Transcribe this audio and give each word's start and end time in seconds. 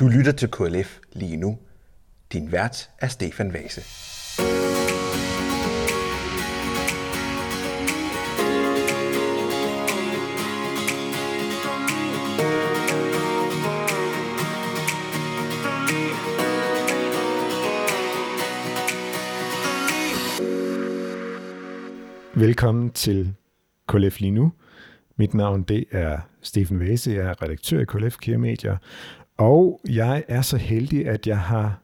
Du 0.00 0.08
lytter 0.08 0.32
til 0.32 0.50
KLF 0.50 0.98
lige 1.12 1.36
nu. 1.36 1.58
Din 2.32 2.52
vært 2.52 2.90
er 2.98 3.08
Stefan 3.08 3.52
Vase. 3.52 3.80
Velkommen 22.34 22.90
til 22.90 23.34
KLF 23.88 24.20
lige 24.20 24.30
nu. 24.30 24.52
Mit 25.16 25.34
navn 25.34 25.62
det 25.62 25.84
er 25.90 26.18
Stefan 26.42 26.80
Vase, 26.80 27.10
jeg 27.10 27.26
er 27.26 27.42
redaktør 27.42 27.80
i 27.80 27.84
KLF 27.84 28.16
Kære 28.16 28.38
Medier, 28.38 28.76
og 29.38 29.80
jeg 29.88 30.24
er 30.28 30.42
så 30.42 30.56
heldig, 30.56 31.08
at 31.08 31.26
jeg 31.26 31.38
har 31.38 31.80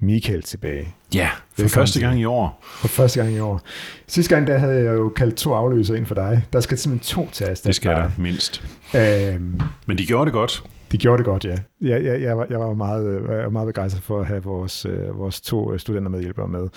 Michael 0.00 0.42
tilbage. 0.42 0.88
Ja, 1.14 1.28
for 1.58 1.68
første 1.68 2.00
gang 2.00 2.20
i 2.20 2.24
år. 2.24 2.60
For 2.80 2.88
første 2.88 3.20
gang 3.22 3.34
i 3.34 3.38
år. 3.38 3.60
Sidste 4.06 4.34
gang, 4.34 4.46
der 4.46 4.58
havde 4.58 4.74
jeg 4.74 4.94
jo 4.94 5.08
kaldt 5.08 5.34
to 5.34 5.52
afløser 5.54 5.94
ind 5.94 6.06
for 6.06 6.14
dig. 6.14 6.42
Der 6.52 6.60
skal 6.60 6.78
simpelthen 6.78 7.24
to 7.24 7.30
til 7.30 7.44
at 7.44 7.60
Det 7.64 7.74
skal 7.74 7.90
der 7.90 8.10
mindst. 8.18 8.62
Øhm, 8.96 9.60
Men 9.86 9.98
de 9.98 10.06
gjorde 10.06 10.24
det 10.24 10.32
godt. 10.32 10.62
de 10.92 10.98
gjorde 10.98 11.18
det 11.18 11.24
godt, 11.26 11.44
ja. 11.44 11.56
Jeg, 11.80 12.04
jeg, 12.04 12.22
jeg, 12.22 12.38
var, 12.38 12.46
jeg 12.50 12.60
var 12.60 12.74
meget, 12.74 13.06
øh, 13.06 13.30
jeg 13.30 13.44
var 13.44 13.50
meget 13.50 13.66
begejstret 13.66 14.02
for 14.02 14.20
at 14.20 14.26
have 14.26 14.42
vores, 14.42 14.86
øh, 14.86 15.18
vores 15.18 15.40
to 15.40 15.72
øh, 15.72 15.78
studenter 15.78 16.10
medhjælpere 16.10 16.48
med. 16.48 16.68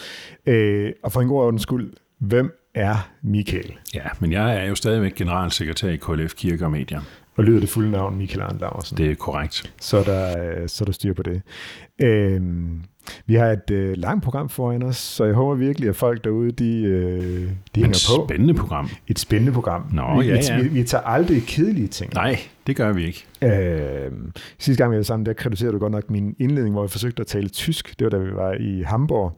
Øh, 0.46 0.92
og 1.04 1.12
for 1.12 1.22
en 1.22 1.28
god 1.28 1.42
ordens 1.42 1.62
skyld, 1.62 1.94
hvem 2.20 2.52
er 2.76 3.10
Michael? 3.24 3.74
Ja, 3.94 4.06
men 4.20 4.32
jeg 4.32 4.56
er 4.58 4.66
jo 4.66 4.76
stadigvæk 4.76 5.16
generalsekretær 5.16 5.90
i 5.90 5.96
KLF 5.98 6.34
Kirke 6.34 6.66
og 6.66 6.72
Medier. 6.72 7.02
Og 7.38 7.44
lyder 7.44 7.60
det 7.60 7.70
fulde 7.70 7.92
navn 7.92 8.18
Michael 8.18 8.42
Arndt 8.42 8.62
Laursen? 8.62 8.98
Det 8.98 9.12
er 9.12 9.16
korrekt. 9.16 9.74
så 9.82 9.98
er 9.98 10.04
der, 10.04 10.62
øh, 10.62 10.68
så 10.70 10.84
er 10.84 10.86
der 10.86 10.94
styr 10.94 11.14
på 11.14 11.24
det. 11.24 11.42
Øhm, 12.02 12.82
vi 13.26 13.36
har 13.36 13.46
et 13.46 13.72
øh, 13.72 13.98
langt 13.98 14.24
program 14.24 14.50
foran 14.50 14.84
os, 14.84 14.98
så 14.98 15.26
jeg 15.26 15.34
håber 15.34 15.56
virkelig, 15.56 15.90
at 15.90 15.96
folk 15.96 16.24
derude, 16.24 16.52
de, 16.52 16.82
øh, 16.84 17.50
de 17.76 17.82
hænger 17.82 18.08
på. 18.18 18.26
spændende 18.28 18.54
program. 18.54 18.90
Et 19.08 19.20
spændende 19.20 19.52
program. 19.54 19.90
Nå, 19.94 20.22
vi, 20.22 20.28
ja, 20.28 20.38
ja. 20.50 20.62
Vi, 20.62 20.68
vi 20.68 20.84
tager 20.84 21.02
aldrig 21.04 21.44
kedelige 21.48 21.88
ting. 21.88 22.14
Nej, 22.14 22.38
det 22.68 22.76
gør 22.76 22.94
vi 22.94 23.06
ikke. 23.06 23.26
Øhm, 23.44 24.32
sidste 24.60 24.84
gang 24.84 24.92
vi 24.92 24.98
var 24.98 25.04
sammen, 25.04 25.26
der 25.26 25.34
kritiserede 25.34 25.74
du 25.74 25.80
godt 25.80 25.92
nok 25.92 26.10
min 26.10 26.36
indledning, 26.40 26.74
hvor 26.76 26.84
jeg 26.84 26.90
forsøgte 26.90 27.22
at 27.22 27.28
tale 27.28 27.50
tysk. 27.50 28.00
Det 28.00 28.06
var 28.06 28.10
da 28.12 28.18
vi 28.18 28.32
var 28.34 28.54
i 28.60 28.82
Hamburg. 28.82 29.38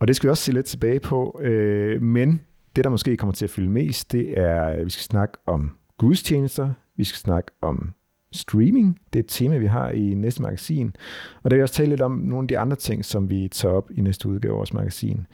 Og 0.00 0.08
det 0.08 0.16
skal 0.16 0.26
vi 0.26 0.30
også 0.30 0.42
se 0.44 0.52
lidt 0.52 0.66
tilbage 0.66 1.00
på. 1.00 1.40
Øh, 1.42 2.02
men 2.02 2.40
det, 2.76 2.84
der 2.84 2.90
måske 2.90 3.16
kommer 3.16 3.34
til 3.34 3.44
at 3.44 3.50
fylde 3.50 3.70
mest, 3.70 4.12
det 4.12 4.38
er, 4.38 4.62
at 4.64 4.84
vi 4.84 4.90
skal 4.90 5.02
snakke 5.02 5.34
om 5.46 5.70
gudstjenester. 5.98 6.70
Vi 6.96 7.04
skal 7.04 7.18
snakke 7.18 7.50
om 7.62 7.92
streaming. 8.32 8.98
Det 9.12 9.18
er 9.18 9.22
et 9.22 9.28
tema, 9.28 9.56
vi 9.56 9.66
har 9.66 9.90
i 9.90 10.14
næste 10.14 10.42
magasin. 10.42 10.96
Og 11.42 11.50
der 11.50 11.54
vil 11.54 11.56
jeg 11.56 11.62
også 11.62 11.74
tale 11.74 11.88
lidt 11.88 12.00
om 12.00 12.12
nogle 12.12 12.44
af 12.44 12.48
de 12.48 12.58
andre 12.58 12.76
ting, 12.76 13.04
som 13.04 13.30
vi 13.30 13.48
tager 13.48 13.74
op 13.74 13.90
i 13.90 14.00
næste 14.00 14.28
udgave 14.28 14.52
af 14.52 14.56
vores 14.56 14.72
magasin. 14.72 15.26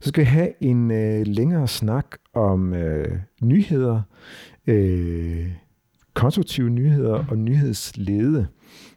Så 0.00 0.08
skal 0.08 0.20
vi 0.20 0.28
have 0.28 0.52
en 0.60 0.90
øh, 0.90 1.26
længere 1.26 1.68
snak 1.68 2.06
om 2.34 2.74
øh, 2.74 3.18
nyheder, 3.42 4.02
øh, 4.66 5.46
konstruktive 6.14 6.70
nyheder 6.70 7.24
og 7.28 7.38
nyhedslede. 7.38 8.46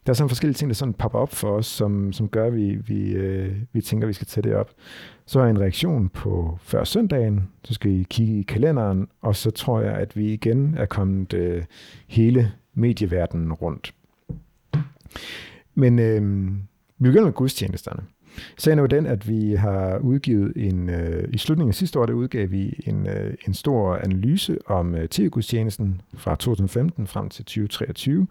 Der 0.05 0.09
er 0.09 0.13
sådan 0.13 0.29
forskellige 0.29 0.55
ting, 0.55 0.69
der 0.69 0.75
sådan 0.75 0.93
popper 0.93 1.19
op 1.19 1.33
for 1.33 1.49
os, 1.49 1.65
som, 1.65 2.13
som 2.13 2.27
gør, 2.29 2.47
at 2.47 2.55
vi, 2.55 2.75
vi, 2.75 3.11
øh, 3.11 3.55
vi 3.73 3.81
tænker, 3.81 4.05
at 4.05 4.09
vi 4.09 4.13
skal 4.13 4.27
tage 4.27 4.43
det 4.49 4.55
op. 4.55 4.71
Så 5.25 5.39
er 5.39 5.45
en 5.45 5.59
reaktion 5.59 6.09
på 6.09 6.57
før 6.61 6.83
søndagen, 6.83 7.49
så 7.63 7.73
skal 7.73 7.91
I 7.91 8.05
kigge 8.09 8.39
i 8.39 8.43
kalenderen, 8.43 9.07
og 9.21 9.35
så 9.35 9.51
tror 9.51 9.81
jeg, 9.81 9.93
at 9.93 10.17
vi 10.17 10.33
igen 10.33 10.75
er 10.77 10.85
kommet 10.85 11.33
øh, 11.33 11.63
hele 12.07 12.51
medieverdenen 12.73 13.53
rundt. 13.53 13.93
Men 15.75 15.99
øh, 15.99 16.47
vi 16.97 17.09
begynder 17.09 17.25
med 17.25 17.33
gudstjenesterne. 17.33 18.03
Sagen 18.57 18.79
er 18.79 18.83
jo 18.83 18.87
den, 18.87 19.05
at 19.05 19.27
vi 19.27 19.53
har 19.53 19.97
udgivet 19.97 20.53
en, 20.55 20.89
øh, 20.89 21.27
i 21.33 21.37
slutningen 21.37 21.69
af 21.69 21.75
sidste 21.75 21.99
år, 21.99 22.05
der 22.05 22.13
udgav 22.13 22.51
vi 22.51 22.83
en, 22.85 23.07
øh, 23.07 23.33
en 23.47 23.53
stor 23.53 23.95
analyse 23.95 24.57
om 24.65 24.95
øh, 24.95 25.07
tv-gudstjenesten 25.07 26.01
fra 26.13 26.35
2015 26.35 27.07
frem 27.07 27.29
til 27.29 27.45
2023. 27.45 28.27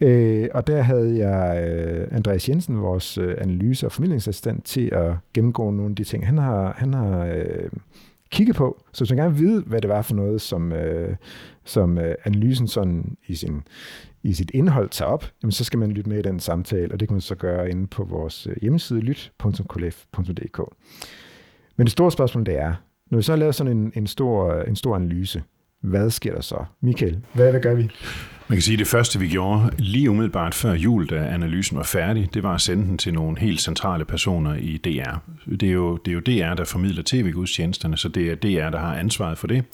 Øh, 0.00 0.48
og 0.54 0.66
der 0.66 0.82
havde 0.82 1.18
jeg 1.18 1.68
øh, 1.68 2.08
Andreas 2.10 2.48
Jensen, 2.48 2.80
vores 2.80 3.18
øh, 3.18 3.34
analyse- 3.38 3.86
og 3.86 3.92
formidlingsassistent, 3.92 4.64
til 4.64 4.88
at 4.92 5.12
gennemgå 5.34 5.70
nogle 5.70 5.90
af 5.90 5.96
de 5.96 6.04
ting, 6.04 6.26
han 6.26 6.38
har, 6.38 6.74
han 6.78 6.94
har 6.94 7.24
øh, 7.24 7.70
kigget 8.30 8.56
på. 8.56 8.82
Så 8.92 9.04
hvis 9.04 9.10
man 9.10 9.18
gerne 9.18 9.34
vil 9.34 9.48
vide, 9.48 9.62
hvad 9.66 9.80
det 9.80 9.90
var 9.90 10.02
for 10.02 10.14
noget, 10.14 10.40
som, 10.40 10.72
øh, 10.72 11.16
som 11.64 11.98
øh, 11.98 12.14
analysen 12.24 12.68
sådan 12.68 13.16
i 13.26 13.34
sin 13.34 13.62
i 14.28 14.32
sit 14.32 14.50
indhold 14.54 14.88
tager 14.88 15.10
op, 15.10 15.24
jamen 15.42 15.52
så 15.52 15.64
skal 15.64 15.78
man 15.78 15.90
lytte 15.90 16.10
med 16.10 16.18
i 16.18 16.22
den 16.22 16.40
samtale, 16.40 16.92
og 16.92 17.00
det 17.00 17.08
kan 17.08 17.14
man 17.14 17.20
så 17.20 17.34
gøre 17.34 17.70
inde 17.70 17.86
på 17.86 18.04
vores 18.04 18.46
øh, 18.46 18.56
hjemmeside 18.62 19.00
lyt.kolef.dk. 19.00 20.60
Men 21.76 21.84
det 21.84 21.92
store 21.92 22.12
spørgsmål 22.12 22.46
det 22.46 22.58
er, 22.58 22.74
når 23.10 23.18
vi 23.18 23.22
så 23.22 23.32
har 23.32 23.36
lavet 23.36 23.54
sådan 23.54 23.76
en, 23.76 23.92
en, 23.94 24.06
stor, 24.06 24.62
en 24.62 24.76
stor 24.76 24.96
analyse, 24.96 25.42
hvad 25.82 26.10
sker 26.10 26.34
der 26.34 26.40
så? 26.40 26.64
Michael, 26.80 27.20
hvad, 27.32 27.50
hvad 27.50 27.60
gør 27.60 27.74
vi? 27.74 27.82
Man 28.48 28.56
kan 28.56 28.62
sige, 28.62 28.74
at 28.74 28.78
det 28.78 28.86
første, 28.86 29.18
vi 29.18 29.28
gjorde 29.28 29.70
lige 29.78 30.10
umiddelbart 30.10 30.54
før 30.54 30.72
jul, 30.72 31.06
da 31.06 31.16
analysen 31.16 31.76
var 31.76 31.82
færdig, 31.82 32.28
det 32.34 32.42
var 32.42 32.54
at 32.54 32.60
sende 32.60 32.84
den 32.84 32.98
til 32.98 33.14
nogle 33.14 33.38
helt 33.38 33.60
centrale 33.60 34.04
personer 34.04 34.54
i 34.54 34.76
DR. 34.76 35.16
Det 35.50 35.62
er 35.62 35.72
jo, 35.72 35.96
det 35.96 36.10
er 36.10 36.14
jo 36.14 36.20
DR, 36.20 36.54
der 36.54 36.64
formidler 36.64 37.02
tv-gudstjenesterne, 37.06 37.96
så 37.96 38.08
det 38.08 38.30
er 38.30 38.34
DR, 38.34 38.70
der 38.70 38.78
har 38.78 38.96
ansvaret 38.96 39.38
for 39.38 39.46
det. 39.46 39.64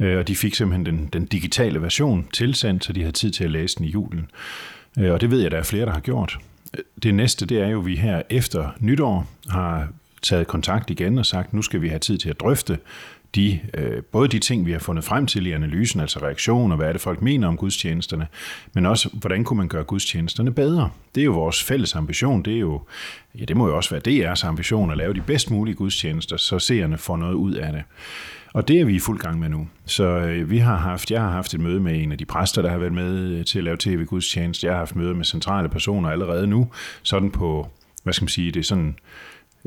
Øh, 0.00 0.18
Og 0.18 0.28
de 0.28 0.36
fik 0.36 0.54
simpelthen 0.54 0.86
den, 0.86 1.08
den 1.12 1.26
digitale 1.26 1.82
version 1.82 2.26
tilsendt, 2.32 2.84
så 2.84 2.92
de 2.92 3.00
havde 3.00 3.12
tid 3.12 3.30
til 3.30 3.44
at 3.44 3.50
læse 3.50 3.76
den 3.78 3.84
i 3.84 3.88
julen. 3.90 4.30
Øh, 4.98 5.12
Og 5.12 5.20
det 5.20 5.30
ved 5.30 5.40
jeg, 5.40 5.50
der 5.50 5.58
er 5.58 5.62
flere, 5.62 5.86
der 5.86 5.92
har 5.92 6.00
gjort. 6.00 6.38
Øh, 6.78 6.84
det 7.02 7.14
næste, 7.14 7.46
det 7.46 7.60
er 7.60 7.68
jo, 7.68 7.78
at 7.80 7.86
vi 7.86 7.96
her 7.96 8.22
efter 8.30 8.70
nytår 8.80 9.26
har 9.48 9.88
taget 10.22 10.46
kontakt 10.46 10.90
igen 10.90 11.18
og 11.18 11.26
sagt, 11.26 11.52
nu 11.52 11.62
skal 11.62 11.82
vi 11.82 11.88
have 11.88 11.98
tid 11.98 12.18
til 12.18 12.30
at 12.30 12.40
drøfte 12.40 12.78
de, 13.34 13.60
øh, 13.74 14.02
både 14.02 14.28
de 14.28 14.38
ting, 14.38 14.66
vi 14.66 14.72
har 14.72 14.78
fundet 14.78 15.04
frem 15.04 15.26
til 15.26 15.46
i 15.46 15.52
analysen, 15.52 16.00
altså 16.00 16.18
reaktioner, 16.18 16.76
hvad 16.76 16.88
er 16.88 16.92
det 16.92 17.00
folk 17.00 17.22
mener 17.22 17.48
om 17.48 17.56
gudstjenesterne, 17.56 18.26
men 18.74 18.86
også, 18.86 19.08
hvordan 19.12 19.44
kunne 19.44 19.56
man 19.56 19.68
gøre 19.68 19.84
gudstjenesterne 19.84 20.52
bedre? 20.52 20.90
Det 21.14 21.20
er 21.20 21.24
jo 21.24 21.32
vores 21.32 21.62
fælles 21.62 21.94
ambition, 21.94 22.42
det 22.42 22.54
er 22.54 22.58
jo, 22.58 22.82
ja, 23.38 23.44
det 23.44 23.56
må 23.56 23.68
jo 23.68 23.76
også 23.76 23.90
være 24.00 24.32
DR's 24.32 24.46
ambition 24.46 24.90
at 24.90 24.96
lave 24.96 25.14
de 25.14 25.20
bedst 25.20 25.50
mulige 25.50 25.74
gudstjenester, 25.74 26.36
så 26.36 26.58
seerne 26.58 26.98
får 26.98 27.16
noget 27.16 27.34
ud 27.34 27.52
af 27.54 27.72
det. 27.72 27.82
Og 28.54 28.68
det 28.68 28.80
er 28.80 28.84
vi 28.84 28.94
i 28.94 28.98
fuld 28.98 29.18
gang 29.18 29.38
med 29.38 29.48
nu. 29.48 29.68
Så 29.86 30.04
øh, 30.04 30.50
vi 30.50 30.58
har 30.58 30.76
haft, 30.76 31.10
jeg 31.10 31.20
har 31.20 31.30
haft 31.30 31.54
et 31.54 31.60
møde 31.60 31.80
med 31.80 32.02
en 32.02 32.12
af 32.12 32.18
de 32.18 32.24
præster, 32.24 32.62
der 32.62 32.70
har 32.70 32.78
været 32.78 32.92
med 32.92 33.18
øh, 33.18 33.44
til 33.44 33.58
at 33.58 33.64
lave 33.64 33.76
tv-gudstjeneste. 33.80 34.66
Jeg 34.66 34.74
har 34.74 34.78
haft 34.78 34.96
møde 34.96 35.14
med 35.14 35.24
centrale 35.24 35.68
personer 35.68 36.10
allerede 36.10 36.46
nu, 36.46 36.68
sådan 37.02 37.30
på, 37.30 37.68
hvad 38.02 38.12
skal 38.12 38.24
man 38.24 38.28
sige, 38.28 38.50
det 38.50 38.60
er 38.60 38.64
sådan 38.64 38.98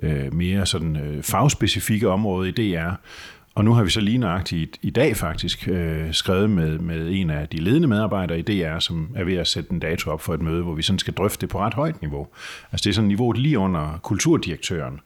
øh, 0.03 0.34
mere 0.34 0.66
sådan 0.66 0.96
øh, 0.96 1.24
fagspecifikke 1.24 2.09
område 2.09 2.50
i 2.50 2.52
DR. 2.52 2.92
Og 3.56 3.66
nu 3.66 3.74
har 3.74 3.84
vi 3.84 3.90
så 3.90 4.02
lige 4.02 4.18
nøjagtigt 4.18 4.78
i, 4.81 4.88
i 4.88 4.90
dag 4.90 5.18
faktisk 5.18 5.68
øh, 5.68 6.13
skrevet 6.13 6.50
med, 6.50 6.80
med 6.80 7.09
en 7.12 7.30
af 7.30 7.48
de 7.48 7.58
ledende 7.58 7.88
medarbejdere 7.88 8.40
i 8.40 8.42
DR, 8.42 8.80
som 8.80 9.09
er 9.16 9.24
ved 9.24 9.36
at 9.36 9.48
sætte 9.48 9.72
en 9.72 9.80
dato 9.80 10.12
op 10.12 10.22
for 10.22 10.34
et 10.34 10.42
møde, 10.42 10.63
hvor 10.63 10.74
vi 10.74 10.81
sådan 10.81 11.00
skal 11.00 11.13
drøfte 11.13 11.42
det 11.42 11.50
på 11.50 11.59
ret 11.59 11.74
højt 11.74 12.02
niveau. 12.02 12.28
Altså 12.72 12.84
det 12.84 12.90
er 12.90 12.94
sådan 12.94 13.08
niveauet 13.08 13.38
lige 13.38 13.59
under 13.59 14.00
kulturdirektøren. 14.03 15.00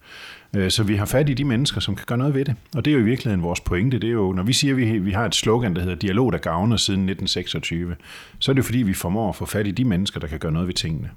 Øh, 0.55 0.71
Så 0.71 0.83
vi 0.83 0.95
har 0.95 1.05
fat 1.05 1.29
i 1.29 1.33
de 1.33 1.43
mennesker, 1.43 1.81
som 1.81 1.95
kan 1.95 2.05
gøre 2.07 2.17
noget 2.17 2.33
ved 2.33 2.45
det. 2.45 2.55
Og 2.75 2.85
det 2.85 2.91
er 2.91 2.95
jo 2.95 3.01
i 3.01 3.05
virkeligheden 3.05 3.43
vores 3.43 3.59
pointe. 3.59 3.99
Det 3.99 4.07
er 4.07 4.13
jo, 4.13 4.31
når 4.31 4.43
vi 4.43 4.53
siger, 4.53 4.73
at 4.73 4.77
vi, 4.77 4.97
vi 4.97 5.11
har 5.11 5.25
et 5.25 5.35
slogan, 5.35 5.75
der 5.75 5.81
hedder 5.81 5.95
Dialog, 5.95 6.31
der 6.33 6.38
gavner 6.38 6.77
siden 6.77 6.99
1926, 6.99 7.95
så 8.39 8.51
er 8.51 8.53
det 8.53 8.65
fordi, 8.65 8.77
vi 8.77 8.94
formår 8.94 9.29
at 9.29 9.35
få 9.35 9.45
fat 9.45 9.67
i 9.67 9.71
de 9.71 9.85
mennesker, 9.85 10.19
der 10.19 10.27
kan 10.27 10.39
gøre 10.39 10.51
noget 10.51 10.67
ved 10.67 10.73
tingene. 10.75 11.09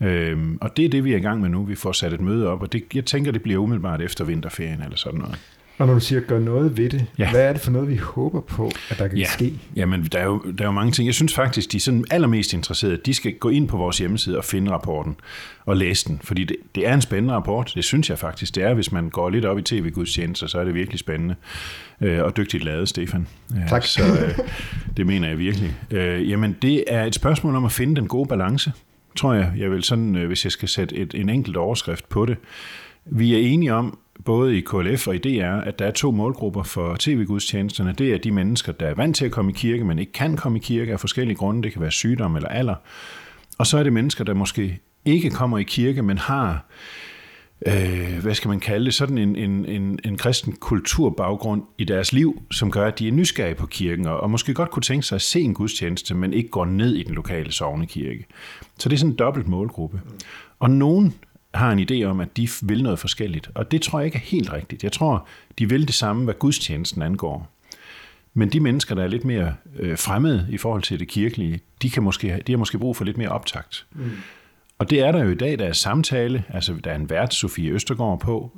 Mm. 0.00 0.06
Øhm, 0.06 0.58
og 0.60 0.76
det 0.76 0.84
er 0.84 0.88
det, 0.88 1.04
vi 1.04 1.12
er 1.12 1.16
i 1.16 1.20
gang 1.20 1.40
med 1.40 1.48
nu. 1.48 1.64
Vi 1.64 1.74
får 1.74 1.92
sat 1.92 2.12
et 2.12 2.20
møde 2.20 2.48
op, 2.48 2.62
og 2.62 2.72
det, 2.72 2.84
jeg 2.94 3.04
tænker, 3.04 3.32
det 3.32 3.42
bliver 3.42 3.58
umiddelbart 3.58 4.00
efter 4.02 4.24
vinterferien 4.24 4.82
eller 4.82 4.96
sådan 4.96 5.20
noget. 5.20 5.38
Og 5.78 5.86
når 5.86 5.94
du 5.94 6.00
siger, 6.00 6.20
gør 6.20 6.38
noget 6.38 6.76
ved 6.76 6.90
det, 6.90 7.06
Ja. 7.18 7.30
hvad 7.30 7.40
er 7.48 7.52
det 7.52 7.62
for 7.62 7.70
noget, 7.70 7.88
vi 7.88 7.96
håber 7.96 8.40
på, 8.40 8.70
at 8.90 8.98
der 8.98 9.08
kan 9.08 9.18
Ja, 9.18 9.24
ske? 9.26 9.52
jamen 9.76 10.04
der 10.12 10.18
er, 10.18 10.24
jo, 10.24 10.42
der 10.58 10.64
er 10.64 10.68
jo 10.68 10.72
mange 10.72 10.92
ting. 10.92 11.06
Jeg 11.06 11.14
synes 11.14 11.34
faktisk, 11.34 11.72
de 11.72 11.76
er 11.76 11.80
sådan 11.80 12.04
allermest 12.10 12.52
interesserede, 12.52 12.96
de 13.06 13.14
skal 13.14 13.34
gå 13.34 13.48
ind 13.48 13.68
på 13.68 13.76
vores 13.76 13.98
hjemmeside 13.98 14.38
og 14.38 14.44
finde 14.44 14.70
rapporten 14.70 15.16
og 15.66 15.76
læse 15.76 16.08
den. 16.08 16.20
Fordi 16.24 16.44
det, 16.44 16.56
det 16.74 16.86
er 16.88 16.94
en 16.94 17.00
spændende 17.00 17.34
rapport. 17.34 17.72
Det 17.74 17.84
synes 17.84 18.10
jeg 18.10 18.18
faktisk, 18.18 18.54
det 18.54 18.62
er. 18.62 18.74
Hvis 18.74 18.92
man 18.92 19.10
går 19.10 19.30
lidt 19.30 19.44
op 19.44 19.58
i 19.58 19.62
tv-gudstjenester, 19.62 20.46
så 20.46 20.58
er 20.58 20.64
det 20.64 20.74
virkelig 20.74 20.98
spændende. 20.98 21.34
Øh, 22.00 22.22
og 22.24 22.36
dygtigt 22.36 22.64
lavet, 22.64 22.88
Stefan. 22.88 23.26
Øh, 23.56 23.68
Tak. 23.68 23.82
Så 23.84 24.02
øh, 24.02 24.38
det 24.96 25.06
mener 25.06 25.28
jeg 25.28 25.38
virkelig. 25.38 25.76
Øh, 25.90 26.30
jamen 26.30 26.56
det 26.62 26.84
er 26.86 27.04
et 27.04 27.14
spørgsmål 27.14 27.54
om 27.54 27.64
at 27.64 27.72
finde 27.72 27.96
den 27.96 28.08
gode 28.08 28.28
balance, 28.28 28.72
tror 29.16 29.34
jeg. 29.34 29.52
Jeg 29.58 29.70
vil 29.70 29.82
sådan, 29.82 30.16
øh, 30.16 30.26
hvis 30.26 30.44
jeg 30.44 30.52
skal 30.52 30.68
sætte 30.68 30.96
et, 30.96 31.14
en 31.14 31.28
enkelt 31.28 31.56
overskrift 31.56 32.08
på 32.08 32.26
det. 32.26 32.36
Vi 33.06 33.34
er 33.34 33.38
enige 33.38 33.74
om, 33.74 33.98
både 34.24 34.58
i 34.58 34.60
KLF 34.60 35.08
og 35.08 35.14
i 35.14 35.18
DR, 35.18 35.60
at 35.60 35.78
der 35.78 35.86
er 35.86 35.90
to 35.90 36.10
målgrupper 36.10 36.62
for 36.62 36.96
tv-gudstjenesterne. 36.98 37.92
Det 37.92 38.14
er 38.14 38.18
de 38.18 38.32
mennesker, 38.32 38.72
der 38.72 38.86
er 38.86 38.94
vant 38.94 39.16
til 39.16 39.24
at 39.24 39.30
komme 39.30 39.50
i 39.50 39.54
kirke, 39.54 39.84
men 39.84 39.98
ikke 39.98 40.12
kan 40.12 40.36
komme 40.36 40.58
i 40.58 40.60
kirke 40.60 40.92
af 40.92 41.00
forskellige 41.00 41.36
grunde. 41.36 41.62
Det 41.62 41.72
kan 41.72 41.82
være 41.82 41.90
sygdom 41.90 42.36
eller 42.36 42.48
alder. 42.48 42.74
Og 43.58 43.66
så 43.66 43.78
er 43.78 43.82
det 43.82 43.92
mennesker, 43.92 44.24
der 44.24 44.34
måske 44.34 44.80
ikke 45.04 45.30
kommer 45.30 45.58
i 45.58 45.62
kirke, 45.62 46.02
men 46.02 46.18
har 46.18 46.64
øh, 47.66 48.18
hvad 48.22 48.34
skal 48.34 48.48
man 48.48 48.60
kalde 48.60 48.84
det, 48.84 48.94
sådan 48.94 49.18
en, 49.18 49.36
en, 49.36 49.66
en, 49.66 49.98
en 50.04 50.16
kristen 50.16 50.52
kulturbaggrund 50.52 51.62
i 51.78 51.84
deres 51.84 52.12
liv, 52.12 52.42
som 52.50 52.70
gør, 52.70 52.86
at 52.86 52.98
de 52.98 53.08
er 53.08 53.12
nysgerrige 53.12 53.54
på 53.54 53.66
kirken, 53.66 54.06
og, 54.06 54.20
og 54.20 54.30
måske 54.30 54.54
godt 54.54 54.70
kunne 54.70 54.82
tænke 54.82 55.06
sig 55.06 55.16
at 55.16 55.22
se 55.22 55.40
en 55.40 55.54
gudstjeneste, 55.54 56.14
men 56.14 56.32
ikke 56.32 56.48
går 56.48 56.64
ned 56.64 56.94
i 56.94 57.02
den 57.02 57.14
lokale 57.14 57.52
sovnekirke. 57.52 58.26
Så 58.78 58.88
det 58.88 58.96
er 58.96 58.98
sådan 58.98 59.10
en 59.10 59.16
dobbelt 59.16 59.48
målgruppe. 59.48 60.00
Og 60.58 60.70
nogen 60.70 61.14
har 61.54 61.72
en 61.72 61.78
idé 61.90 62.04
om, 62.04 62.20
at 62.20 62.36
de 62.36 62.48
vil 62.62 62.82
noget 62.82 62.98
forskelligt, 62.98 63.50
og 63.54 63.70
det 63.70 63.82
tror 63.82 63.98
jeg 63.98 64.06
ikke 64.06 64.16
er 64.16 64.22
helt 64.22 64.52
rigtigt. 64.52 64.84
Jeg 64.84 64.92
tror, 64.92 65.26
de 65.58 65.68
vil 65.68 65.86
det 65.86 65.94
samme, 65.94 66.24
hvad 66.24 66.34
gudstjenesten 66.34 67.02
angår. 67.02 67.52
Men 68.34 68.48
de 68.48 68.60
mennesker, 68.60 68.94
der 68.94 69.02
er 69.02 69.08
lidt 69.08 69.24
mere 69.24 69.54
øh, 69.76 69.98
fremmede 69.98 70.46
i 70.50 70.58
forhold 70.58 70.82
til 70.82 71.00
det 71.00 71.08
kirkelige, 71.08 71.60
de, 71.82 71.90
kan 71.90 72.02
måske, 72.02 72.42
de 72.46 72.52
har 72.52 72.58
måske 72.58 72.78
brug 72.78 72.96
for 72.96 73.04
lidt 73.04 73.18
mere 73.18 73.28
optakt. 73.28 73.86
Mm. 73.92 74.10
Og 74.78 74.90
det 74.90 75.00
er 75.00 75.12
der 75.12 75.24
jo 75.24 75.30
i 75.30 75.34
dag, 75.34 75.58
der 75.58 75.64
er 75.64 75.72
samtale, 75.72 76.44
altså 76.48 76.74
der 76.84 76.90
er 76.90 76.94
en 76.94 77.10
vært, 77.10 77.34
Sofie 77.34 77.70
Østergaard 77.70 78.20
på, 78.20 78.52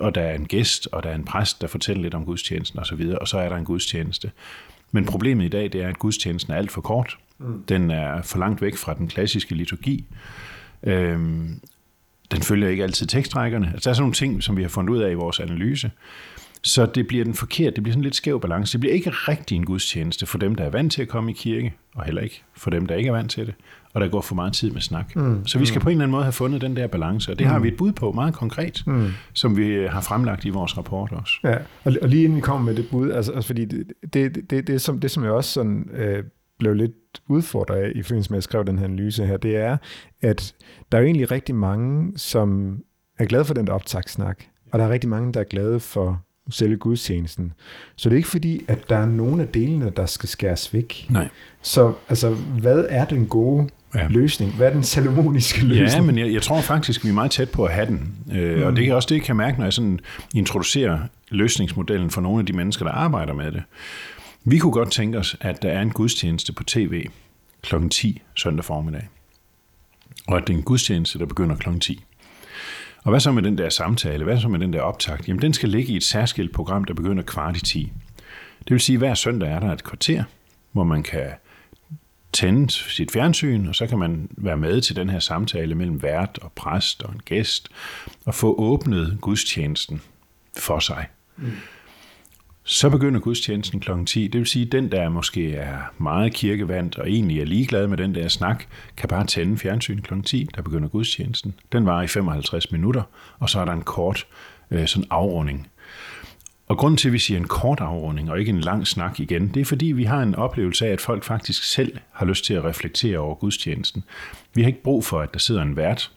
og 0.00 0.14
der 0.14 0.20
er 0.20 0.34
en 0.34 0.46
gæst, 0.46 0.88
og 0.92 1.02
der 1.02 1.10
er 1.10 1.14
en 1.14 1.24
præst, 1.24 1.60
der 1.60 1.66
fortæller 1.66 2.02
lidt 2.02 2.14
om 2.14 2.24
gudstjenesten 2.24 2.78
osv., 2.78 3.00
og, 3.00 3.18
og 3.20 3.28
så 3.28 3.38
er 3.38 3.48
der 3.48 3.56
en 3.56 3.64
gudstjeneste. 3.64 4.30
Men 4.92 5.04
problemet 5.04 5.44
i 5.44 5.48
dag, 5.48 5.72
det 5.72 5.82
er, 5.82 5.88
at 5.88 5.98
gudstjenesten 5.98 6.52
er 6.52 6.56
alt 6.56 6.70
for 6.70 6.80
kort. 6.80 7.18
Mm. 7.38 7.62
Den 7.62 7.90
er 7.90 8.22
for 8.22 8.38
langt 8.38 8.62
væk 8.62 8.76
fra 8.76 8.94
den 8.94 9.08
klassiske 9.08 9.54
liturgi. 9.54 10.04
Øhm, 10.82 11.60
den 12.32 12.42
følger 12.42 12.68
ikke 12.68 12.82
altid 12.82 13.06
tekstrækkerne. 13.06 13.66
Altså, 13.66 13.80
der 13.84 13.90
er 13.90 13.94
sådan 13.94 14.02
nogle 14.02 14.14
ting, 14.14 14.42
som 14.42 14.56
vi 14.56 14.62
har 14.62 14.68
fundet 14.68 14.94
ud 14.94 14.98
af 14.98 15.10
i 15.10 15.14
vores 15.14 15.40
analyse. 15.40 15.90
Så 16.62 16.86
det 16.86 17.06
bliver 17.06 17.24
den 17.24 17.34
forkert, 17.34 17.76
det 17.76 17.82
bliver 17.82 17.92
sådan 17.92 18.02
lidt 18.02 18.16
skæv 18.16 18.40
balance. 18.40 18.72
Det 18.72 18.80
bliver 18.80 18.94
ikke 18.94 19.10
rigtig 19.10 19.56
en 19.56 19.64
gudstjeneste 19.64 20.26
for 20.26 20.38
dem, 20.38 20.54
der 20.54 20.64
er 20.64 20.70
vant 20.70 20.92
til 20.92 21.02
at 21.02 21.08
komme 21.08 21.30
i 21.30 21.34
kirke, 21.34 21.74
og 21.94 22.04
heller 22.04 22.22
ikke 22.22 22.42
for 22.54 22.70
dem, 22.70 22.86
der 22.86 22.94
ikke 22.94 23.08
er 23.08 23.12
vant 23.12 23.30
til 23.30 23.46
det, 23.46 23.54
og 23.92 24.00
der 24.00 24.08
går 24.08 24.20
for 24.20 24.34
meget 24.34 24.52
tid 24.52 24.70
med 24.70 24.80
snak. 24.80 25.16
Mm. 25.16 25.46
Så 25.46 25.58
vi 25.58 25.66
skal 25.66 25.78
mm. 25.78 25.82
på 25.82 25.88
en 25.88 25.92
eller 25.92 26.04
anden 26.04 26.10
måde 26.10 26.22
have 26.22 26.32
fundet 26.32 26.60
den 26.60 26.76
der 26.76 26.86
balance, 26.86 27.32
og 27.32 27.38
det 27.38 27.46
mm. 27.46 27.52
har 27.52 27.58
vi 27.58 27.68
et 27.68 27.76
bud 27.76 27.92
på 27.92 28.12
meget 28.12 28.34
konkret, 28.34 28.82
mm. 28.86 29.08
som 29.32 29.56
vi 29.56 29.86
har 29.90 30.00
fremlagt 30.00 30.44
i 30.44 30.48
vores 30.48 30.78
rapport 30.78 31.12
også. 31.12 31.34
Ja, 31.44 31.56
og, 31.84 31.92
og 32.02 32.08
lige 32.08 32.24
inden 32.24 32.36
vi 32.36 32.40
kommer 32.40 32.64
med 32.64 32.74
det 32.74 32.88
bud, 32.90 33.10
altså, 33.10 33.32
altså 33.32 33.46
fordi 33.46 33.64
det, 33.64 33.92
det, 34.12 34.50
det, 34.50 34.66
det, 34.66 34.80
som, 34.80 35.00
det 35.00 35.10
som 35.10 35.24
jeg 35.24 35.32
også 35.32 35.52
sådan, 35.52 35.90
øh, 35.94 36.24
blev 36.58 36.74
lidt 36.74 36.92
udfordret 37.28 37.76
af 37.76 37.92
i 37.94 38.02
forbindelse 38.02 38.30
med 38.30 38.38
at 38.38 38.44
skrive 38.44 38.64
den 38.64 38.78
her 38.78 38.84
analyse 38.84 39.26
her, 39.26 39.36
det 39.36 39.56
er, 39.56 39.76
at 40.22 40.54
der 40.92 40.98
er 40.98 41.02
jo 41.02 41.06
egentlig 41.06 41.30
rigtig 41.30 41.54
mange, 41.54 42.18
som 42.18 42.78
er 43.18 43.24
glade 43.24 43.44
for 43.44 43.54
den 43.54 43.68
optagssnak, 43.68 44.44
og 44.72 44.78
der 44.78 44.84
er 44.84 44.90
rigtig 44.90 45.10
mange, 45.10 45.32
der 45.32 45.40
er 45.40 45.44
glade 45.44 45.80
for 45.80 46.22
selve 46.50 46.76
gudstjenesten. 46.76 47.52
Så 47.96 48.08
det 48.08 48.14
er 48.14 48.16
ikke 48.16 48.28
fordi, 48.28 48.64
at 48.68 48.88
der 48.88 48.96
er 48.96 49.06
nogen 49.06 49.40
af 49.40 49.48
delene, 49.48 49.92
der 49.96 50.06
skal 50.06 50.28
skæres 50.28 50.74
væk. 50.74 51.06
Nej. 51.10 51.28
Så 51.62 51.92
altså, 52.08 52.30
hvad 52.60 52.86
er 52.88 53.04
den 53.04 53.26
gode 53.26 53.68
ja. 53.94 54.06
løsning? 54.10 54.52
Hvad 54.56 54.66
er 54.66 54.72
den 54.72 54.82
salomoniske 54.82 55.64
løsning? 55.64 55.90
Ja, 55.90 56.00
men 56.00 56.18
jeg, 56.18 56.32
jeg 56.32 56.42
tror 56.42 56.60
faktisk, 56.60 57.04
vi 57.04 57.08
er 57.08 57.12
meget 57.12 57.30
tæt 57.30 57.50
på 57.50 57.64
at 57.64 57.72
have 57.72 57.86
den. 57.86 58.14
Øh, 58.32 58.56
mm. 58.56 58.62
Og 58.62 58.76
det 58.76 58.88
er 58.88 58.94
også 58.94 59.06
det, 59.08 59.14
jeg 59.14 59.22
kan 59.22 59.36
mærke, 59.36 59.58
når 59.58 59.64
jeg 59.64 59.72
sådan 59.72 60.00
introducerer 60.34 60.98
løsningsmodellen 61.30 62.10
for 62.10 62.20
nogle 62.20 62.40
af 62.40 62.46
de 62.46 62.52
mennesker, 62.52 62.84
der 62.84 62.92
arbejder 62.92 63.32
med 63.32 63.52
det. 63.52 63.62
Vi 64.48 64.58
kunne 64.58 64.72
godt 64.72 64.90
tænke 64.90 65.18
os, 65.18 65.36
at 65.40 65.62
der 65.62 65.70
er 65.70 65.82
en 65.82 65.90
gudstjeneste 65.90 66.52
på 66.52 66.64
tv 66.64 67.08
kl. 67.62 67.88
10 67.88 68.22
søndag 68.34 68.64
formiddag. 68.64 69.08
Og 70.26 70.36
at 70.36 70.46
det 70.46 70.52
er 70.52 70.58
en 70.58 70.62
gudstjeneste, 70.62 71.18
der 71.18 71.26
begynder 71.26 71.56
kl. 71.56 71.78
10. 71.78 72.04
Og 73.02 73.10
hvad 73.10 73.20
så 73.20 73.32
med 73.32 73.42
den 73.42 73.58
der 73.58 73.68
samtale? 73.68 74.24
Hvad 74.24 74.40
så 74.40 74.48
med 74.48 74.58
den 74.58 74.72
der 74.72 74.80
optakt? 74.80 75.28
Jamen, 75.28 75.42
den 75.42 75.52
skal 75.52 75.68
ligge 75.68 75.92
i 75.92 75.96
et 75.96 76.04
særskilt 76.04 76.52
program, 76.52 76.84
der 76.84 76.94
begynder 76.94 77.22
kvart 77.22 77.56
i 77.56 77.60
10. 77.60 77.92
Det 78.58 78.70
vil 78.70 78.80
sige, 78.80 78.94
at 78.94 79.00
hver 79.00 79.14
søndag 79.14 79.48
er 79.48 79.60
der 79.60 79.72
et 79.72 79.84
kvarter, 79.84 80.24
hvor 80.72 80.84
man 80.84 81.02
kan 81.02 81.30
tænde 82.32 82.70
sit 82.70 83.10
fjernsyn, 83.10 83.66
og 83.66 83.74
så 83.74 83.86
kan 83.86 83.98
man 83.98 84.28
være 84.30 84.56
med 84.56 84.80
til 84.80 84.96
den 84.96 85.10
her 85.10 85.18
samtale 85.18 85.74
mellem 85.74 86.02
vært 86.02 86.38
og 86.42 86.52
præst 86.52 87.02
og 87.02 87.12
en 87.12 87.20
gæst, 87.24 87.68
og 88.24 88.34
få 88.34 88.54
åbnet 88.58 89.18
gudstjenesten 89.20 90.02
for 90.58 90.78
sig. 90.78 91.06
Mm. 91.36 91.52
Så 92.68 92.90
begynder 92.90 93.20
gudstjenesten 93.20 93.80
kl. 93.80 93.90
10. 94.06 94.28
Det 94.28 94.38
vil 94.38 94.46
sige, 94.46 94.66
at 94.66 94.72
den, 94.72 94.92
der 94.92 95.08
måske 95.08 95.54
er 95.54 95.78
meget 95.98 96.34
kirkevandt 96.34 96.98
og 96.98 97.10
egentlig 97.10 97.40
er 97.40 97.44
ligeglad 97.44 97.86
med 97.86 97.96
den 97.96 98.14
der 98.14 98.28
snak, 98.28 98.64
kan 98.96 99.08
bare 99.08 99.26
tænde 99.26 99.58
fjernsyn 99.58 100.00
kl. 100.00 100.14
10, 100.22 100.48
der 100.56 100.62
begynder 100.62 100.88
gudstjenesten. 100.88 101.54
Den 101.72 101.86
var 101.86 102.02
i 102.02 102.06
55 102.06 102.72
minutter, 102.72 103.02
og 103.38 103.50
så 103.50 103.60
er 103.60 103.64
der 103.64 103.72
en 103.72 103.82
kort 103.82 104.26
øh, 104.70 104.86
sådan 104.86 105.06
afrunding. 105.10 105.68
Og 106.68 106.78
grunden 106.78 106.96
til, 106.96 107.08
at 107.08 107.12
vi 107.12 107.18
siger 107.18 107.38
en 107.38 107.48
kort 107.48 107.80
afrunding 107.80 108.30
og 108.30 108.40
ikke 108.40 108.50
en 108.50 108.60
lang 108.60 108.86
snak 108.86 109.20
igen, 109.20 109.48
det 109.48 109.60
er 109.60 109.64
fordi, 109.64 109.86
vi 109.86 110.04
har 110.04 110.22
en 110.22 110.34
oplevelse 110.34 110.86
af, 110.86 110.92
at 110.92 111.00
folk 111.00 111.24
faktisk 111.24 111.62
selv 111.64 111.98
har 112.12 112.26
lyst 112.26 112.44
til 112.44 112.54
at 112.54 112.64
reflektere 112.64 113.18
over 113.18 113.34
gudstjenesten. 113.34 114.04
Vi 114.54 114.62
har 114.62 114.66
ikke 114.66 114.82
brug 114.82 115.04
for, 115.04 115.20
at 115.20 115.32
der 115.32 115.38
sidder 115.38 115.62
en 115.62 115.76
vært 115.76 116.10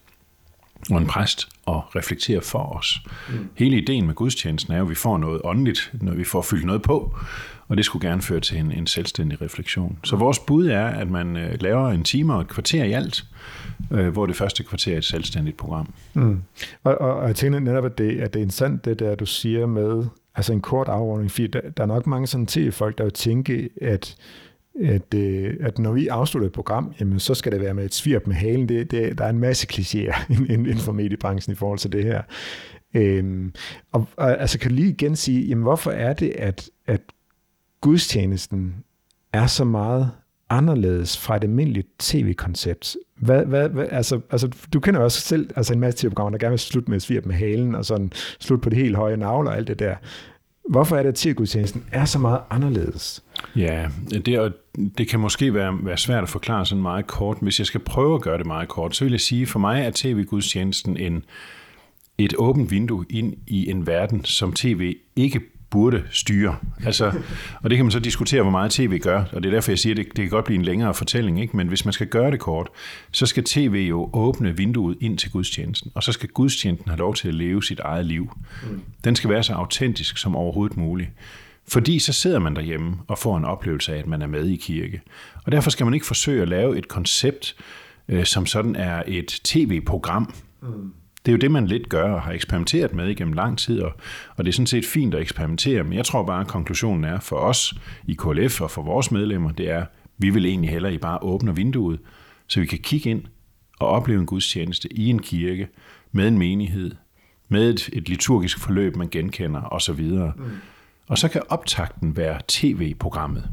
og 0.92 0.98
en 0.98 1.08
præst 1.08 1.48
og 1.66 1.96
reflektere 1.96 2.42
for 2.42 2.78
os. 2.78 3.02
Mm. 3.30 3.50
Hele 3.56 3.78
ideen 3.78 4.06
med 4.06 4.16
gudstjenesten 4.16 4.74
er 4.74 4.78
jo, 4.78 4.84
at 4.84 4.90
vi 4.90 4.96
får 4.96 5.18
noget 5.18 5.42
åndeligt, 5.44 5.92
når 6.02 6.14
vi 6.14 6.24
får 6.24 6.42
fyldt 6.42 6.66
noget 6.66 6.82
på, 6.82 7.16
og 7.68 7.78
det 7.78 7.86
skulle 7.86 8.10
gerne 8.10 8.22
føre 8.22 8.40
til 8.40 8.58
en, 8.58 8.72
en 8.72 8.88
selvstændig 8.88 9.42
refleksion. 9.42 9.98
Så 10.04 10.16
vores 10.16 10.40
bud 10.40 10.68
er, 10.68 10.86
at 10.86 11.10
man 11.10 11.38
øh, 11.38 11.62
laver 11.62 11.90
en 11.90 12.04
time 12.04 12.34
og 12.34 12.42
et 12.42 12.48
kvarter 12.48 12.84
i 12.84 12.92
alt, 12.92 13.26
øh, 13.92 14.08
hvor 14.08 14.26
det 14.26 14.36
første 14.36 14.64
kvarter 14.64 14.94
er 14.94 14.98
et 14.98 15.06
selvstændigt 15.06 15.58
program. 15.58 15.94
Mm. 16.14 16.42
Og, 16.84 17.02
og, 17.02 17.16
og 17.16 17.28
jeg 17.28 17.36
tænker 17.36 17.60
netop, 17.60 17.86
at 17.86 17.98
det, 17.98 18.20
at 18.20 18.34
det 18.34 18.40
er 18.40 18.44
interessant, 18.44 18.86
det 18.86 19.00
der, 19.00 19.16
du 19.16 19.26
siger 19.26 19.66
med, 19.66 20.06
altså 20.36 20.54
en 20.54 20.62
kort 20.62 20.88
afrunding, 20.88 21.32
fordi 21.32 21.48
der, 21.48 21.62
der 21.78 21.84
er 21.84 21.88
nok 21.88 22.08
mange 22.08 22.28
sådan 22.28 22.46
til 22.46 22.72
folk, 22.72 22.98
der 22.98 23.04
vil 23.04 23.14
tænke, 23.14 23.70
at 23.82 24.16
at, 24.84 25.14
øh, 25.14 25.58
at 25.60 25.80
når 25.80 25.92
vi 25.92 26.08
afslutter 26.08 26.48
et 26.48 26.54
program, 26.54 26.94
jamen, 27.00 27.20
så 27.20 27.34
skal 27.34 27.52
det 27.52 27.62
være 27.62 27.74
med 27.74 27.86
et 27.86 27.94
svirp 27.94 28.28
med 28.28 28.36
halen. 28.36 28.70
Det, 28.70 28.92
det, 28.92 29.18
der 29.18 29.26
er 29.26 29.30
en 29.30 29.40
masse 29.40 29.68
klichéer 29.74 30.34
inden 30.54 30.78
for 30.78 30.92
mediebranchen 30.92 31.52
i 31.52 31.56
forhold 31.56 31.80
til 31.80 31.92
det 31.92 32.04
her. 32.04 32.22
Øhm, 32.94 33.54
og, 33.92 34.08
og 34.18 34.42
altså 34.42 34.60
kan 34.60 34.70
du 34.70 34.76
lige 34.76 34.90
igen 34.90 35.16
sige, 35.16 35.48
jamen, 35.48 35.64
hvorfor 35.64 35.92
er 35.92 36.14
det, 36.14 36.30
at, 36.30 36.70
at 36.88 37.02
gudstjenesten 37.82 38.76
er 39.34 39.48
så 39.48 39.64
meget 39.64 40.12
anderledes 40.50 41.18
fra 41.18 41.36
et 41.36 41.44
almindeligt 41.44 41.88
tv-koncept? 42.00 42.98
Hvad, 43.18 43.46
hvad, 43.46 43.70
hvad, 43.70 43.88
altså, 43.92 44.22
altså, 44.32 44.50
du 44.74 44.80
kender 44.80 45.00
også 45.00 45.22
selv 45.22 45.50
altså 45.56 45.74
en 45.74 45.80
masse 45.80 46.08
tv-programmer, 46.08 46.38
der 46.38 46.46
gerne 46.46 46.52
vil 46.52 46.60
slutte 46.60 46.90
med 46.90 46.98
et 46.98 47.02
svirp 47.02 47.26
med 47.26 47.36
halen, 47.36 47.76
og 47.76 47.86
sådan 47.86 48.12
slutte 48.40 48.64
på 48.64 48.70
det 48.70 48.78
helt 48.78 48.96
høje 48.96 49.18
navle 49.18 49.50
og 49.50 49.58
alt 49.58 49.68
det 49.68 49.80
der. 49.80 49.96
Hvorfor 50.70 50.96
er 50.96 51.04
det, 51.04 51.10
at 51.10 51.16
tv-gudstjenesten 51.16 51.84
er 51.92 52.06
så 52.06 52.20
meget 52.20 52.40
anderledes? 52.50 53.24
Ja, 53.56 53.88
det, 54.12 54.54
det 54.98 55.08
kan 55.08 55.20
måske 55.20 55.54
være, 55.54 55.78
være 55.84 55.98
svært 55.98 56.24
at 56.24 56.30
forklare 56.30 56.66
sådan 56.66 56.82
meget 56.82 57.08
kort. 57.08 57.38
Hvis 57.42 57.60
jeg 57.60 57.68
skal 57.68 57.80
prøve 57.80 58.16
at 58.16 58.22
gøre 58.22 58.38
det 58.38 58.46
meget 58.46 58.70
kort, 58.70 58.96
så 58.96 59.06
vil 59.06 59.12
jeg 59.12 59.20
sige, 59.20 59.48
for 59.48 59.60
mig 59.60 59.82
er 59.82 59.92
tv-gudstjenesten 59.96 60.98
en, 60.98 61.24
et 62.18 62.34
åbent 62.38 62.72
vindue 62.72 63.06
ind 63.10 63.34
i 63.48 63.70
en 63.70 63.88
verden, 63.88 64.26
som 64.26 64.54
tv 64.54 64.96
ikke 65.16 65.42
burde 65.70 66.04
styre. 66.12 66.56
Altså, 66.86 67.12
og 67.62 67.70
det 67.70 67.78
kan 67.78 67.86
man 67.86 67.92
så 67.92 68.00
diskutere, 68.00 68.42
hvor 68.42 68.52
meget 68.52 68.72
tv 68.72 69.00
gør, 69.00 69.24
og 69.32 69.44
det 69.44 69.50
er 69.50 69.54
derfor, 69.54 69.72
jeg 69.72 69.80
siger, 69.80 69.94
at 69.94 69.98
det, 69.98 70.06
det 70.06 70.16
kan 70.16 70.30
godt 70.30 70.46
blive 70.46 70.60
en 70.60 70.66
længere 70.66 70.94
fortælling, 70.94 71.42
ikke? 71.42 71.58
men 71.58 71.68
hvis 71.68 71.86
man 71.86 71.94
skal 71.94 72.08
gøre 72.08 72.32
det 72.32 72.40
kort, 72.40 72.70
så 73.12 73.26
skal 73.26 73.44
tv 73.44 73.88
jo 73.90 74.10
åbne 74.14 74.58
vinduet 74.58 74.98
ind 75.02 75.18
til 75.18 75.32
gudstjenesten, 75.32 75.92
og 75.96 76.04
så 76.04 76.12
skal 76.12 76.30
gudstjenesten 76.30 76.90
have 76.90 77.00
lov 77.00 77.16
til 77.16 77.28
at 77.28 77.34
leve 77.34 77.64
sit 77.64 77.80
eget 77.80 78.06
liv. 78.06 78.38
Mm. 78.64 78.82
Den 79.04 79.16
skal 79.16 79.30
være 79.30 79.44
så 79.44 79.54
autentisk 79.54 80.18
som 80.18 80.36
overhovedet 80.36 80.78
muligt. 80.78 81.10
Fordi 81.68 82.00
så 82.00 82.14
sidder 82.14 82.40
man 82.40 82.56
derhjemme 82.56 82.96
og 83.08 83.18
får 83.18 83.38
en 83.38 83.46
oplevelse 83.46 83.94
af, 83.94 84.00
at 84.00 84.08
man 84.08 84.22
er 84.22 84.28
med 84.28 84.48
i 84.48 84.56
kirke. 84.56 85.02
Og 85.46 85.52
derfor 85.52 85.70
skal 85.70 85.86
man 85.86 85.94
ikke 85.94 86.06
forsøge 86.06 86.42
at 86.42 86.48
lave 86.48 86.78
et 86.78 86.88
koncept, 86.88 87.56
øh, 88.08 88.26
som 88.26 88.46
sådan 88.46 88.76
er 88.76 89.04
et 89.08 89.28
tv-program. 89.44 90.34
Mm. 90.62 90.94
Det 91.26 91.32
er 91.32 91.34
jo 91.34 91.40
det, 91.40 91.52
man 91.52 91.68
lidt 91.68 91.90
gør 91.90 92.14
og 92.14 92.22
har 92.22 92.32
eksperimenteret 92.32 92.94
med 92.94 93.08
igennem 93.08 93.34
lang 93.34 93.58
tid, 93.58 93.82
og, 93.82 93.92
og 94.36 94.46
det 94.46 94.52
er 94.52 94.54
sådan 94.54 94.68
set 94.68 94.86
fint 94.86 95.14
at 95.14 95.22
eksperimentere, 95.22 95.84
men 95.84 95.94
jeg 95.94 96.06
tror 96.06 96.24
bare, 96.24 96.42
at 96.42 96.48
konklusionen 96.48 97.04
er 97.04 97.20
for 97.20 97.36
os 97.36 97.74
i 98.08 98.14
KLF 98.14 98.62
og 98.62 98.72
for 98.72 98.82
vores 98.82 99.12
medlemmer, 99.12 99.52
det 99.52 99.70
er, 99.70 99.86
vi 100.18 100.30
vil 100.30 100.46
egentlig 100.46 100.70
hellere 100.70 100.94
I 100.94 100.98
bare 100.98 101.24
åbne 101.24 101.56
vinduet, 101.56 102.00
så 102.48 102.60
vi 102.60 102.66
kan 102.66 102.80
kigge 102.80 103.10
ind 103.10 103.24
og 103.80 103.88
opleve 103.88 104.20
en 104.20 104.26
gudstjeneste 104.26 104.94
i 104.94 105.06
en 105.06 105.22
kirke 105.22 105.68
med 106.12 106.28
en 106.28 106.38
menighed, 106.38 106.92
med 107.50 107.70
et, 107.70 107.90
et 107.94 108.10
liturgisk 108.10 108.60
forløb, 108.60 108.96
man 108.96 109.10
genkender 109.10 109.62
osv. 109.62 110.04
Mm. 110.04 110.32
Og 111.08 111.18
så 111.18 111.28
kan 111.28 111.42
optakten 111.50 112.18
være 112.18 112.40
tv-programmet. 112.48 113.50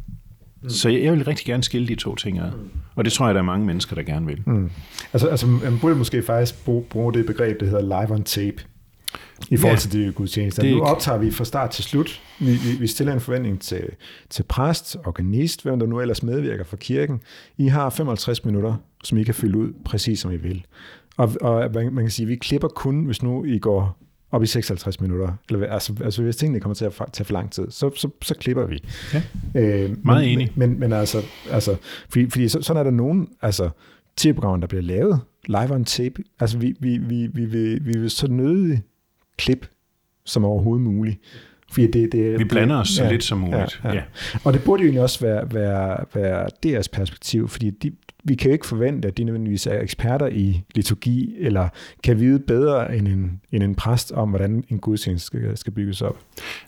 Mm. 0.67 0.71
Så 0.71 0.89
jeg, 0.89 1.03
jeg 1.03 1.13
vil 1.13 1.25
rigtig 1.25 1.47
gerne 1.47 1.65
skille 1.65 1.89
de 1.89 1.95
to 1.95 2.15
ting 2.15 2.39
ad. 2.39 2.51
Mm. 2.51 2.71
Og 2.95 3.05
det 3.05 3.13
tror 3.13 3.27
jeg, 3.27 3.35
der 3.35 3.41
er 3.41 3.45
mange 3.45 3.67
mennesker, 3.67 3.95
der 3.95 4.03
gerne 4.03 4.27
vil. 4.27 4.43
Mm. 4.47 4.71
Altså, 5.13 5.29
altså, 5.29 5.47
man 5.47 5.79
burde 5.81 5.95
måske 5.95 6.23
faktisk 6.23 6.65
bruge, 6.65 6.83
bruge 6.83 7.13
det 7.13 7.27
begreb, 7.27 7.61
der 7.61 7.67
hedder 7.67 7.83
live 7.83 8.15
on 8.15 8.25
tape, 8.25 8.63
i 9.51 9.57
forhold 9.57 9.77
ja, 9.77 9.81
til 9.81 9.93
de 9.93 10.13
gudstjenester. 10.13 10.63
Nu 10.71 10.83
optager 10.83 11.19
vi 11.19 11.31
fra 11.31 11.45
start 11.45 11.71
til 11.71 11.85
slut. 11.85 12.21
Vi, 12.39 12.51
vi, 12.51 12.77
vi 12.81 12.87
stiller 12.87 13.13
en 13.13 13.21
forventning 13.21 13.61
til, 13.61 13.85
til 14.31 14.43
præst, 14.43 14.97
organist, 15.05 15.63
hvem 15.63 15.79
der 15.79 15.87
nu 15.87 16.01
ellers 16.01 16.23
medvirker 16.23 16.65
for 16.65 16.77
kirken. 16.77 17.21
I 17.57 17.67
har 17.67 17.91
55 17.91 18.45
minutter, 18.45 18.75
som 19.05 19.19
I 19.19 19.23
kan 19.23 19.35
fylde 19.35 19.59
ud, 19.59 19.73
præcis 19.85 20.21
som 20.21 20.33
I 20.33 20.37
vil. 20.37 20.67
Og, 21.17 21.33
og 21.41 21.71
man, 21.75 21.93
man 21.93 22.05
kan 22.05 22.11
sige, 22.11 22.25
at 22.25 22.29
vi 22.29 22.37
klipper 22.37 22.69
kun, 22.69 23.05
hvis 23.05 23.23
nu 23.23 23.45
I 23.45 23.59
går 23.59 23.99
op 24.31 24.43
i 24.43 24.47
56 24.47 25.01
minutter. 25.01 25.33
Eller, 25.51 25.67
altså, 25.67 25.95
altså 26.05 26.23
hvis 26.23 26.37
tingene 26.37 26.61
kommer 26.61 26.75
til 26.75 26.85
at 26.85 26.93
tage 27.13 27.25
for 27.25 27.33
lang 27.33 27.53
tid, 27.53 27.71
så, 27.71 27.91
så, 27.97 28.09
så 28.23 28.35
klipper 28.35 28.67
vi. 28.67 28.85
Ja. 29.15 29.23
Øh, 29.55 29.97
Meget 30.05 30.25
men, 30.25 30.33
enig. 30.33 30.53
Men, 30.55 30.71
men, 30.71 30.81
men 30.81 30.93
altså, 30.93 31.23
altså 31.51 31.77
fordi, 32.09 32.31
fordi 32.31 32.49
så, 32.49 32.63
sådan 32.63 32.81
er 32.81 32.85
der 32.85 32.91
nogen 32.91 33.29
altså, 33.43 33.71
tv-programmer, 34.17 34.61
der 34.61 34.67
bliver 34.67 34.83
lavet 34.83 35.21
live 35.47 35.75
on 35.75 35.85
tape. 35.85 36.23
Altså, 36.41 36.59
vi, 36.59 36.75
vi, 36.81 36.99
vi, 36.99 37.27
vi, 37.27 37.45
vi, 37.45 37.79
vi 37.79 37.99
vil 37.99 38.11
så 38.11 38.27
nødig 38.29 38.83
klip 39.39 39.67
som 40.25 40.45
overhovedet 40.45 40.85
muligt. 40.85 41.21
Fordi 41.71 41.87
det, 41.87 42.13
det, 42.13 42.39
vi 42.39 42.45
blander 42.45 42.77
os 42.77 42.89
så 42.89 43.05
ja, 43.05 43.11
lidt 43.11 43.25
som 43.25 43.39
muligt. 43.39 43.81
Ja, 43.85 43.89
ja. 43.89 43.95
Ja. 43.95 44.03
Og 44.45 44.53
det 44.53 44.63
burde 44.65 44.83
jo 44.83 44.87
egentlig 44.87 45.03
også 45.03 45.21
være, 45.21 45.55
være, 45.55 46.05
være 46.15 46.49
deres 46.63 46.89
perspektiv, 46.89 47.49
fordi 47.49 47.71
de, 47.71 47.93
vi 48.29 48.35
kan 48.35 48.51
jo 48.51 48.53
ikke 48.53 48.67
forvente, 48.67 49.09
at 49.09 49.17
de 49.17 49.25
nødvendigvis 49.25 49.67
er 49.67 49.81
eksperter 49.81 50.27
i 50.27 50.63
liturgi, 50.75 51.35
eller 51.39 51.69
kan 52.03 52.21
vide 52.21 52.39
bedre 52.39 52.97
end 52.97 53.09
en, 53.09 53.41
end 53.53 53.63
en 53.63 53.75
præst 53.75 54.13
om, 54.13 54.29
hvordan 54.29 54.65
en 54.69 54.79
gudstjeneste 54.79 55.27
skal, 55.27 55.57
skal 55.57 55.73
bygges 55.73 56.03
op. 56.03 56.19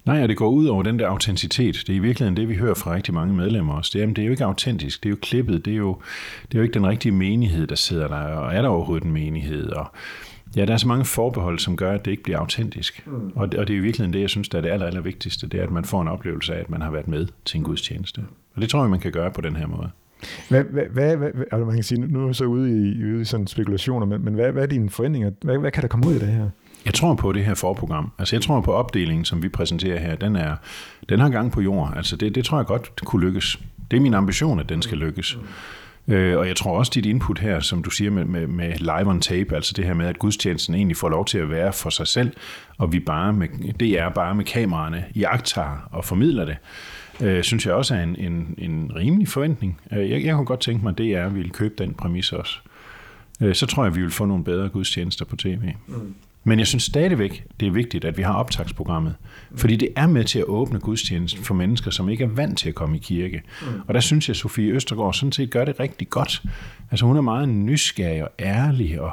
Nej, 0.05 0.23
og 0.23 0.29
det 0.29 0.37
går 0.37 0.49
ud 0.49 0.67
over 0.67 0.83
den 0.83 0.99
der 0.99 1.09
autenticitet. 1.09 1.75
Det 1.87 1.93
er 1.93 1.97
i 1.97 1.99
virkeligheden 1.99 2.37
det, 2.37 2.49
vi 2.49 2.55
hører 2.55 2.75
fra 2.75 2.95
rigtig 2.95 3.15
mange 3.15 3.35
medlemmer 3.35 3.75
også. 3.75 3.91
Det 3.95 4.03
er, 4.03 4.07
det 4.07 4.19
er 4.19 4.25
jo 4.25 4.31
ikke 4.31 4.45
autentisk, 4.45 5.03
det 5.03 5.09
er 5.09 5.11
jo 5.11 5.19
klippet, 5.23 5.65
det 5.65 5.73
er 5.73 5.77
jo, 5.77 5.99
det 6.43 6.55
er 6.55 6.59
jo 6.59 6.63
ikke 6.63 6.75
den 6.75 6.87
rigtige 6.87 7.13
menighed, 7.13 7.67
der 7.67 7.75
sidder 7.75 8.09
der, 8.09 8.17
og 8.17 8.55
er 8.55 8.63
der 8.63 8.69
overhovedet 8.69 9.05
en 9.05 9.13
menighed, 9.13 9.69
og 9.69 9.87
Ja, 10.57 10.65
der 10.65 10.73
er 10.73 10.77
så 10.77 10.89
mange 10.89 11.05
forbehold, 11.05 11.59
som 11.59 11.77
gør, 11.77 11.93
at 11.93 12.05
det 12.05 12.11
ikke 12.11 12.23
bliver 12.23 12.39
autentisk. 12.39 13.07
Mm. 13.07 13.33
Og, 13.35 13.53
det, 13.53 13.61
og 13.61 13.69
det 13.69 13.75
er 13.75 13.79
i 13.79 13.83
virkeligheden 13.83 14.13
det, 14.13 14.21
jeg 14.21 14.31
synes, 14.31 14.49
der 14.49 14.59
er 14.59 14.63
det 14.63 14.69
aller, 14.69 14.87
aller 14.87 15.01
vigtigste, 15.01 15.47
det 15.47 15.61
er, 15.61 15.65
at 15.65 15.71
man 15.71 15.85
får 15.85 16.03
en 16.03 16.09
oplevelse 16.09 16.55
af, 16.55 16.61
at 16.61 16.71
man 16.71 16.81
har 16.81 16.91
været 16.91 17.09
med 17.09 17.27
til 17.45 17.59
en 17.59 17.65
gudstjeneste. 17.65 18.25
Og 18.55 18.61
det 18.61 18.71
tror 18.71 18.81
jeg, 18.81 18.91
man 18.91 19.01
kan 19.01 19.13
gøre 19.13 19.31
på 19.31 19.41
den 19.41 19.57
her 19.57 19.67
måde. 19.67 19.91
Hvad, 20.49 20.65
hvad, 20.65 20.85
hvad, 20.85 21.17
hvad 21.17 21.45
altså 21.53 21.65
man 21.65 21.75
kan 21.75 21.83
sige, 21.83 22.01
nu 22.01 22.23
er 22.23 22.27
jeg 22.27 22.35
så 22.35 22.45
ude 22.45 22.71
i, 22.71 23.05
ude 23.05 23.21
i 23.21 23.25
sådan 23.25 23.47
spekulationer, 23.47 24.07
men, 24.07 24.25
men 24.25 24.35
hvad, 24.35 24.53
hvad 24.53 24.63
er 24.63 24.67
dine 24.67 24.91
forventninger? 24.91 25.31
Hvad, 25.43 25.59
hvad 25.59 25.71
kan 25.71 25.83
der 25.83 25.89
komme 25.89 26.07
ud 26.07 26.15
af 26.15 26.21
det 26.21 26.29
her? 26.29 26.49
Jeg 26.85 26.95
tror 26.95 27.15
på 27.15 27.33
det 27.33 27.45
her 27.45 27.55
forprogram. 27.55 28.13
Altså 28.19 28.37
jeg 28.37 28.43
tror 28.43 28.61
på 28.61 28.73
opdelingen, 28.73 29.25
som 29.25 29.43
vi 29.43 29.49
præsenterer 29.49 29.99
her. 29.99 30.17
Den, 30.17 30.37
er, 30.37 30.57
den 31.09 31.21
har 31.21 31.29
gang 31.29 31.53
på 31.53 31.61
jord. 31.61 31.93
Altså 31.97 32.17
det, 32.17 32.35
det 32.35 32.45
tror 32.45 32.59
jeg 32.59 32.67
godt 32.67 32.93
kunne 33.05 33.27
lykkes. 33.27 33.61
Det 33.91 33.97
er 33.97 34.01
min 34.01 34.15
ambition, 34.15 34.61
at 34.61 34.69
den 34.69 34.83
skal 34.83 34.99
lykkes. 34.99 35.39
Øh, 36.09 36.39
og 36.39 36.49
jeg 36.49 36.57
tror 36.57 36.79
også, 36.79 36.93
dit 36.95 37.07
input 37.07 37.39
her, 37.39 37.61
som 37.61 37.83
du 37.83 37.91
siger 37.91 38.11
med, 38.11 38.25
med, 38.25 38.47
med 38.47 38.73
live 38.79 39.07
on 39.07 39.21
tape, 39.21 39.55
altså 39.55 39.73
det 39.77 39.85
her 39.85 39.95
med, 39.95 40.07
at 40.07 40.19
gudstjenesten 40.19 40.75
egentlig 40.75 40.97
får 40.97 41.09
lov 41.09 41.25
til 41.25 41.39
at 41.39 41.51
være 41.51 41.73
for 41.73 41.91
sig 41.91 42.07
selv, 42.07 42.33
og 42.79 42.93
vi 42.93 43.01
bare 43.01 43.33
med, 43.33 43.49
det 43.81 43.99
er 43.99 44.09
bare 44.09 44.35
med 44.35 44.45
kameraerne 44.45 45.05
i 45.15 45.25
og 45.93 46.05
formidler 46.05 46.45
det, 46.45 46.57
øh, 46.57 46.98
synes 47.43 47.67
jeg 47.67 47.75
også 47.75 47.95
er 47.95 48.03
en, 48.03 48.17
en, 48.17 48.55
en 48.59 48.93
rimelig 48.97 49.29
forventning. 49.29 49.81
Øh, 49.93 50.11
jeg, 50.11 50.25
jeg 50.25 50.35
kunne 50.35 50.47
godt 50.47 50.61
tænke 50.61 50.85
mig, 50.85 50.91
at 50.91 50.99
DR 50.99 51.29
ville 51.29 51.51
købe 51.51 51.75
den 51.79 51.95
præmis 51.95 52.33
også. 52.33 52.59
Øh, 53.41 53.55
så 53.55 53.67
tror 53.67 53.85
jeg, 53.85 53.97
vi 53.97 54.01
vil 54.01 54.11
få 54.11 54.25
nogle 54.25 54.45
bedre 54.45 54.69
gudstjenester 54.69 55.25
på 55.25 55.37
tv. 55.37 55.63
Mm. 55.87 56.15
Men 56.45 56.59
jeg 56.59 56.67
synes 56.67 56.83
stadigvæk, 56.83 57.45
det 57.61 57.69
er 57.69 57.73
vigtigt, 57.73 58.05
at 58.05 58.17
vi 58.17 58.23
har 58.23 58.35
optagsprogrammet. 58.35 59.15
Fordi 59.55 59.77
det 59.77 59.89
er 59.97 60.07
med 60.07 60.25
til 60.25 60.39
at 60.39 60.45
åbne 60.45 60.81
gudstjenesten 60.81 61.45
for 61.45 61.55
mennesker, 61.55 61.91
som 61.91 62.09
ikke 62.09 62.25
er 62.25 62.29
vant 62.29 62.59
til 62.59 62.69
at 62.69 62.75
komme 62.75 62.97
i 62.97 62.99
kirke. 62.99 63.43
Og 63.87 63.95
der 63.95 64.01
synes 64.01 64.29
jeg, 64.29 64.33
at 64.33 64.37
Sofie 64.37 64.73
Østergaard 64.73 65.15
sådan 65.15 65.33
set 65.33 65.51
gør 65.51 65.65
det 65.65 65.81
rigtig 65.81 66.11
godt. 66.11 66.43
Altså 66.91 67.07
hun 67.07 67.17
er 67.17 67.21
meget 67.21 67.49
nysgerrig 67.49 68.23
og 68.23 68.31
ærlig 68.39 69.01
og, 69.01 69.11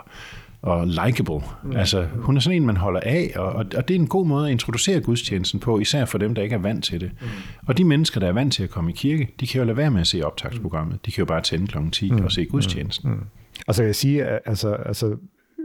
og 0.65 0.88
likable. 0.88 1.41
Altså 1.75 2.07
hun 2.15 2.36
er 2.38 2.41
sådan 2.41 2.62
en, 2.62 2.65
man 2.65 2.77
holder 2.77 3.00
af, 3.03 3.31
og, 3.36 3.53
og 3.53 3.88
det 3.88 3.95
er 3.95 4.00
en 4.00 4.07
god 4.07 4.25
måde 4.25 4.45
at 4.45 4.51
introducere 4.51 5.00
gudstjenesten 5.00 5.60
på, 5.60 5.79
især 5.79 6.05
for 6.05 6.17
dem, 6.17 6.36
der 6.36 6.41
ikke 6.41 6.55
er 6.55 6.60
vant 6.60 6.84
til 6.84 7.01
det. 7.01 7.12
Og 7.67 7.77
de 7.77 7.84
mennesker, 7.84 8.19
der 8.19 8.27
er 8.27 8.31
vant 8.31 8.53
til 8.53 8.63
at 8.63 8.69
komme 8.69 8.91
i 8.91 8.93
kirke, 8.93 9.34
de 9.39 9.48
kan 9.48 9.60
jo 9.60 9.65
lade 9.65 9.77
være 9.77 9.91
med 9.91 10.01
at 10.01 10.07
se 10.07 10.24
optagsprogrammet. 10.24 11.05
De 11.05 11.12
kan 11.12 11.22
jo 11.22 11.25
bare 11.25 11.41
tænde 11.41 11.67
kl. 11.67 11.77
10 11.91 12.12
og 12.24 12.31
se 12.31 12.45
gudstjenesten. 12.45 13.12
Mm. 13.12 13.19
Og 13.67 13.75
så 13.75 13.81
kan 13.81 13.88
jeg 13.88 13.95
sige, 13.95 14.25
at 14.25 14.39
altså, 14.45 14.74
altså 14.74 15.15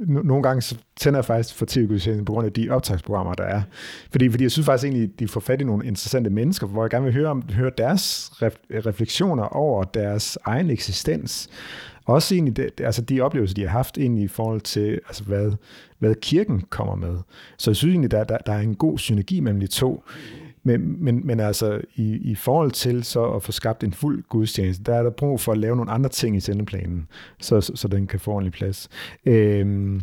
nogle 0.06 0.42
gange 0.42 0.62
så 0.62 0.76
tænder 0.96 1.18
jeg 1.18 1.24
faktisk 1.24 1.54
for 1.54 1.66
tv 1.66 2.24
på 2.24 2.32
grund 2.32 2.46
af 2.46 2.52
de 2.52 2.70
optagsprogrammer, 2.70 3.34
der 3.34 3.44
er. 3.44 3.62
Fordi, 4.10 4.30
fordi 4.30 4.44
jeg 4.44 4.50
synes 4.50 4.66
faktisk 4.66 4.84
egentlig, 4.84 5.18
de 5.18 5.28
får 5.28 5.40
fat 5.40 5.60
i 5.60 5.64
nogle 5.64 5.86
interessante 5.86 6.30
mennesker, 6.30 6.66
hvor 6.66 6.84
jeg 6.84 6.90
gerne 6.90 7.04
vil 7.04 7.14
høre, 7.14 7.28
om, 7.28 7.42
høre 7.52 7.70
deres 7.78 8.32
refleksioner 8.86 9.44
over 9.44 9.84
deres 9.84 10.38
egen 10.44 10.70
eksistens. 10.70 11.48
Også 12.10 12.34
egentlig 12.34 12.56
det, 12.56 12.80
altså 12.80 13.02
de 13.02 13.20
oplevelser, 13.20 13.54
de 13.54 13.62
har 13.62 13.68
haft 13.68 13.98
egentlig 13.98 14.24
i 14.24 14.28
forhold 14.28 14.60
til, 14.60 15.00
altså 15.06 15.24
hvad, 15.24 15.52
hvad 15.98 16.14
kirken 16.14 16.60
kommer 16.70 16.94
med. 16.94 17.16
Så 17.58 17.70
jeg 17.70 17.76
synes 17.76 17.92
egentlig, 17.92 18.10
der, 18.10 18.24
der, 18.24 18.38
der 18.38 18.52
er 18.52 18.60
en 18.60 18.74
god 18.74 18.98
synergi 18.98 19.40
mellem 19.40 19.60
de 19.60 19.66
to. 19.66 20.04
Men, 20.62 21.04
men, 21.04 21.26
men 21.26 21.40
altså, 21.40 21.80
i, 21.94 22.30
i 22.30 22.34
forhold 22.34 22.70
til 22.70 23.04
så 23.04 23.24
at 23.24 23.42
få 23.42 23.52
skabt 23.52 23.84
en 23.84 23.92
fuld 23.92 24.22
gudstjeneste, 24.28 24.84
der 24.84 24.94
er 24.94 25.02
der 25.02 25.10
brug 25.10 25.40
for 25.40 25.52
at 25.52 25.58
lave 25.58 25.76
nogle 25.76 25.90
andre 25.90 26.10
ting 26.10 26.36
i 26.36 26.40
sendeplanen, 26.40 27.08
så, 27.40 27.60
så, 27.60 27.72
så 27.76 27.88
den 27.88 28.06
kan 28.06 28.20
få 28.20 28.30
ordentlig 28.30 28.52
plads. 28.52 28.88
Øhm, 29.26 30.00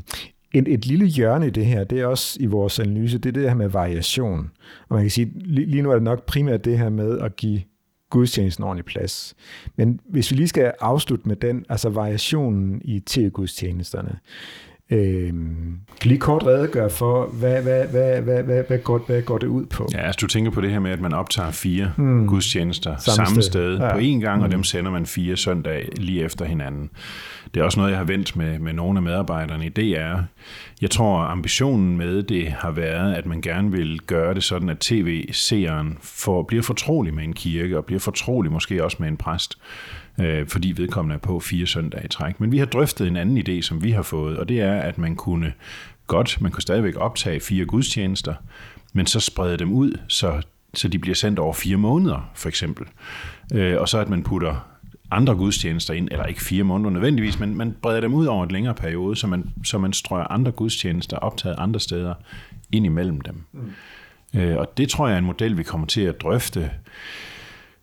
et, 0.53 0.67
et 0.67 0.85
lille 0.85 1.05
hjørne 1.05 1.47
i 1.47 1.49
det 1.49 1.65
her, 1.65 1.83
det 1.83 1.99
er 1.99 2.05
også 2.05 2.37
i 2.41 2.45
vores 2.45 2.79
analyse, 2.79 3.17
det 3.17 3.29
er 3.29 3.33
det 3.33 3.49
her 3.49 3.55
med 3.55 3.67
variation. 3.67 4.51
Og 4.89 4.95
man 4.95 5.03
kan 5.03 5.11
sige, 5.11 5.31
lige, 5.35 5.67
lige 5.67 5.81
nu 5.81 5.89
er 5.89 5.93
det 5.93 6.03
nok 6.03 6.25
primært 6.25 6.65
det 6.65 6.77
her 6.77 6.89
med 6.89 7.19
at 7.19 7.35
give 7.35 7.61
gudstjenesten 8.09 8.63
ordentlig 8.63 8.85
plads. 8.85 9.35
Men 9.75 9.99
hvis 10.09 10.31
vi 10.31 10.35
lige 10.35 10.47
skal 10.47 10.71
afslutte 10.79 11.27
med 11.27 11.35
den, 11.35 11.65
altså 11.69 11.89
variationen 11.89 12.81
i 12.85 12.99
tv-gudstjenesterne, 12.99 14.19
Øh, 14.89 15.33
kan 16.01 16.09
lige 16.09 16.19
kort 16.19 16.45
redegøre 16.45 16.89
for, 16.89 17.25
hvad, 17.25 17.61
hvad, 17.61 17.87
hvad, 17.87 18.21
hvad, 18.21 18.43
hvad, 18.43 18.63
hvad, 18.63 18.79
går, 18.79 19.03
hvad 19.07 19.21
går 19.21 19.37
det 19.37 19.47
ud 19.47 19.65
på? 19.65 19.89
Ja, 19.93 19.97
altså 19.97 20.17
du 20.21 20.27
tænker 20.27 20.51
på 20.51 20.61
det 20.61 20.71
her 20.71 20.79
med, 20.79 20.91
at 20.91 21.01
man 21.01 21.13
optager 21.13 21.51
fire 21.51 21.91
hmm. 21.97 22.27
gudstjenester 22.27 22.97
samme, 22.97 23.15
samme 23.15 23.41
sted, 23.41 23.51
sted 23.51 23.77
ja. 23.77 23.93
på 23.93 23.99
én 23.99 24.19
gang, 24.19 24.41
og 24.41 24.47
hmm. 24.47 24.51
dem 24.51 24.63
sender 24.63 24.91
man 24.91 25.05
fire 25.05 25.37
søndage 25.37 25.89
lige 25.97 26.23
efter 26.23 26.45
hinanden. 26.45 26.89
Det 27.57 27.61
er 27.61 27.65
også 27.65 27.79
noget, 27.79 27.91
jeg 27.91 27.99
har 27.99 28.05
vendt 28.05 28.35
med, 28.35 28.59
med 28.59 28.73
nogle 28.73 28.99
af 28.99 29.03
medarbejderne 29.03 29.65
i 29.65 29.69
DR. 29.69 30.17
Jeg 30.81 30.91
tror, 30.91 31.19
ambitionen 31.19 31.97
med 31.97 32.23
det 32.23 32.47
har 32.47 32.71
været, 32.71 33.13
at 33.13 33.25
man 33.25 33.41
gerne 33.41 33.71
vil 33.71 33.99
gøre 33.99 34.33
det 34.33 34.43
sådan, 34.43 34.69
at 34.69 34.79
tv-seeren 34.79 35.97
får, 36.01 36.43
bliver 36.43 36.63
fortrolig 36.63 37.13
med 37.13 37.23
en 37.23 37.33
kirke, 37.33 37.77
og 37.77 37.85
bliver 37.85 37.99
fortrolig 37.99 38.51
måske 38.51 38.83
også 38.83 38.97
med 38.99 39.07
en 39.07 39.17
præst 39.17 39.57
øh, 40.19 40.47
fordi 40.47 40.73
vedkommende 40.77 41.15
er 41.15 41.19
på 41.19 41.39
fire 41.39 41.67
søndage 41.67 42.05
i 42.05 42.07
træk. 42.07 42.39
Men 42.39 42.51
vi 42.51 42.57
har 42.57 42.65
drøftet 42.65 43.07
en 43.07 43.15
anden 43.15 43.37
idé, 43.37 43.61
som 43.61 43.83
vi 43.83 43.91
har 43.91 44.01
fået, 44.01 44.37
og 44.37 44.49
det 44.49 44.61
er, 44.61 44.73
at 44.73 44.97
man 44.97 45.15
kunne 45.15 45.53
godt, 46.07 46.41
man 46.41 46.51
kunne 46.51 46.61
stadigvæk 46.61 46.95
optage 46.97 47.39
fire 47.39 47.65
gudstjenester, 47.65 48.33
men 48.93 49.05
så 49.05 49.19
sprede 49.19 49.57
dem 49.57 49.71
ud, 49.71 49.99
så, 50.07 50.41
så 50.73 50.87
de 50.87 50.99
bliver 50.99 51.15
sendt 51.15 51.39
over 51.39 51.53
fire 51.53 51.77
måneder, 51.77 52.31
for 52.33 52.49
eksempel. 52.49 52.85
Øh, 53.53 53.81
og 53.81 53.89
så 53.89 53.99
at 53.99 54.09
man 54.09 54.23
putter 54.23 54.76
andre 55.11 55.35
gudstjenester 55.35 55.93
ind, 55.93 56.07
eller 56.11 56.25
ikke 56.25 56.41
fire 56.41 56.63
måneder 56.63 56.89
nødvendigvis, 56.89 57.39
men 57.39 57.55
man 57.55 57.75
breder 57.81 58.01
dem 58.01 58.13
ud 58.13 58.25
over 58.25 58.45
et 58.45 58.51
længere 58.51 58.73
periode, 58.73 59.15
så 59.15 59.27
man, 59.27 59.49
så 59.63 59.77
man 59.77 59.93
strøger 59.93 60.31
andre 60.31 60.51
gudstjenester 60.51 61.17
optaget 61.17 61.55
andre 61.57 61.79
steder 61.79 62.13
ind 62.71 62.85
imellem 62.85 63.21
dem. 63.21 63.43
Mm. 63.51 63.71
Øh, 64.39 64.57
og 64.57 64.77
det 64.77 64.89
tror 64.89 65.07
jeg 65.07 65.13
er 65.13 65.19
en 65.19 65.25
model, 65.25 65.57
vi 65.57 65.63
kommer 65.63 65.87
til 65.87 66.01
at 66.01 66.21
drøfte 66.21 66.71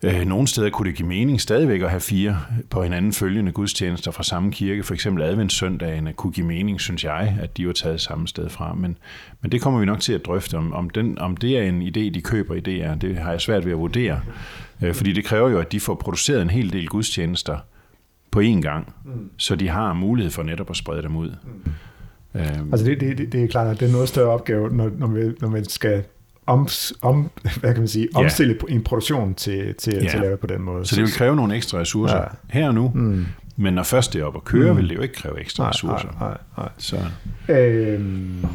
Øh, 0.04 0.24
nogle 0.24 0.46
steder 0.48 0.70
kunne 0.70 0.88
det 0.88 0.96
give 0.96 1.08
mening 1.08 1.40
stadigvæk 1.40 1.82
at 1.82 1.90
have 1.90 2.00
fire 2.00 2.38
på 2.70 2.82
hinanden 2.82 3.12
følgende 3.12 3.52
gudstjenester 3.52 4.10
fra 4.10 4.22
samme 4.22 4.52
kirke. 4.52 4.82
For 4.82 4.94
eksempel 4.94 5.22
adventssøndagene 5.22 6.12
kunne 6.12 6.32
give 6.32 6.46
mening, 6.46 6.80
synes 6.80 7.04
jeg, 7.04 7.38
at 7.40 7.56
de 7.56 7.66
var 7.66 7.72
taget 7.72 8.00
samme 8.00 8.28
sted 8.28 8.48
fra. 8.48 8.74
Men, 8.74 8.98
men 9.42 9.52
det 9.52 9.60
kommer 9.60 9.80
vi 9.80 9.86
nok 9.86 10.00
til 10.00 10.12
at 10.12 10.26
drøfte, 10.26 10.54
om, 10.54 10.72
om, 10.72 10.90
den, 10.90 11.18
om 11.18 11.36
det 11.36 11.58
er 11.58 11.62
en 11.62 11.82
idé, 11.82 12.14
de 12.14 12.20
køber 12.24 12.54
i 12.54 12.60
DR. 12.60 12.94
Det 12.94 13.18
har 13.18 13.30
jeg 13.30 13.40
svært 13.40 13.64
ved 13.64 13.72
at 13.72 13.78
vurdere. 13.78 14.20
Øh, 14.82 14.94
fordi 14.94 15.12
det 15.12 15.24
kræver 15.24 15.48
jo, 15.48 15.58
at 15.58 15.72
de 15.72 15.80
får 15.80 15.94
produceret 15.94 16.42
en 16.42 16.50
hel 16.50 16.72
del 16.72 16.88
gudstjenester 16.88 17.58
på 18.30 18.40
én 18.40 18.60
gang, 18.60 18.94
mm. 19.04 19.30
så 19.36 19.56
de 19.56 19.68
har 19.68 19.92
mulighed 19.92 20.30
for 20.30 20.42
netop 20.42 20.70
at 20.70 20.76
sprede 20.76 21.02
dem 21.02 21.16
ud. 21.16 21.28
Mm. 21.44 21.72
Øhm. 22.34 22.72
Altså 22.72 22.86
det, 22.86 23.00
det, 23.00 23.32
det 23.32 23.44
er 23.44 23.48
klart, 23.48 23.66
at 23.66 23.80
det 23.80 23.88
er 23.88 23.92
noget 23.92 24.08
større 24.08 24.28
opgave, 24.30 24.76
når, 24.76 24.90
når, 24.98 25.06
man, 25.06 25.36
når 25.40 25.48
man 25.48 25.64
skal 25.64 26.04
om, 26.46 26.68
om, 27.02 27.30
hvad 27.60 27.72
kan 27.72 27.80
man 27.80 27.88
sige, 27.88 28.08
omstille 28.14 28.58
ja. 28.68 28.74
en 28.74 28.82
produktion 28.82 29.34
til, 29.34 29.74
til, 29.74 29.92
ja. 29.92 30.00
til 30.00 30.16
at 30.16 30.20
lave 30.20 30.36
på 30.36 30.46
den 30.46 30.62
måde. 30.62 30.86
Så 30.86 30.96
det 30.96 31.02
vil 31.02 31.12
kræve 31.12 31.36
nogle 31.36 31.56
ekstra 31.56 31.78
ressourcer 31.78 32.16
ja. 32.16 32.24
her 32.50 32.68
og 32.68 32.74
nu, 32.74 32.92
mm. 32.94 33.26
men 33.56 33.74
når 33.74 33.82
først 33.82 34.12
det 34.12 34.20
er 34.20 34.24
op 34.24 34.36
at 34.36 34.44
køre, 34.44 34.72
mm. 34.72 34.78
vil 34.78 34.88
det 34.88 34.94
jo 34.94 35.00
ikke 35.00 35.14
kræve 35.14 35.40
ekstra 35.40 35.64
nej, 35.64 35.70
ressourcer. 35.70 36.08
Nej, 36.20 36.28
nej, 36.28 36.38
nej. 36.58 36.68
Så. 36.78 36.96
Øhm, 37.48 38.46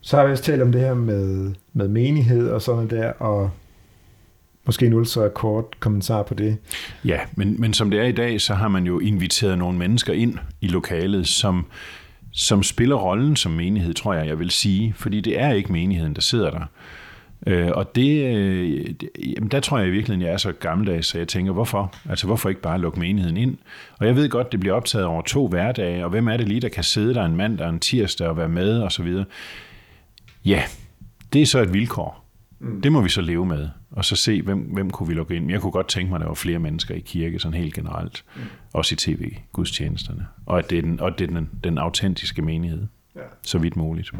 så 0.00 0.16
har 0.16 0.26
vi 0.26 0.32
også 0.32 0.44
talt 0.44 0.62
om 0.62 0.72
det 0.72 0.80
her 0.80 0.94
med, 0.94 1.52
med 1.72 1.88
menighed 1.88 2.48
og 2.48 2.62
sådan 2.62 2.90
der, 2.90 3.08
og 3.08 3.50
Måske 4.66 4.86
en 4.86 4.94
ultra 4.94 5.28
kort 5.28 5.64
kommentar 5.80 6.22
på 6.22 6.34
det. 6.34 6.56
Ja, 7.04 7.20
men, 7.36 7.60
men 7.60 7.74
som 7.74 7.90
det 7.90 8.00
er 8.00 8.04
i 8.04 8.12
dag, 8.12 8.40
så 8.40 8.54
har 8.54 8.68
man 8.68 8.84
jo 8.86 8.98
inviteret 8.98 9.58
nogle 9.58 9.78
mennesker 9.78 10.12
ind 10.12 10.38
i 10.60 10.66
lokalet, 10.66 11.28
som, 11.28 11.66
som 12.32 12.62
spiller 12.62 12.96
rollen 12.96 13.36
som 13.36 13.52
menighed, 13.52 13.94
tror 13.94 14.14
jeg, 14.14 14.26
jeg 14.26 14.38
vil 14.38 14.50
sige. 14.50 14.94
Fordi 14.96 15.20
det 15.20 15.40
er 15.40 15.52
ikke 15.52 15.72
menigheden, 15.72 16.14
der 16.14 16.20
sidder 16.20 16.50
der. 16.50 16.64
Øh, 17.46 17.70
og 17.74 17.94
det, 17.94 18.36
øh, 18.36 18.94
jamen 19.36 19.50
der 19.50 19.60
tror 19.60 19.78
jeg 19.78 19.88
i 19.88 19.90
virkeligheden, 19.90 20.26
jeg 20.26 20.32
er 20.32 20.36
så 20.36 20.52
gammeldags, 20.52 21.06
så 21.06 21.18
jeg 21.18 21.28
tænker, 21.28 21.52
hvorfor? 21.52 21.94
Altså 22.08 22.26
hvorfor 22.26 22.48
ikke 22.48 22.60
bare 22.60 22.80
lukke 22.80 23.00
menigheden 23.00 23.36
ind? 23.36 23.56
Og 23.98 24.06
jeg 24.06 24.16
ved 24.16 24.28
godt, 24.28 24.52
det 24.52 24.60
bliver 24.60 24.74
optaget 24.74 25.06
over 25.06 25.22
to 25.22 25.48
hverdage, 25.48 26.04
og 26.04 26.10
hvem 26.10 26.28
er 26.28 26.36
det 26.36 26.48
lige, 26.48 26.60
der 26.60 26.68
kan 26.68 26.84
sidde 26.84 27.14
der 27.14 27.24
en 27.24 27.36
mandag 27.36 27.66
og 27.66 27.72
en 27.72 27.80
tirsdag 27.80 28.28
og 28.28 28.36
være 28.36 28.48
med 28.48 28.78
og 28.78 28.92
så 28.92 29.02
videre? 29.02 29.24
Ja, 30.44 30.62
det 31.32 31.42
er 31.42 31.46
så 31.46 31.58
et 31.58 31.72
vilkår. 31.72 32.24
Mm. 32.58 32.80
Det 32.80 32.92
må 32.92 33.00
vi 33.00 33.08
så 33.08 33.20
leve 33.20 33.46
med, 33.46 33.68
og 33.90 34.04
så 34.04 34.16
se, 34.16 34.42
hvem, 34.42 34.58
hvem 34.58 34.90
kunne 34.90 35.08
vi 35.08 35.14
lukke 35.14 35.36
ind. 35.36 35.50
Jeg 35.50 35.60
kunne 35.60 35.72
godt 35.72 35.88
tænke 35.88 36.10
mig, 36.10 36.16
at 36.16 36.20
der 36.20 36.26
var 36.26 36.34
flere 36.34 36.58
mennesker 36.58 36.94
i 36.94 37.00
kirke, 37.00 37.38
sådan 37.38 37.58
helt 37.58 37.74
generelt. 37.74 38.24
Mm. 38.36 38.42
Også 38.72 38.94
i 38.94 38.96
tv-gudstjenesterne. 38.96 40.26
Og 40.46 40.58
at 40.58 40.70
det 40.70 40.78
er 40.78 40.82
den, 40.82 41.00
og 41.00 41.18
det 41.18 41.30
er 41.30 41.34
den, 41.34 41.50
den 41.64 41.78
autentiske 41.78 42.42
menighed, 42.42 42.86
ja. 43.16 43.20
så 43.42 43.58
vidt 43.58 43.76
muligt. 43.76 44.10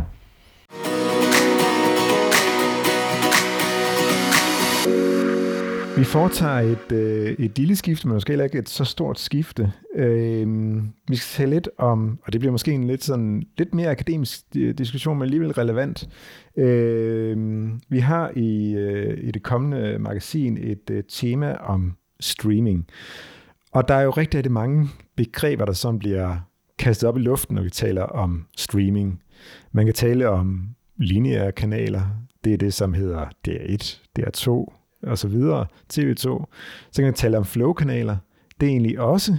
Vi 5.99 6.05
foretager 6.05 6.59
et, 6.61 6.93
øh, 6.93 7.33
et 7.39 7.59
lille 7.59 7.77
skifte, 7.77 8.07
men 8.07 8.15
måske 8.15 8.31
heller 8.31 8.45
ikke 8.45 8.59
et 8.59 8.69
så 8.69 8.85
stort 8.85 9.19
skifte. 9.19 9.73
Øh, 9.95 10.77
vi 11.09 11.17
skal 11.17 11.43
tale 11.43 11.51
lidt 11.51 11.69
om, 11.79 12.19
og 12.27 12.33
det 12.33 12.41
bliver 12.41 12.53
måske 12.53 12.73
en 12.73 12.87
lidt, 12.87 13.05
sådan, 13.05 13.43
lidt 13.59 13.75
mere 13.75 13.91
akademisk 13.91 14.41
øh, 14.57 14.75
diskussion, 14.79 15.19
men 15.19 15.23
alligevel 15.23 15.53
relevant. 15.53 16.09
Øh, 16.57 17.69
vi 17.89 17.99
har 17.99 18.33
i, 18.37 18.75
øh, 18.75 19.19
i 19.29 19.31
det 19.31 19.43
kommende 19.43 19.99
magasin 19.99 20.59
et 20.61 20.91
øh, 20.91 21.05
tema 21.09 21.57
om 21.61 21.97
streaming. 22.21 22.87
Og 23.73 23.89
der 23.89 23.95
er 23.95 24.03
jo 24.03 24.11
rigtig, 24.11 24.39
rigtig 24.39 24.53
mange 24.53 24.89
begreber, 25.17 25.65
der 25.65 25.73
sådan 25.73 25.99
bliver 25.99 26.37
kastet 26.79 27.09
op 27.09 27.17
i 27.17 27.21
luften, 27.21 27.55
når 27.55 27.63
vi 27.63 27.71
taler 27.71 28.03
om 28.03 28.47
streaming. 28.57 29.23
Man 29.73 29.85
kan 29.85 29.95
tale 29.95 30.29
om 30.29 30.69
lineære 30.97 31.53
kanaler. 31.53 32.03
Det 32.45 32.53
er 32.53 32.59
det, 32.59 32.75
som 32.75 32.95
hedder 32.95 33.27
DR1, 33.49 33.99
DR2 34.19 34.75
og 35.07 35.19
så 35.19 35.29
videre, 35.29 35.67
TV2. 35.93 36.45
Så 36.91 36.97
kan 36.97 37.05
man 37.05 37.15
tale 37.15 37.39
om 37.39 37.45
flow-kanaler. 37.45 38.17
Det 38.61 38.67
er 38.67 38.71
egentlig 38.71 39.01
også 39.01 39.37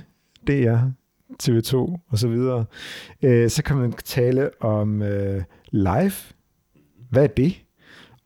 DR, 0.47 0.77
TV2 1.43 1.75
og 2.09 2.17
så 2.17 2.27
videre. 2.27 2.65
Øh, 3.23 3.49
så 3.49 3.63
kan 3.63 3.75
man 3.75 3.93
tale 4.05 4.49
om 4.61 5.01
øh, 5.01 5.43
live. 5.71 6.13
Hvad 7.09 7.23
er 7.23 7.27
det? 7.27 7.61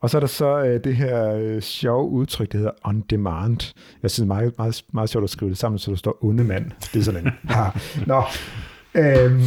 Og 0.02 0.10
så 0.10 0.18
er 0.18 0.20
der 0.20 0.28
så 0.28 0.64
øh, 0.64 0.84
det 0.84 0.96
her 0.96 1.34
øh, 1.34 1.62
sjove 1.62 2.10
udtryk, 2.10 2.52
der 2.52 2.58
hedder 2.58 2.72
on 2.84 3.02
demand. 3.10 3.74
Jeg 4.04 4.12
synes, 4.12 4.16
det 4.16 4.22
er 4.22 4.26
meget, 4.26 4.54
meget, 4.58 4.84
meget 4.94 5.10
sjovt 5.10 5.24
at 5.24 5.30
skrive 5.30 5.50
det 5.50 5.58
sammen, 5.58 5.80
så 5.80 5.92
der 5.92 5.98
står 5.98 6.18
onde 6.22 6.44
mand. 6.44 6.72
Det 6.94 7.00
er 7.00 7.04
sådan 7.04 7.26
en. 7.26 7.32
ha. 7.56 7.64
Nå. 8.06 8.24
Øhm, 8.96 9.42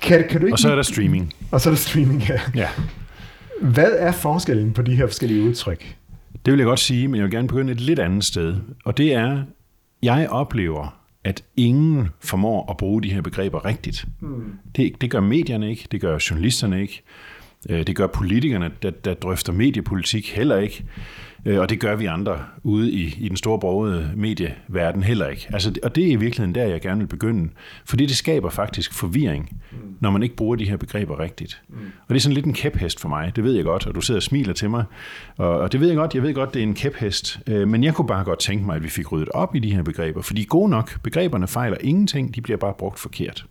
kan, 0.00 0.24
kan 0.28 0.40
du 0.40 0.46
ikke... 0.46 0.54
Og 0.54 0.58
så 0.58 0.70
er 0.70 0.74
der 0.74 0.82
streaming. 0.82 1.34
Og 1.50 1.60
så 1.60 1.68
er 1.68 1.74
der 1.74 1.78
streaming, 1.78 2.22
ja. 2.28 2.40
Ja. 2.54 2.68
Hvad 3.62 3.92
er 3.92 4.12
forskellen 4.12 4.72
på 4.72 4.82
de 4.82 4.96
her 4.96 5.06
forskellige 5.06 5.42
udtryk? 5.42 5.96
Det 6.44 6.52
vil 6.52 6.58
jeg 6.58 6.66
godt 6.66 6.80
sige, 6.80 7.08
men 7.08 7.16
jeg 7.16 7.24
vil 7.24 7.32
gerne 7.32 7.48
begynde 7.48 7.72
et 7.72 7.80
lidt 7.80 7.98
andet 7.98 8.24
sted. 8.24 8.56
Og 8.84 8.96
det 8.96 9.14
er, 9.14 9.42
jeg 10.02 10.28
oplever, 10.30 10.98
at 11.24 11.44
ingen 11.56 12.08
formår 12.20 12.70
at 12.70 12.76
bruge 12.76 13.02
de 13.02 13.12
her 13.12 13.20
begreber 13.20 13.64
rigtigt. 13.64 14.06
Mm. 14.20 14.52
Det, 14.76 15.00
det 15.00 15.10
gør 15.10 15.20
medierne 15.20 15.70
ikke, 15.70 15.88
det 15.92 16.00
gør 16.00 16.18
journalisterne 16.30 16.82
ikke, 16.82 17.02
øh, 17.70 17.86
det 17.86 17.96
gør 17.96 18.06
politikerne, 18.06 18.70
der, 18.82 18.90
der 18.90 19.14
drøfter 19.14 19.52
mediepolitik 19.52 20.32
heller 20.32 20.56
ikke. 20.56 20.84
Øh, 21.44 21.60
og 21.60 21.70
det 21.70 21.80
gør 21.80 21.96
vi 21.96 22.06
andre 22.06 22.38
ude 22.62 22.92
i, 22.92 23.16
i 23.18 23.28
den 23.28 23.36
store 23.36 23.58
brogede 23.58 24.12
medieverden 24.16 25.02
heller 25.02 25.28
ikke. 25.28 25.46
Altså, 25.52 25.74
og 25.82 25.94
det 25.94 26.04
er 26.04 26.08
i 26.08 26.16
virkeligheden 26.16 26.54
der, 26.54 26.64
jeg 26.64 26.80
gerne 26.80 27.00
vil 27.00 27.06
begynde. 27.06 27.50
Fordi 27.84 28.06
det 28.06 28.16
skaber 28.16 28.50
faktisk 28.50 28.94
forvirring, 28.94 29.56
mm. 29.70 29.78
når 30.00 30.10
man 30.10 30.22
ikke 30.22 30.36
bruger 30.36 30.56
de 30.56 30.68
her 30.68 30.76
begreber 30.76 31.18
rigtigt. 31.18 31.62
Mm. 31.68 31.76
Og 31.76 32.08
det 32.08 32.16
er 32.16 32.20
sådan 32.20 32.34
lidt 32.34 32.46
en 32.46 32.52
kæphest 32.52 33.00
for 33.00 33.08
mig, 33.08 33.36
det 33.36 33.44
ved 33.44 33.52
jeg 33.52 33.64
godt, 33.64 33.86
og 33.86 33.94
du 33.94 34.00
sidder 34.00 34.18
og 34.18 34.22
smiler 34.22 34.52
til 34.52 34.70
mig. 34.70 34.84
Og, 35.36 35.58
og 35.58 35.72
det 35.72 35.80
ved 35.80 35.88
jeg 35.88 35.96
godt, 35.96 36.14
jeg 36.14 36.22
ved 36.22 36.34
godt, 36.34 36.54
det 36.54 36.60
er 36.60 36.66
en 36.66 36.74
kæphest. 36.74 37.40
Øh, 37.46 37.68
men 37.68 37.84
jeg 37.84 37.94
kunne 37.94 38.08
bare 38.08 38.24
godt 38.24 38.38
tænke 38.38 38.66
mig, 38.66 38.76
at 38.76 38.82
vi 38.82 38.88
fik 38.88 39.12
ryddet 39.12 39.28
op 39.28 39.54
i 39.54 39.58
de 39.58 39.74
her 39.74 39.82
begreber. 39.82 40.22
Fordi 40.22 40.44
gode 40.44 40.70
nok, 40.70 41.02
begreberne 41.02 41.48
fejler 41.48 41.76
ingenting, 41.80 42.34
de 42.34 42.40
bliver 42.40 42.58
bare 42.58 42.74
brugt 42.78 42.98
forkert. 42.98 43.46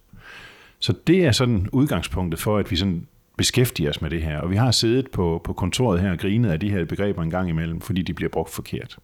Så 0.79 0.93
det 1.07 1.25
er 1.25 1.31
sådan 1.31 1.67
udgangspunktet 1.71 2.39
for, 2.39 2.57
at 2.57 2.71
vi 2.71 2.75
sådan 2.75 3.07
beskæftige 3.37 3.89
os 3.89 4.01
med 4.01 4.09
det 4.09 4.21
her. 4.21 4.39
Og 4.39 4.51
vi 4.51 4.55
har 4.55 4.71
siddet 4.71 5.11
på, 5.11 5.41
på 5.43 5.53
kontoret 5.53 6.01
her 6.01 6.11
og 6.11 6.17
grinet 6.17 6.49
af 6.49 6.59
de 6.59 6.69
her 6.69 6.85
begreber 6.85 7.23
en 7.23 7.29
gang 7.29 7.49
imellem, 7.49 7.81
fordi 7.81 8.01
de 8.01 8.13
bliver 8.13 8.29
brugt 8.29 8.49
forkert. 8.53 8.97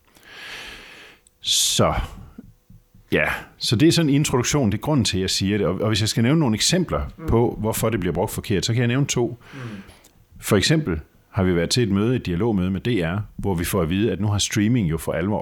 Så 1.42 1.94
ja, 3.12 3.26
så 3.58 3.76
det 3.76 3.88
er 3.88 3.92
sådan 3.92 4.10
en 4.10 4.16
introduktion, 4.16 4.72
det 4.72 4.78
er 4.78 4.82
grunden 4.82 5.06
til, 5.06 5.18
at 5.18 5.22
jeg 5.22 5.30
siger 5.30 5.58
det. 5.58 5.68
Og, 5.68 5.82
og 5.82 5.88
hvis 5.88 6.02
jeg 6.02 6.10
skal 6.10 6.24
nævne 6.24 6.40
nogle 6.40 6.56
eksempler 6.56 7.02
mm. 7.18 7.28
på, 7.28 7.58
hvorfor 7.60 7.90
det 7.90 8.00
bliver 8.00 8.14
brugt 8.14 8.32
forkert, 8.32 8.66
så 8.66 8.74
kan 8.74 8.80
jeg 8.80 8.88
nævne 8.88 9.06
to. 9.06 9.38
Mm. 9.54 9.60
For 10.40 10.58
eksempel 10.58 11.00
har 11.30 11.44
vi 11.44 11.56
været 11.56 11.70
til 11.70 11.84
et 11.84 11.92
møde, 11.92 12.16
et 12.16 12.26
dialogmøde 12.26 12.72
med 12.72 12.82
DR, 12.82 13.18
hvor 13.38 13.56
vi 13.56 13.66
får 13.66 13.82
at 13.82 13.90
vide, 13.90 14.12
at 14.12 14.20
nu 14.20 14.28
har 14.28 14.38
streaming 14.38 14.90
jo 14.90 14.98
for 14.98 15.12
alvor 15.12 15.40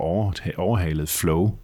overhalet 0.58 1.10
flow. 1.10 1.58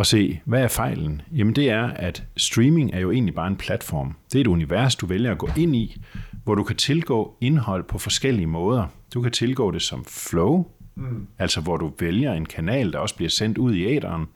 Og 0.00 0.06
se, 0.06 0.40
hvad 0.44 0.62
er 0.62 0.68
fejlen? 0.68 1.22
Jamen 1.32 1.54
det 1.54 1.70
er, 1.70 1.86
at 1.86 2.24
streaming 2.36 2.90
er 2.94 3.00
jo 3.00 3.10
egentlig 3.10 3.34
bare 3.34 3.46
en 3.46 3.56
platform. 3.56 4.16
Det 4.32 4.38
er 4.38 4.40
et 4.40 4.46
univers, 4.46 4.96
du 4.96 5.06
vælger 5.06 5.32
at 5.32 5.38
gå 5.38 5.48
ind 5.56 5.76
i, 5.76 6.02
hvor 6.44 6.54
du 6.54 6.64
kan 6.64 6.76
tilgå 6.76 7.36
indhold 7.40 7.84
på 7.84 7.98
forskellige 7.98 8.46
måder. 8.46 8.86
Du 9.14 9.22
kan 9.22 9.32
tilgå 9.32 9.70
det 9.70 9.82
som 9.82 10.04
flow, 10.04 10.66
mm. 10.94 11.26
altså 11.38 11.60
hvor 11.60 11.76
du 11.76 11.92
vælger 11.98 12.32
en 12.32 12.46
kanal, 12.46 12.92
der 12.92 12.98
også 12.98 13.16
bliver 13.16 13.28
sendt 13.28 13.58
ud 13.58 13.74
i 13.74 13.86
æderen. 13.86 14.26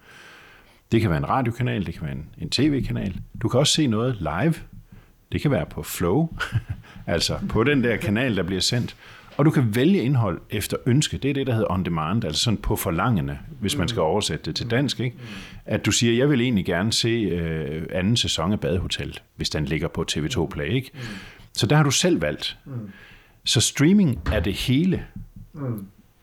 Det 0.93 1.01
kan 1.01 1.11
være 1.11 1.19
en 1.19 1.29
radiokanal, 1.29 1.87
det 1.87 1.95
kan 1.95 2.03
være 2.03 2.13
en, 2.15 2.29
en 2.39 2.51
tv-kanal. 2.51 3.21
Du 3.43 3.49
kan 3.49 3.61
også 3.61 3.73
se 3.73 3.87
noget 3.87 4.17
live. 4.21 4.55
Det 5.33 5.41
kan 5.41 5.51
være 5.51 5.67
på 5.67 5.83
flow, 5.83 6.29
altså 7.07 7.39
på 7.49 7.65
den 7.65 7.85
der 7.85 7.97
kanal, 7.97 8.37
der 8.37 8.43
bliver 8.43 8.61
sendt. 8.61 8.97
Og 9.37 9.45
du 9.45 9.51
kan 9.51 9.75
vælge 9.75 10.03
indhold 10.03 10.41
efter 10.51 10.77
ønske. 10.87 11.19
Det 11.19 11.31
er 11.31 11.35
det, 11.35 11.47
der 11.47 11.53
hedder 11.53 11.73
on 11.73 11.85
demand, 11.85 12.25
altså 12.25 12.43
sådan 12.43 12.57
på 12.57 12.77
forlangende, 12.77 13.39
hvis 13.61 13.77
man 13.77 13.89
skal 13.89 14.03
oversætte 14.03 14.45
det 14.45 14.57
til 14.57 14.71
dansk. 14.71 15.01
Ikke? 15.01 15.17
At 15.65 15.87
du 15.87 15.91
siger, 15.91 16.13
jeg 16.13 16.31
vil 16.31 16.41
egentlig 16.41 16.65
gerne 16.65 16.93
se 16.93 17.09
øh, 17.09 17.87
anden 17.91 18.17
sæson 18.17 18.53
af 18.53 18.61
Badehotel, 18.61 19.19
hvis 19.37 19.51
den 19.51 19.65
ligger 19.65 19.89
på 19.89 20.05
TV2 20.13 20.47
Play. 20.47 20.71
Ikke? 20.71 20.91
Så 21.53 21.67
der 21.67 21.77
har 21.77 21.83
du 21.83 21.91
selv 21.91 22.21
valgt. 22.21 22.59
Så 23.45 23.61
streaming 23.61 24.21
er 24.33 24.41
det 24.41 24.55
hele, 24.55 25.05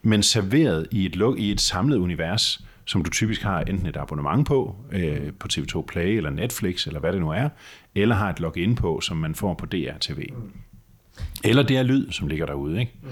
men 0.04 0.24
serveret 0.24 0.88
i 0.92 1.06
et, 1.06 1.36
i 1.38 1.52
et 1.52 1.62
samlet 1.62 1.98
univers, 1.98 2.66
som 2.86 3.04
du 3.04 3.10
typisk 3.10 3.42
har 3.42 3.62
enten 3.62 3.88
et 3.88 3.98
abonnement 3.98 4.48
på, 4.48 4.76
øh, 4.92 5.34
på 5.40 5.48
TV2 5.54 5.82
Play 5.82 6.18
eller 6.18 6.30
Netflix, 6.30 6.88
eller 6.88 7.00
hvad 7.00 7.14
det 7.14 7.22
nu 7.22 7.30
er, 7.30 7.50
eller 7.96 8.16
har 8.16 8.30
et 8.30 8.40
login 8.40 8.76
på, 8.76 9.02
som 9.02 9.18
man 9.18 9.36
får 9.36 9.54
på 9.54 9.66
DR 9.66 9.98
TV. 10.02 10.28
Eller 11.44 11.64
det 11.64 11.78
er 11.78 11.84
lyd, 11.84 12.12
som 12.12 12.28
ligger 12.28 12.46
derude. 12.46 12.80
Ikke? 12.80 12.94
Mm. 13.04 13.10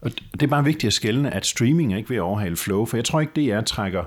Og 0.00 0.10
det 0.32 0.42
er 0.42 0.46
bare 0.46 0.64
vigtigt 0.64 0.84
at 0.84 0.92
skælne, 0.92 1.34
at 1.34 1.46
streaming 1.46 1.92
er 1.92 1.96
ikke 1.96 2.10
ved 2.10 2.16
at 2.16 2.22
overhale 2.22 2.56
flow, 2.56 2.84
for 2.84 2.96
jeg 2.96 3.04
tror 3.04 3.20
ikke, 3.20 3.32
det 3.36 3.44
er 3.44 3.60
trækker 3.60 4.04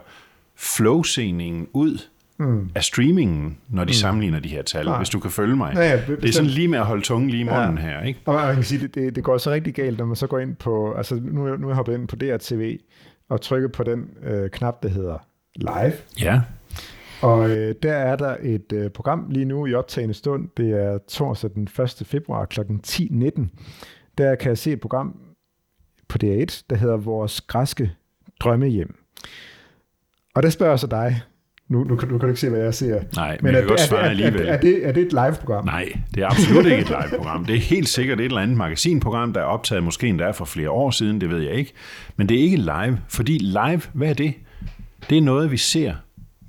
flow-sceningen 0.55 1.67
ud 1.73 1.97
mm. 2.39 2.69
af 2.75 2.83
streamingen, 2.83 3.57
når 3.69 3.83
de 3.83 3.89
mm. 3.89 3.93
sammenligner 3.93 4.39
de 4.39 4.49
her 4.49 4.61
tal, 4.61 4.85
Nej. 4.85 4.97
hvis 4.97 5.09
du 5.09 5.19
kan 5.19 5.31
følge 5.31 5.55
mig. 5.55 5.73
Ja, 5.75 5.89
ja, 5.89 6.01
det 6.21 6.29
er 6.29 6.33
sådan 6.33 6.49
lige 6.49 6.67
med 6.67 6.79
at 6.79 6.85
holde 6.85 7.01
tungen 7.01 7.29
lige 7.29 7.41
i 7.41 7.43
munden 7.43 7.77
ja. 7.77 7.81
her. 7.81 8.03
Ikke? 8.03 8.19
Og 8.25 8.33
man 8.33 8.55
kan 8.55 8.63
sige, 8.63 8.81
det, 8.81 8.95
det, 8.95 9.15
det 9.15 9.23
går 9.23 9.37
så 9.37 9.51
rigtig 9.51 9.73
galt, 9.73 9.97
når 9.97 10.05
man 10.05 10.15
så 10.15 10.27
går 10.27 10.39
ind 10.39 10.55
på, 10.55 10.93
altså 10.93 11.15
nu, 11.15 11.57
nu 11.57 11.65
er 11.65 11.69
jeg 11.69 11.75
hoppet 11.75 11.93
ind 11.93 12.07
på 12.07 12.15
DRTV, 12.15 12.77
og 13.29 13.41
trykker 13.41 13.69
på 13.69 13.83
den 13.83 14.09
øh, 14.23 14.49
knap, 14.49 14.83
der 14.83 14.89
hedder 14.89 15.17
live. 15.55 15.93
Ja. 16.21 16.41
Og 17.21 17.49
øh, 17.49 17.75
der 17.83 17.93
er 17.93 18.15
der 18.15 18.37
et 18.41 18.73
øh, 18.73 18.89
program 18.89 19.25
lige 19.29 19.45
nu 19.45 19.65
i 19.65 19.73
optagende 19.73 20.13
stund. 20.13 20.49
Det 20.57 20.71
er 20.71 20.97
torsdag 20.97 21.51
den 21.55 21.67
1. 21.79 22.03
februar 22.05 22.45
kl. 22.45 22.59
10.19. 22.87 23.45
Der 24.17 24.35
kan 24.35 24.49
jeg 24.49 24.57
se 24.57 24.71
et 24.71 24.79
program 24.79 25.15
på 26.07 26.17
DR1, 26.23 26.63
der 26.69 26.75
hedder 26.75 26.97
Vores 26.97 27.41
græske 27.41 27.91
drømmehjem. 28.39 28.95
Og 30.35 30.43
der 30.43 30.49
spørger 30.49 30.71
jeg 30.71 30.79
så 30.79 30.87
dig, 30.87 31.21
nu, 31.69 31.83
nu, 31.83 31.89
nu 31.89 31.95
kan 31.95 32.19
du 32.19 32.27
ikke 32.27 32.39
se, 32.39 32.49
hvad 32.49 32.59
jeg 32.59 32.73
ser. 32.73 33.01
Nej, 33.15 33.31
men, 33.31 33.39
men 33.43 33.53
jeg 33.53 33.61
kan 33.61 33.69
godt 33.69 33.79
svare 33.79 34.09
alligevel. 34.09 34.47
Er, 34.47 34.53
er, 34.53 34.59
det, 34.59 34.87
er 34.87 34.91
det 34.91 35.03
et 35.05 35.11
live-program? 35.11 35.65
Nej, 35.65 35.93
det 36.15 36.23
er 36.23 36.27
absolut 36.27 36.65
ikke 36.65 36.81
et 36.81 36.89
live-program. 36.89 37.45
Det 37.45 37.55
er 37.55 37.59
helt 37.59 37.89
sikkert 37.89 38.19
et 38.19 38.25
eller 38.25 38.41
andet 38.41 38.57
magasinprogram, 38.57 39.33
der 39.33 39.39
er 39.39 39.45
optaget 39.45 39.83
måske 39.83 40.07
endda 40.07 40.31
for 40.31 40.45
flere 40.45 40.69
år 40.69 40.91
siden, 40.91 41.21
det 41.21 41.29
ved 41.29 41.41
jeg 41.41 41.53
ikke. 41.53 41.73
Men 42.15 42.29
det 42.29 42.39
er 42.39 42.41
ikke 42.41 42.57
live, 42.57 42.99
fordi 43.09 43.37
live, 43.37 43.81
hvad 43.93 44.09
er 44.09 44.13
det? 44.13 44.33
Det 45.09 45.17
er 45.17 45.21
noget, 45.21 45.51
vi 45.51 45.57
ser 45.57 45.93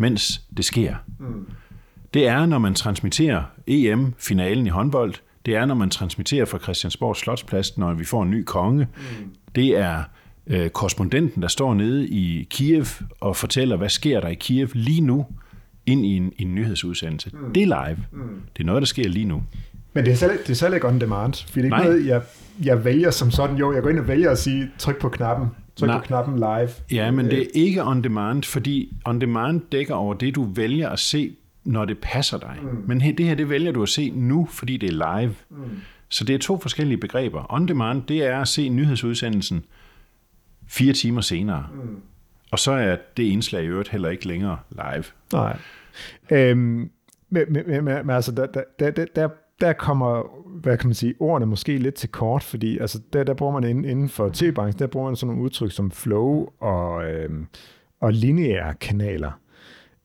mens 0.00 0.42
det 0.56 0.64
sker. 0.64 0.94
Mm. 1.18 1.46
Det 2.14 2.28
er, 2.28 2.46
når 2.46 2.58
man 2.58 2.74
transmitterer 2.74 3.42
EM-finalen 3.66 4.66
i 4.66 4.68
håndbold. 4.68 5.14
Det 5.46 5.56
er, 5.56 5.66
når 5.66 5.74
man 5.74 5.90
transmitterer 5.90 6.44
fra 6.44 6.58
Christiansborg 6.58 7.16
Slotsplads, 7.16 7.78
når 7.78 7.94
vi 7.94 8.04
får 8.04 8.22
en 8.22 8.30
ny 8.30 8.44
konge. 8.44 8.84
Mm. 8.96 9.30
Det 9.54 9.78
er 9.78 10.02
øh, 10.46 10.68
korrespondenten, 10.68 11.42
der 11.42 11.48
står 11.48 11.74
nede 11.74 12.08
i 12.08 12.46
Kiev 12.50 12.86
og 13.20 13.36
fortæller, 13.36 13.76
hvad 13.76 13.88
sker 13.88 14.20
der 14.20 14.28
i 14.28 14.34
Kiev 14.34 14.68
lige 14.74 15.00
nu, 15.00 15.26
ind 15.86 16.06
i 16.06 16.16
en, 16.16 16.32
i 16.38 16.42
en 16.42 16.54
nyhedsudsendelse. 16.54 17.30
Mm. 17.32 17.52
Det 17.52 17.62
er 17.62 17.66
live. 17.66 17.98
Mm. 18.12 18.40
Det 18.56 18.62
er 18.62 18.66
noget, 18.66 18.82
der 18.82 18.86
sker 18.86 19.08
lige 19.08 19.24
nu. 19.24 19.42
Men 19.92 20.04
det 20.04 20.12
er 20.12 20.16
selv, 20.16 20.32
det 20.38 20.50
er 20.50 20.54
selv 20.54 20.74
ikke 20.74 20.88
on 20.88 21.00
demand, 21.00 21.46
for 21.46 21.52
det 21.52 21.60
er 21.60 21.64
ikke 21.64 21.68
Nej. 21.68 21.84
noget, 21.84 22.06
jeg, 22.06 22.22
jeg 22.62 22.84
vælger 22.84 23.10
som 23.10 23.30
sådan. 23.30 23.56
Jo, 23.56 23.72
jeg 23.72 23.82
går 23.82 23.90
ind 23.90 23.98
og 23.98 24.08
vælger 24.08 24.30
at 24.30 24.38
sige, 24.38 24.70
tryk 24.78 25.00
på 25.00 25.08
knappen. 25.08 25.48
Tryk 25.76 25.86
Nej. 25.86 25.98
på 25.98 26.04
knappen 26.04 26.36
live. 26.36 26.68
Ja, 26.90 27.10
men 27.10 27.26
det 27.26 27.42
er 27.42 27.46
ikke 27.54 27.84
on 27.84 28.02
demand, 28.02 28.42
fordi 28.42 28.96
on 29.04 29.20
demand 29.20 29.60
dækker 29.72 29.94
over 29.94 30.14
det, 30.14 30.34
du 30.34 30.44
vælger 30.44 30.88
at 30.88 30.98
se, 30.98 31.36
når 31.64 31.84
det 31.84 31.98
passer 31.98 32.38
dig. 32.38 32.56
Mm. 32.62 32.84
Men 32.86 33.00
det 33.00 33.26
her, 33.26 33.34
det 33.34 33.48
vælger 33.48 33.72
du 33.72 33.82
at 33.82 33.88
se 33.88 34.10
nu, 34.10 34.46
fordi 34.50 34.76
det 34.76 34.88
er 34.90 35.20
live. 35.20 35.34
Mm. 35.50 35.80
Så 36.08 36.24
det 36.24 36.34
er 36.34 36.38
to 36.38 36.58
forskellige 36.60 36.98
begreber. 36.98 37.46
On 37.52 37.68
demand, 37.68 38.02
det 38.02 38.26
er 38.26 38.40
at 38.40 38.48
se 38.48 38.68
nyhedsudsendelsen 38.68 39.64
fire 40.66 40.92
timer 40.92 41.20
senere. 41.20 41.66
Mm. 41.74 41.96
Og 42.50 42.58
så 42.58 42.72
er 42.72 42.96
det 43.16 43.22
indslag 43.22 43.64
i 43.64 43.66
øvrigt 43.66 43.88
heller 43.88 44.08
ikke 44.08 44.28
længere 44.28 44.58
live. 44.70 45.04
Nej. 45.32 45.58
Øhm, 46.30 46.90
men, 47.30 47.44
men, 47.48 47.62
men, 47.66 47.84
men 47.84 48.10
altså, 48.10 48.32
der, 48.32 48.46
der, 48.46 48.90
der, 48.90 49.06
der 49.16 49.28
der 49.60 49.72
kommer, 49.72 50.22
hvad 50.62 50.78
kan 50.78 50.88
man 50.88 50.94
sige, 50.94 51.14
ordene 51.20 51.46
måske 51.46 51.78
lidt 51.78 51.94
til 51.94 52.08
kort, 52.08 52.42
fordi 52.42 52.78
altså, 52.78 53.00
der, 53.12 53.24
der 53.24 53.34
bruger 53.34 53.60
man 53.60 53.70
inden, 53.70 53.84
inden 53.84 54.08
for 54.08 54.30
tv-branchen, 54.32 54.78
der 54.78 54.86
bruger 54.86 55.06
man 55.06 55.16
sådan 55.16 55.28
nogle 55.28 55.42
udtryk 55.44 55.72
som 55.72 55.90
flow 55.90 56.48
og, 56.60 57.04
øhm, 57.04 57.46
og 58.00 58.12
lineære 58.12 58.74
kanaler. 58.74 59.30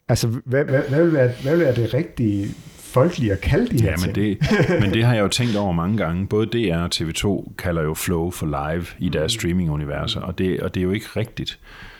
Altså, 0.07 0.27
hvad, 0.27 0.65
hvad, 0.65 0.81
hvad, 0.89 1.03
vil 1.03 1.13
være, 1.13 1.31
hvad 1.43 1.55
vil 1.55 1.65
være 1.65 1.75
det 1.75 1.93
rigtige 1.93 2.47
folkelige 2.77 3.31
at 3.31 3.41
kalde 3.41 3.77
de 3.77 3.83
her 3.83 3.89
Ja, 3.89 3.95
men 4.05 4.13
ting. 4.13 4.15
det, 4.15 4.37
men 4.81 4.93
det 4.93 5.03
har 5.03 5.13
jeg 5.15 5.21
jo 5.23 5.27
tænkt 5.27 5.55
over 5.57 5.71
mange 5.71 5.97
gange. 5.97 6.27
Både 6.27 6.45
DR 6.45 6.77
og 6.77 6.89
TV2 6.95 7.53
kalder 7.57 7.81
jo 7.83 7.93
Flow 7.93 8.31
for 8.31 8.45
live 8.45 8.85
i 8.99 9.09
deres 9.09 9.31
streaming-universer, 9.31 10.21
og 10.21 10.37
det, 10.37 10.59
og 10.59 10.73
det 10.75 10.81
er 10.81 10.83
jo 10.83 10.91
ikke 10.91 11.07
rigtigt. 11.15 11.59
Øh, 11.61 11.94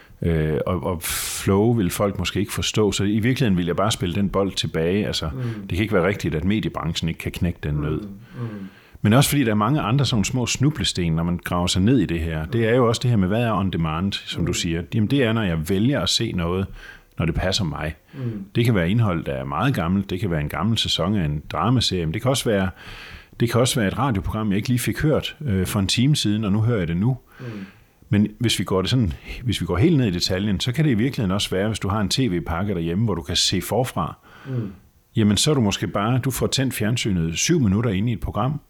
og, 0.65 0.84
og 0.84 1.01
flow 1.04 1.73
vil 1.73 1.89
folk 1.89 2.19
måske 2.19 2.39
ikke 2.39 2.54
forstå, 2.54 2.91
så 2.91 3.04
i 3.04 3.19
virkeligheden 3.19 3.58
vil 3.58 3.65
jeg 3.65 3.75
bare 3.75 3.91
spille 3.91 4.15
den 4.15 4.30
bold 4.30 4.51
tilbage. 4.51 5.08
Altså, 5.08 5.30
mm. 5.34 5.41
Det 5.41 5.78
kan 5.78 5.82
ikke 5.82 5.93
være 5.93 6.08
rigtigt, 6.08 6.36
at 6.36 6.45
mediebranchen 6.45 7.10
ikke 7.10 7.19
kan 7.19 7.32
knække 7.32 7.60
den 7.63 7.75
nød. 7.75 8.01
Mm. 8.01 8.41
Mm. 8.41 8.67
Men 9.01 9.13
også 9.13 9.30
fordi 9.30 9.43
der 9.43 9.51
er 9.51 9.56
mange 9.56 9.82
andre 9.82 10.06
sådan 10.06 10.23
små 10.23 10.45
snublesten, 10.45 11.13
når 11.13 11.23
man 11.23 11.39
graver 11.43 11.67
sig 11.67 11.82
ned 11.82 11.99
i 11.99 12.06
det 12.06 12.19
her. 12.19 12.45
Det 12.45 12.67
er 12.67 12.75
jo 12.75 12.88
også 12.88 12.99
det 13.04 13.10
her 13.10 13.17
med, 13.17 13.28
hvad 13.28 13.43
er 13.43 13.54
on 13.54 13.69
demand, 13.69 14.13
som 14.13 14.45
du 14.45 14.54
siger. 14.54 14.82
Jamen 14.93 15.10
det 15.10 15.23
er, 15.23 15.34
når 15.34 15.43
jeg 15.43 15.69
vælger 15.69 16.01
at 16.01 16.10
se 16.10 16.32
noget, 16.32 16.65
når 17.17 17.25
det 17.25 17.36
passer 17.36 17.63
mig. 17.63 17.95
Mm. 18.13 18.45
Det 18.56 18.65
kan 18.65 18.75
være 18.75 18.89
indhold, 18.89 19.23
der 19.23 19.34
er 19.34 19.43
meget 19.43 19.73
gammelt. 19.73 20.10
Det 20.10 20.19
kan 20.19 20.32
være 20.32 20.41
en 20.41 20.49
gammel 20.49 20.78
sæson 20.78 21.15
af 21.15 21.25
en 21.25 21.43
dramaserie. 21.51 22.06
Men 22.06 22.13
det 22.13 22.21
kan 22.21 22.30
også 22.30 22.49
være, 22.49 22.69
det 23.39 23.51
kan 23.51 23.62
også 23.62 23.80
være 23.80 23.88
et 23.88 23.97
radioprogram, 23.97 24.49
jeg 24.49 24.58
ikke 24.58 24.69
lige 24.69 24.80
fik 24.80 25.01
hørt 25.01 25.36
øh, 25.45 25.65
for 25.65 25.80
en 25.80 25.88
time 25.88 26.15
siden, 26.15 26.43
og 26.43 26.51
nu 26.51 26.62
hører 26.62 26.80
jeg 26.80 26.88
det 26.88 26.97
nu. 26.97 27.17
Mm. 27.39 27.45
Men 28.09 28.27
hvis 28.39 28.59
vi, 28.59 28.63
går 28.63 28.81
det 28.81 28.89
sådan, 28.89 29.13
hvis 29.43 29.61
vi 29.61 29.65
går 29.65 29.77
helt 29.77 29.97
ned 29.97 30.07
i 30.07 30.11
detaljen, 30.11 30.59
så 30.59 30.71
kan 30.71 30.85
det 30.85 30.91
i 30.91 30.93
virkeligheden 30.93 31.31
også 31.31 31.49
være, 31.49 31.67
hvis 31.67 31.79
du 31.79 31.87
har 31.87 32.01
en 32.01 32.09
tv-pakke 32.09 32.73
derhjemme, 32.73 33.05
hvor 33.05 33.15
du 33.15 33.21
kan 33.21 33.35
se 33.35 33.61
forfra, 33.61 34.17
mm. 34.47 34.71
jamen 35.15 35.37
så 35.37 35.51
er 35.51 35.55
du 35.55 35.61
måske 35.61 35.87
bare, 35.87 36.19
du 36.19 36.31
får 36.31 36.47
tændt 36.47 36.73
fjernsynet 36.73 37.37
syv 37.37 37.59
minutter 37.59 37.89
inde 37.89 38.09
i 38.09 38.13
et 38.13 38.19
program, 38.19 38.61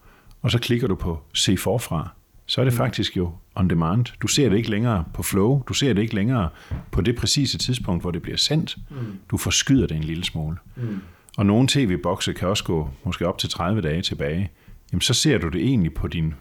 og 0.41 0.51
så 0.51 0.59
klikker 0.59 0.87
du 0.87 0.95
på 0.95 1.19
se 1.33 1.57
forfra. 1.57 2.09
Så 2.45 2.61
er 2.61 2.65
det 2.65 2.73
mm. 2.73 2.77
faktisk 2.77 3.17
jo 3.17 3.31
on 3.55 3.69
demand. 3.69 4.05
Du 4.21 4.27
ser 4.27 4.49
det 4.49 4.57
ikke 4.57 4.69
længere 4.69 5.03
på 5.13 5.23
flow, 5.23 5.63
du 5.67 5.73
ser 5.73 5.93
det 5.93 6.01
ikke 6.01 6.15
længere 6.15 6.49
på 6.91 7.01
det 7.01 7.15
præcise 7.15 7.57
tidspunkt, 7.57 8.03
hvor 8.03 8.11
det 8.11 8.21
bliver 8.21 8.37
sendt. 8.37 8.77
Mm. 8.89 8.97
Du 9.31 9.37
forskyder 9.37 9.87
det 9.87 9.97
en 9.97 10.03
lille 10.03 10.23
smule. 10.23 10.57
Mm. 10.75 11.01
Og 11.37 11.45
nogle 11.45 11.67
tv-bokse 11.67 12.33
kan 12.33 12.47
også 12.47 12.63
gå 12.63 12.89
måske 13.03 13.27
op 13.27 13.37
til 13.37 13.49
30 13.49 13.81
dage 13.81 14.01
tilbage. 14.01 14.51
Jamen 14.91 15.01
så 15.01 15.13
ser 15.13 15.37
du 15.37 15.49
det 15.49 15.61
egentlig 15.61 15.93
på 15.93 16.07
din 16.07 16.33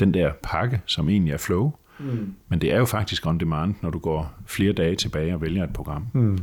den 0.00 0.14
der 0.14 0.32
pakke, 0.42 0.80
som 0.86 1.08
egentlig 1.08 1.32
er 1.32 1.38
flow. 1.38 1.72
Mm. 1.98 2.34
Men 2.48 2.60
det 2.60 2.72
er 2.72 2.78
jo 2.78 2.84
faktisk 2.84 3.26
on 3.26 3.38
demand, 3.38 3.74
når 3.82 3.90
du 3.90 3.98
går 3.98 4.34
flere 4.46 4.72
dage 4.72 4.96
tilbage 4.96 5.34
og 5.34 5.40
vælger 5.40 5.64
et 5.64 5.72
program. 5.72 6.06
Mm. 6.14 6.38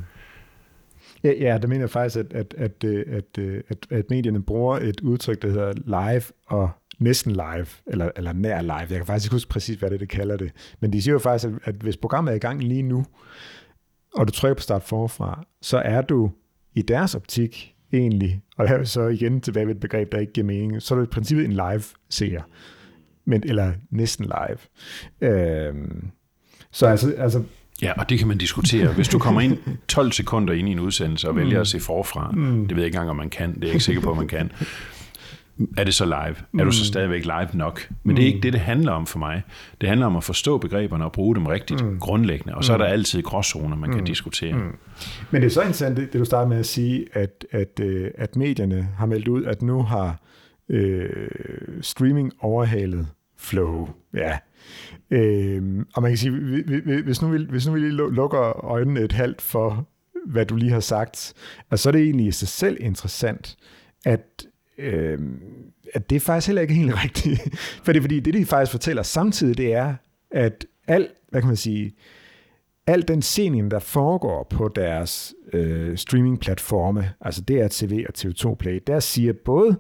Ja, 1.24 1.32
ja, 1.40 1.58
det 1.58 1.70
mener 1.70 1.82
jeg 1.82 1.90
faktisk, 1.90 2.18
at, 2.18 2.34
at, 2.34 2.54
at, 2.58 2.84
at, 2.84 3.38
at, 3.70 3.78
at 3.90 4.10
medierne 4.10 4.44
bruger 4.44 4.78
et 4.78 5.02
udtryk, 5.02 5.42
der 5.42 5.48
hedder 5.48 5.74
live 5.86 6.24
og 6.48 6.70
næsten 7.00 7.32
live, 7.32 7.66
eller, 7.88 8.10
eller 8.16 8.34
nær 8.34 8.62
live. 8.62 8.74
Jeg 8.74 8.88
kan 8.88 9.06
faktisk 9.06 9.26
ikke 9.26 9.36
huske 9.36 9.50
præcis, 9.50 9.80
hvad 9.80 9.90
det, 9.90 10.00
det 10.00 10.10
kalder 10.10 10.38
det. 10.38 10.52
Men 10.80 10.94
de 10.94 11.02
siger 11.02 11.14
jo 11.14 11.20
faktisk, 11.20 11.54
at, 11.54 11.60
at 11.64 11.76
hvis 11.76 11.98
programmet 11.98 12.32
er 12.32 12.36
i 12.36 12.40
gang 12.40 12.64
lige 12.64 12.82
nu, 12.82 13.06
og 14.16 14.28
du 14.28 14.32
trykker 14.32 14.56
på 14.56 14.62
start 14.62 14.84
forfra, 14.84 15.44
så 15.62 15.78
er 15.78 16.02
du 16.02 16.32
i 16.76 16.82
deres 16.82 17.16
optik 17.16 17.76
egentlig, 17.94 18.42
og 18.58 18.68
her 18.68 18.76
er 18.76 18.84
så 18.84 19.08
igen 19.08 19.42
tilbage 19.42 19.68
ved 19.68 19.76
et 19.76 19.82
begreb, 19.82 20.12
der 20.12 20.20
ikke 20.20 20.34
giver 20.34 20.48
mening, 20.48 20.82
så 20.82 20.94
er 20.94 20.98
du 20.98 21.04
i 21.04 21.08
princippet 21.08 21.46
en 21.46 21.52
live-seer 21.52 22.42
men, 23.30 23.44
eller 23.46 23.74
næsten 23.92 24.26
live. 24.26 24.58
Øhm, 25.32 26.08
så 26.72 26.88
altså, 26.88 27.13
altså 27.18 27.44
Ja, 27.82 27.94
og 27.98 28.10
det 28.10 28.20
kan 28.20 28.28
man 28.28 28.38
diskutere. 28.38 28.94
Hvis 28.94 29.08
du 29.08 29.20
kommer 29.20 29.42
ind 29.42 29.58
12 29.88 30.12
sekunder 30.12 30.54
ind 30.54 30.70
i 30.70 30.72
en 30.72 30.80
udsendelse 30.80 31.30
og 31.30 31.36
vælger 31.36 31.58
mm. 31.58 31.62
at 31.62 31.68
se 31.68 31.80
forfra, 31.80 32.32
mm. 32.32 32.68
det 32.68 32.76
ved 32.76 32.84
jeg 32.84 32.86
ikke 32.86 32.96
engang, 32.96 33.10
om 33.10 33.15
man 33.15 33.30
kan, 33.30 33.54
det 33.54 33.63
er 33.63 33.68
jeg 33.68 33.74
ikke 33.74 33.84
sikker 33.84 34.02
på, 34.02 34.12
om 34.12 34.18
man 34.18 34.28
kan, 34.28 34.52
er 35.78 35.84
det 35.84 35.94
så 35.94 36.06
live? 36.06 36.36
Mm. 36.52 36.60
Er 36.60 36.63
du 36.63 36.72
så 36.72 36.86
stadigvæk 36.86 37.24
live 37.24 37.48
nok? 37.54 37.89
Men 38.04 38.15
det 38.15 38.24
er 38.24 38.28
ikke 38.28 38.39
det, 38.39 38.54
det 38.54 38.62
handler 38.62 38.92
om 38.92 39.06
for 39.06 39.20
mig. 39.20 39.44
Det 39.82 39.89
handler 39.89 40.08
om 40.08 40.15
at 40.15 40.24
forstå 40.24 40.58
begreberne 40.58 41.06
og 41.06 41.12
bruge 41.12 41.36
dem 41.36 41.46
rigtigt, 41.46 41.86
mm. 41.86 42.00
grundlæggende. 42.00 42.56
Og 42.56 42.63
så 42.63 42.74
er 42.74 42.78
der 42.78 42.86
altid 42.86 43.22
gråzoner, 43.22 43.76
man 43.76 43.89
mm. 43.89 43.96
kan 43.96 44.06
diskutere. 44.06 44.54
Mm. 44.54 44.76
Men 45.32 45.42
det 45.42 45.48
er 45.48 45.52
så 45.52 45.62
interessant, 45.62 45.98
det, 45.98 46.13
det 46.13 46.20
du 46.20 46.26
starter 46.26 46.50
med 46.50 46.58
at 46.58 46.65
sige, 46.65 47.06
at, 47.13 47.46
at, 47.52 47.80
øh, 47.82 48.12
at 48.15 48.36
medierne 48.36 48.89
har 48.98 49.06
meldt 49.06 49.28
ud, 49.28 49.44
at 49.44 49.62
nu 49.62 49.84
har 49.84 50.22
øh, 50.70 51.28
streaming 51.82 52.34
overhalet 52.39 53.08
flow. 53.39 53.89
Ja. 54.13 54.38
Øhm, 55.12 55.86
og 55.95 56.02
man 56.02 56.12
kan 56.12 56.17
sige, 56.17 56.32
hvis 57.04 57.21
nu 57.21 57.28
vi, 57.28 57.45
hvis 57.49 57.67
nu 57.67 57.73
vi 57.73 57.80
lige 57.80 57.91
lukker 57.91 58.65
øjnene 58.65 58.99
et 58.99 59.12
halvt 59.12 59.41
for, 59.41 59.88
hvad 60.25 60.45
du 60.45 60.56
lige 60.56 60.71
har 60.71 60.80
sagt, 60.80 61.34
altså, 61.71 61.84
så 61.84 61.89
er 61.89 61.91
det 61.91 62.02
egentlig 62.02 62.28
i 62.28 62.32
sig 62.32 62.47
selv 62.47 62.78
interessant, 62.80 63.58
at, 64.06 64.45
øh, 64.78 65.19
at 65.93 66.10
det 66.10 66.15
er 66.15 66.19
faktisk 66.19 66.47
heller 66.47 66.62
ikke 66.62 66.73
helt 66.73 66.95
rigtigt. 67.04 67.58
For 67.84 67.93
det, 67.93 68.02
fordi 68.02 68.19
det, 68.19 68.34
de 68.34 68.45
faktisk 68.45 68.71
fortæller 68.71 69.04
samtidig, 69.04 69.58
det 69.58 69.73
er, 69.73 69.95
at 70.32 70.65
al, 70.88 71.08
hvad 71.30 71.41
kan 71.41 71.47
man 71.47 71.58
sige, 71.58 71.95
al 72.88 73.08
den 73.08 73.21
scene, 73.21 73.69
der 73.69 73.80
foregår 73.80 74.47
på 74.49 74.71
deres 74.75 75.34
øh, 75.54 75.97
streamingplatforme, 75.97 77.13
altså 77.21 77.41
DRTV 77.41 78.06
og 78.10 78.13
TV2 78.17 78.56
Play, 78.56 78.80
der 78.88 78.99
siger 78.99 79.34
både 79.45 79.78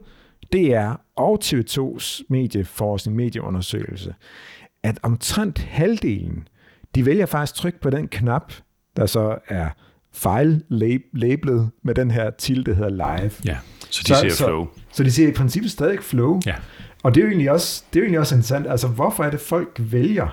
DR 0.53 0.91
og 1.15 1.39
TV2's 1.43 2.23
medieforskning, 2.29 3.17
medieundersøgelse, 3.17 4.15
at 4.83 4.99
omtrent 5.03 5.59
halvdelen, 5.59 6.47
de 6.95 7.05
vælger 7.05 7.25
faktisk 7.25 7.55
trykke 7.55 7.81
på 7.81 7.89
den 7.89 8.07
knap, 8.07 8.53
der 8.97 9.05
så 9.05 9.37
er 9.47 9.69
fejl-labelet 10.13 11.71
med 11.83 11.95
den 11.95 12.11
her 12.11 12.29
til, 12.29 12.65
der 12.65 12.73
hedder 12.73 12.89
live. 12.89 13.31
Ja, 13.45 13.57
så 13.89 14.03
de 14.07 14.07
så, 14.07 14.15
ser 14.15 14.45
flow. 14.45 14.67
Så, 14.75 14.81
så 14.91 15.03
de 15.03 15.11
ser 15.11 15.27
i 15.27 15.31
princippet 15.31 15.71
stadig 15.71 15.99
flow. 16.03 16.39
Ja. 16.45 16.55
Og 17.03 17.15
det 17.15 17.21
er 17.21 17.25
jo 17.25 17.29
egentlig 17.29 17.51
også, 17.51 17.83
det 17.93 17.99
er 17.99 18.01
jo 18.01 18.03
egentlig 18.03 18.19
også 18.19 18.35
interessant. 18.35 18.67
Altså, 18.67 18.87
hvorfor 18.87 19.23
er 19.23 19.31
det, 19.31 19.39
folk 19.39 19.77
vælger? 19.79 20.27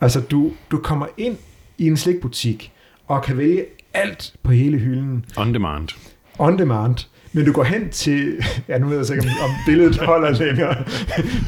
Altså, 0.00 0.20
du, 0.20 0.52
du 0.70 0.78
kommer 0.78 1.06
ind 1.16 1.36
i 1.78 1.86
en 1.86 1.96
slikbutik 1.96 2.72
og 3.06 3.22
kan 3.22 3.38
vælge 3.38 3.64
alt 3.94 4.34
på 4.42 4.52
hele 4.52 4.78
hylden. 4.78 5.24
On 5.36 5.54
demand. 5.54 5.88
On 6.38 6.58
demand. 6.58 6.96
Men 7.32 7.44
du 7.44 7.52
går 7.52 7.64
hen 7.64 7.90
til, 7.90 8.44
ja 8.68 8.78
nu 8.78 8.88
ved 8.88 8.96
jeg 8.96 9.16
ikke, 9.16 9.28
om, 9.44 9.50
billedet 9.66 9.96
holder 9.96 10.30
længere, 10.30 10.84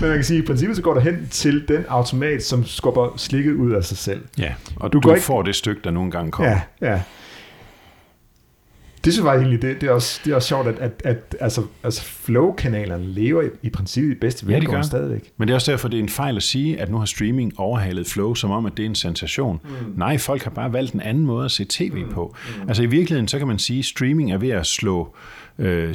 men 0.00 0.08
man 0.08 0.14
kan 0.14 0.24
sige, 0.24 0.42
i 0.42 0.46
princippet 0.46 0.76
så 0.76 0.82
går 0.82 0.94
du 0.94 1.00
hen 1.00 1.28
til 1.30 1.68
den 1.68 1.84
automat, 1.88 2.44
som 2.44 2.66
skubber 2.66 3.14
slikket 3.16 3.52
ud 3.52 3.72
af 3.72 3.84
sig 3.84 3.96
selv. 3.96 4.20
Ja, 4.38 4.54
og 4.76 4.92
du, 4.92 4.98
du, 4.98 5.08
du 5.08 5.14
ikke... 5.14 5.24
får 5.24 5.42
det 5.42 5.54
stykke, 5.54 5.80
der 5.84 5.90
nogle 5.90 6.10
gange 6.10 6.30
kommer. 6.30 6.52
Ja, 6.80 6.92
ja. 6.92 7.02
Det 9.04 9.12
synes 9.12 9.26
jeg 9.26 9.36
egentlig, 9.36 9.62
det, 9.62 9.80
det, 9.80 9.88
er 9.88 9.92
også, 9.92 10.20
det 10.24 10.30
er 10.30 10.34
også 10.34 10.48
sjovt, 10.48 10.66
at, 10.66 10.78
at, 10.78 11.02
at 11.04 11.36
altså, 11.40 11.62
altså 11.84 12.02
flow-kanalerne 12.02 13.04
lever 13.06 13.42
i, 13.42 13.46
i 13.62 13.70
princippet 13.70 14.10
i 14.10 14.14
bedste 14.14 14.46
velgående 14.46 14.76
ja, 14.76 14.82
stadigvæk. 14.82 15.30
Men 15.36 15.48
det 15.48 15.52
er 15.52 15.54
også 15.54 15.70
derfor, 15.70 15.88
det 15.88 15.98
er 15.98 16.02
en 16.02 16.08
fejl 16.08 16.36
at 16.36 16.42
sige, 16.42 16.80
at 16.80 16.90
nu 16.90 16.98
har 16.98 17.04
streaming 17.04 17.52
overhalet 17.56 18.06
flow, 18.06 18.34
som 18.34 18.50
om, 18.50 18.66
at 18.66 18.76
det 18.76 18.82
er 18.82 18.86
en 18.86 18.94
sensation. 18.94 19.60
Mm. 19.64 19.92
Nej, 19.96 20.18
folk 20.18 20.42
har 20.42 20.50
bare 20.50 20.72
valgt 20.72 20.92
en 20.92 21.00
anden 21.00 21.26
måde 21.26 21.44
at 21.44 21.50
se 21.50 21.66
tv 21.68 22.04
mm. 22.04 22.12
på. 22.12 22.36
Mm. 22.62 22.68
Altså 22.68 22.82
i 22.82 22.86
virkeligheden, 22.86 23.28
så 23.28 23.38
kan 23.38 23.46
man 23.46 23.58
sige, 23.58 23.78
at 23.78 23.84
streaming 23.84 24.32
er 24.32 24.38
ved 24.38 24.50
at 24.50 24.66
slå 24.66 25.00
øh, 25.00 25.41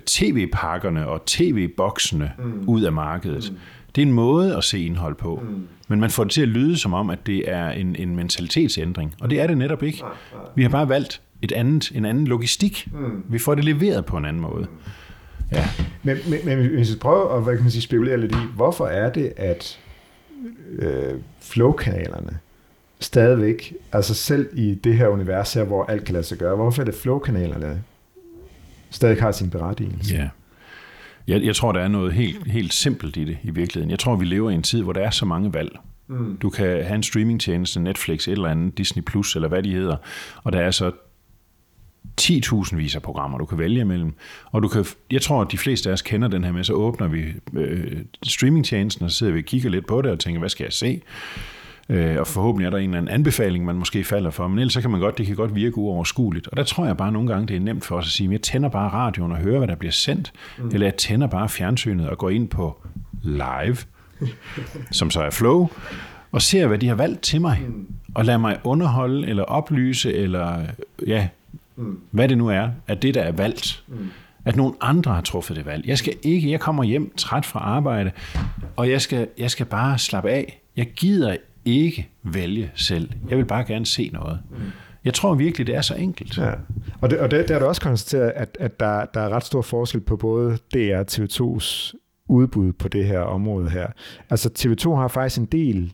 tv-pakkerne 0.05 1.07
og 1.07 1.25
tv-boksene 1.25 2.31
mm. 2.39 2.63
ud 2.67 2.81
af 2.81 2.91
markedet. 2.91 3.51
Mm. 3.51 3.57
Det 3.95 4.01
er 4.01 4.05
en 4.05 4.13
måde 4.13 4.57
at 4.57 4.63
se 4.63 4.79
indhold 4.79 5.15
på. 5.15 5.43
Mm. 5.49 5.67
Men 5.87 5.99
man 5.99 6.09
får 6.09 6.23
det 6.23 6.33
til 6.33 6.41
at 6.41 6.47
lyde 6.47 6.77
som 6.77 6.93
om, 6.93 7.09
at 7.09 7.27
det 7.27 7.51
er 7.51 7.69
en, 7.69 7.95
en 7.95 8.15
mentalitetsændring. 8.15 9.15
Og 9.21 9.29
det 9.29 9.39
er 9.39 9.47
det 9.47 9.57
netop 9.57 9.83
ikke. 9.83 10.03
Vi 10.55 10.61
har 10.61 10.69
bare 10.69 10.89
valgt 10.89 11.21
et 11.41 11.51
andet, 11.51 11.91
en 11.95 12.05
anden 12.05 12.27
logistik. 12.27 12.87
Mm. 12.93 13.23
Vi 13.29 13.39
får 13.39 13.55
det 13.55 13.65
leveret 13.65 14.05
på 14.05 14.17
en 14.17 14.25
anden 14.25 14.41
måde. 14.41 14.67
Ja. 15.51 15.69
Men, 16.03 16.17
men, 16.29 16.39
men 16.45 16.67
hvis 16.67 16.93
vi 16.93 16.99
prøver 16.99 17.37
at 17.37 17.43
hvad 17.43 17.55
kan 17.55 17.63
man 17.63 17.71
sige, 17.71 17.81
spekulere 17.81 18.17
lidt 18.17 18.31
i, 18.31 18.39
hvorfor 18.55 18.85
er 18.85 19.09
det, 19.13 19.33
at 19.37 19.79
øh, 20.79 21.13
flow-kanalerne 21.41 22.37
stadigvæk, 22.99 23.73
altså 23.91 24.13
selv 24.13 24.49
i 24.53 24.73
det 24.83 24.97
her 24.97 25.07
univers 25.07 25.53
her, 25.53 25.63
hvor 25.63 25.85
alt 25.85 26.03
kan 26.03 26.13
lade 26.13 26.23
sig 26.23 26.37
gøre, 26.37 26.55
hvorfor 26.55 26.81
er 26.81 26.85
det 26.85 26.95
flow-kanalerne 26.95 27.83
stadig 28.89 29.21
har 29.21 29.31
sin 29.31 29.49
berettigelse? 29.49 30.15
Ja. 30.15 30.29
Jeg, 31.27 31.43
jeg 31.43 31.55
tror, 31.55 31.71
der 31.71 31.79
er 31.79 31.87
noget 31.87 32.13
helt, 32.13 32.51
helt 32.51 32.73
simpelt 32.73 33.17
i 33.17 33.23
det 33.23 33.37
i 33.43 33.49
virkeligheden. 33.49 33.91
Jeg 33.91 33.99
tror, 33.99 34.15
vi 34.15 34.25
lever 34.25 34.49
i 34.49 34.53
en 34.53 34.63
tid, 34.63 34.83
hvor 34.83 34.93
der 34.93 35.01
er 35.01 35.09
så 35.09 35.25
mange 35.25 35.53
valg. 35.53 35.79
Mm. 36.07 36.37
Du 36.37 36.49
kan 36.49 36.65
have 36.65 36.95
en 36.95 37.03
streamingtjeneste, 37.03 37.79
Netflix, 37.79 38.27
et 38.27 38.31
eller 38.31 38.49
andet, 38.49 38.77
Disney 38.77 39.03
Plus, 39.03 39.35
eller 39.35 39.47
hvad 39.47 39.63
de 39.63 39.71
hedder, 39.71 39.95
og 40.43 40.53
der 40.53 40.59
er 40.59 40.71
så 40.71 40.91
10.000 42.21 42.75
vis 42.75 42.95
af 42.95 43.01
programmer, 43.01 43.37
du 43.37 43.45
kan 43.45 43.57
vælge 43.57 43.81
imellem. 43.81 44.13
Og 44.51 44.63
du 44.63 44.67
kan, 44.67 44.85
jeg 45.11 45.21
tror, 45.21 45.41
at 45.41 45.51
de 45.51 45.57
fleste 45.57 45.89
af 45.89 45.93
os 45.93 46.01
kender 46.01 46.27
den 46.27 46.43
her 46.43 46.51
med, 46.51 46.63
så 46.63 46.73
åbner 46.73 47.07
vi 47.07 47.33
øh, 47.53 47.97
streamingtjenesten, 48.23 49.05
og 49.05 49.11
så 49.11 49.17
sidder 49.17 49.33
vi 49.33 49.39
og 49.39 49.45
kigger 49.45 49.69
lidt 49.69 49.87
på 49.87 50.01
det 50.01 50.11
og 50.11 50.19
tænker, 50.19 50.39
hvad 50.39 50.49
skal 50.49 50.63
jeg 50.63 50.73
se? 50.73 51.01
Øh, 51.89 52.19
og 52.19 52.27
forhåbentlig 52.27 52.65
er 52.65 52.69
der 52.69 52.77
en 52.77 52.83
eller 52.83 52.97
anden 52.97 53.13
anbefaling, 53.13 53.65
man 53.65 53.75
måske 53.75 54.03
falder 54.03 54.29
for, 54.29 54.47
men 54.47 54.59
ellers 54.59 54.73
så 54.73 54.81
kan 54.81 54.89
man 54.91 54.99
godt, 54.99 55.17
det 55.17 55.25
kan 55.25 55.35
godt 55.35 55.55
virke 55.55 55.77
uoverskueligt. 55.77 56.47
Og 56.47 56.57
der 56.57 56.63
tror 56.63 56.85
jeg 56.85 56.97
bare 56.97 57.11
nogle 57.11 57.27
gange, 57.27 57.47
det 57.47 57.55
er 57.55 57.59
nemt 57.59 57.85
for 57.85 57.95
os 57.95 58.05
at 58.05 58.11
sige, 58.11 58.31
jeg 58.31 58.41
tænder 58.41 58.69
bare 58.69 58.89
radioen 58.89 59.31
og 59.31 59.37
hører, 59.37 59.57
hvad 59.57 59.67
der 59.67 59.75
bliver 59.75 59.91
sendt, 59.91 60.33
mm. 60.57 60.69
eller 60.73 60.87
jeg 60.87 60.95
tænder 60.95 61.27
bare 61.27 61.49
fjernsynet 61.49 62.09
og 62.09 62.17
går 62.17 62.29
ind 62.29 62.47
på 62.47 62.87
live, 63.23 63.77
som 64.91 65.11
så 65.11 65.21
er 65.21 65.29
flow, 65.29 65.69
og 66.31 66.41
ser, 66.41 66.67
hvad 66.67 66.77
de 66.77 66.87
har 66.87 66.95
valgt 66.95 67.21
til 67.21 67.41
mig, 67.41 67.61
mm. 67.67 67.87
og 68.15 68.25
lader 68.25 68.37
mig 68.37 68.59
underholde, 68.63 69.27
eller 69.27 69.43
oplyse, 69.43 70.13
eller 70.13 70.61
ja, 71.07 71.27
mm. 71.75 71.99
hvad 72.11 72.29
det 72.29 72.37
nu 72.37 72.47
er, 72.47 72.69
at 72.87 73.01
det, 73.01 73.13
der 73.13 73.21
er 73.21 73.31
valgt, 73.31 73.83
mm. 73.87 74.09
at 74.45 74.55
nogen 74.55 74.75
andre 74.81 75.13
har 75.13 75.21
truffet 75.21 75.57
det 75.57 75.65
valg. 75.65 75.87
Jeg 75.87 75.97
skal 75.97 76.13
ikke, 76.23 76.51
jeg 76.51 76.59
kommer 76.59 76.83
hjem 76.83 77.13
træt 77.17 77.45
fra 77.45 77.59
arbejde, 77.59 78.11
og 78.75 78.89
jeg 78.89 79.01
skal, 79.01 79.27
jeg 79.37 79.51
skal 79.51 79.65
bare 79.65 79.97
slappe 79.97 80.29
af. 80.29 80.61
Jeg 80.77 80.87
gider 80.95 81.35
ikke 81.67 82.09
vælge 82.23 82.71
selv. 82.75 83.09
Jeg 83.29 83.37
vil 83.37 83.45
bare 83.45 83.63
gerne 83.63 83.85
se 83.85 84.09
noget. 84.13 84.39
Jeg 85.05 85.13
tror 85.13 85.33
virkelig, 85.33 85.67
det 85.67 85.75
er 85.75 85.81
så 85.81 85.95
enkelt. 85.95 86.37
Ja. 86.37 86.51
Og, 87.01 87.09
det, 87.09 87.19
og 87.19 87.31
det, 87.31 87.47
der 87.47 87.55
er 87.55 87.59
du 87.59 87.65
også 87.65 87.81
konstateret, 87.81 88.31
at, 88.35 88.57
at 88.59 88.79
der, 88.79 89.05
der 89.05 89.21
er 89.21 89.29
ret 89.29 89.43
stor 89.43 89.61
forskel 89.61 90.01
på 90.01 90.17
både 90.17 90.57
DR 90.73 90.97
og 90.97 91.05
TV2's 91.11 91.93
udbud 92.29 92.73
på 92.73 92.87
det 92.87 93.05
her 93.05 93.19
område 93.19 93.69
her. 93.69 93.87
Altså 94.29 94.49
TV2 94.59 94.95
har 94.95 95.07
faktisk 95.07 95.39
en 95.39 95.45
del 95.45 95.93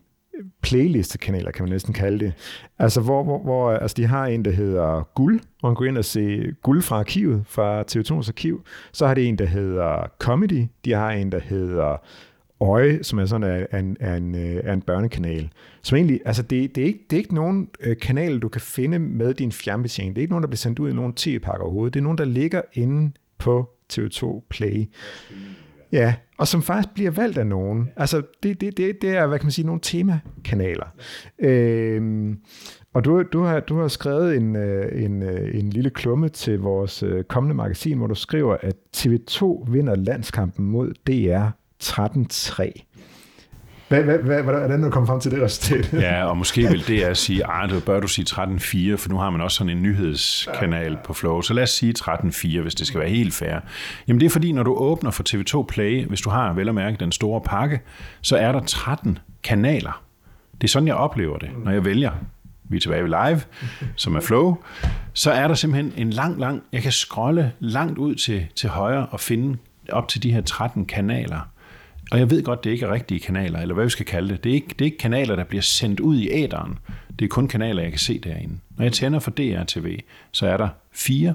playlistekanaler, 0.62 1.52
kan 1.52 1.64
man 1.64 1.72
næsten 1.72 1.94
kalde 1.94 2.20
det. 2.20 2.34
Altså, 2.80 3.02
hvor, 3.02 3.24
hvor, 3.24 3.44
hvor 3.44 3.72
altså, 3.72 3.96
de 3.98 4.06
har 4.06 4.26
en, 4.26 4.46
der 4.46 4.52
hedder 4.52 5.08
Guld, 5.16 5.40
hvor 5.60 5.70
man 5.70 5.76
går 5.76 5.86
ind 5.86 5.98
og 5.98 6.06
se 6.06 6.52
Guld 6.62 6.82
fra 6.82 7.00
arkivet, 7.00 7.44
fra 7.48 7.82
TV2's 7.82 8.28
arkiv. 8.28 8.64
Så 8.92 9.08
har 9.08 9.14
de 9.14 9.26
en, 9.26 9.38
der 9.38 9.46
hedder 9.46 10.08
Comedy. 10.20 10.68
De 10.86 10.92
har 10.92 11.12
en, 11.12 11.32
der 11.32 11.40
hedder 11.40 11.98
Øje, 12.64 13.04
som 13.04 13.20
er 13.20 13.26
sådan 13.26 13.68
en, 13.74 13.98
en, 14.08 14.36
øh, 14.36 14.52
en, 14.52 14.70
en 14.70 14.82
børnekanal. 14.82 15.50
Som 15.82 15.96
egentlig, 15.96 16.22
altså 16.26 16.44
det, 16.44 16.76
det, 16.76 16.82
er 16.82 16.86
ikke, 16.86 17.06
det 17.10 17.16
er 17.16 17.20
ikke 17.20 17.36
nogen 17.36 17.70
øh, 17.80 17.98
kanal, 17.98 18.40
du 18.40 18.50
kan 18.50 18.62
finde 18.62 19.00
med 19.00 19.34
din 19.34 19.52
fjernbetjening. 19.52 20.16
Det 20.16 20.22
er 20.22 20.24
ikke 20.24 20.32
nogen, 20.32 20.44
der 20.44 20.48
bliver 20.48 20.58
sendt 20.58 20.80
ud 20.80 20.90
i 20.90 20.94
nogen 20.94 21.14
tv-pakker 21.14 21.64
overhovedet. 21.64 21.94
Det 21.94 22.00
er 22.00 22.04
nogen, 22.04 22.18
der 22.18 22.26
ligger 22.26 22.62
inde 22.74 23.12
på 23.38 23.70
TV2 23.94 24.48
Play. 24.50 24.90
Ja, 25.92 26.16
og 26.38 26.48
som 26.48 26.62
faktisk 26.62 26.94
bliver 26.94 27.12
valgt 27.12 27.38
af 27.38 27.48
nogen. 27.48 27.90
Altså, 27.96 28.22
det, 28.44 28.62
det, 28.62 28.78
det, 28.78 29.02
det 29.02 29.10
er, 29.10 29.28
hvad 29.28 29.40
kan 29.40 29.46
man 29.46 29.52
sige, 29.52 29.66
nogle 29.66 29.82
temakanaler. 29.82 30.96
Øhm, 31.40 32.40
og 32.94 33.06
du, 33.06 33.24
du, 33.34 33.44
har, 33.44 33.60
du 33.60 33.80
har 33.80 33.88
skrevet 33.88 34.36
en, 34.36 34.56
øh, 34.56 35.04
en, 35.04 35.24
en 35.54 35.70
lille 35.70 35.90
klumme 35.90 36.30
til 36.30 36.60
vores 36.60 37.04
kommende 37.28 37.56
magasin, 37.56 37.98
hvor 37.98 38.08
du 38.08 38.16
skriver, 38.16 38.58
at 38.62 38.76
TV2 38.98 39.72
vinder 39.72 39.96
landskampen 39.96 40.66
mod 40.66 40.94
DR 41.08 41.63
13-3. 41.84 42.72
Hvad, 43.88 44.04
hvad, 44.04 44.18
hvad, 44.18 44.44
hvordan 44.44 44.72
er 44.72 44.86
du 44.86 44.90
kommet 44.90 45.08
frem 45.08 45.20
til 45.20 45.32
det 45.32 45.42
resultat? 45.42 45.94
ja, 45.94 46.26
og 46.26 46.38
måske 46.38 46.70
vil 46.70 46.88
det 46.88 47.02
at 47.02 47.18
sige, 47.18 47.52
at 47.52 47.70
det 47.70 47.84
bør 47.84 48.00
du 48.00 48.08
sige 48.08 48.26
13.4, 48.30 48.96
for 48.96 49.10
nu 49.10 49.18
har 49.18 49.30
man 49.30 49.42
også 49.42 49.58
sådan 49.58 49.78
en 49.78 49.84
nyhedskanal 49.84 50.98
på 51.06 51.14
Flow. 51.14 51.42
Så 51.42 51.54
lad 51.54 51.64
os 51.64 51.70
sige 51.70 51.94
13.4, 52.00 52.62
hvis 52.62 52.76
det 52.76 52.88
skal 52.88 53.00
være 53.00 53.10
helt 53.10 53.34
fair. 53.34 53.60
Jamen 54.08 54.20
det 54.20 54.26
er 54.26 54.30
fordi, 54.30 54.52
når 54.52 54.64
du 54.64 54.76
åbner 54.76 55.12
for 55.12 55.24
TV2 55.30 55.66
Play, 55.66 56.06
hvis 56.06 56.22
du 56.22 56.30
har 56.30 56.54
vel 56.54 56.70
at 56.70 56.76
mærke 56.76 56.98
den 56.98 57.12
store 57.12 57.42
pakke, 57.42 57.82
så 58.22 58.38
er 58.38 58.52
der 58.52 58.60
13 58.60 59.20
kanaler. 59.44 60.04
Det 60.62 60.64
er 60.64 60.72
sådan, 60.72 60.88
jeg 60.88 60.96
oplever 60.96 61.38
det, 61.38 61.50
når 61.64 61.72
jeg 61.72 61.86
vælger 61.86 62.12
vi 62.64 62.78
er 62.78 62.82
tilbage 62.82 63.04
ved 63.04 63.10
live, 63.10 63.42
som 63.96 64.16
er 64.16 64.22
flow, 64.22 64.58
så 65.14 65.32
er 65.32 65.48
der 65.48 65.56
simpelthen 65.56 65.94
en 65.98 66.10
lang, 66.10 66.40
lang, 66.40 66.64
jeg 66.72 66.82
kan 66.82 66.92
scrolle 66.92 67.52
langt 67.60 67.98
ud 67.98 68.16
til, 68.16 68.48
til 68.56 68.70
højre 68.70 69.06
og 69.06 69.20
finde 69.20 69.58
op 69.90 70.08
til 70.08 70.24
de 70.24 70.32
her 70.32 70.42
13 70.42 70.86
kanaler. 70.86 71.50
Og 72.12 72.20
jeg 72.20 72.30
ved 72.30 72.44
godt, 72.44 72.64
det 72.64 72.70
ikke 72.70 72.86
er 72.86 72.94
rigtige 72.94 73.20
kanaler, 73.20 73.60
eller 73.60 73.76
hvad 73.76 73.84
vi 73.84 73.90
skal 73.90 74.06
kalde 74.06 74.30
det. 74.30 74.44
Det 74.44 74.50
er 74.50 74.54
ikke, 74.54 74.68
det 74.68 74.82
er 74.82 74.86
ikke 74.86 74.98
kanaler, 74.98 75.36
der 75.36 75.44
bliver 75.44 75.62
sendt 75.62 76.00
ud 76.00 76.18
i 76.18 76.30
æderen. 76.32 76.80
Det 77.20 77.26
er 77.26 77.30
kun 77.30 77.48
kanaler, 77.48 77.82
jeg 77.82 77.92
kan 77.92 78.00
se 78.00 78.20
derinde. 78.20 78.58
Når 78.78 78.86
jeg 78.86 78.94
tænder 78.94 79.20
for 79.20 79.32
DR-TV, 79.32 80.00
så 80.32 80.48
er 80.48 80.58
der 80.58 80.70
fire. 80.92 81.34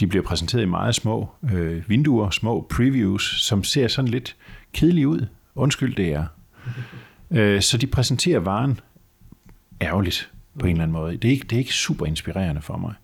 De 0.00 0.06
bliver 0.06 0.24
præsenteret 0.24 0.62
i 0.62 0.66
meget 0.66 0.94
små 0.94 1.28
øh, 1.52 1.88
vinduer, 1.88 2.30
små 2.30 2.66
previews, 2.70 3.42
som 3.42 3.64
ser 3.64 3.88
sådan 3.88 4.10
lidt 4.10 4.36
kedelige 4.72 5.08
ud. 5.08 5.26
Undskyld, 5.54 5.94
det 5.94 6.12
er. 6.12 6.24
Øh, 7.30 7.62
så 7.62 7.78
de 7.78 7.86
præsenterer 7.86 8.38
varen 8.38 8.80
ærgerligt 9.82 10.30
på 10.58 10.66
en 10.66 10.72
eller 10.72 10.82
anden 10.82 10.92
måde. 10.92 11.16
Det 11.16 11.28
er 11.28 11.32
ikke, 11.32 11.46
det 11.50 11.56
er 11.56 11.60
ikke 11.60 11.74
super 11.74 12.06
inspirerende 12.06 12.62
for 12.62 12.76
mig. 12.76 12.94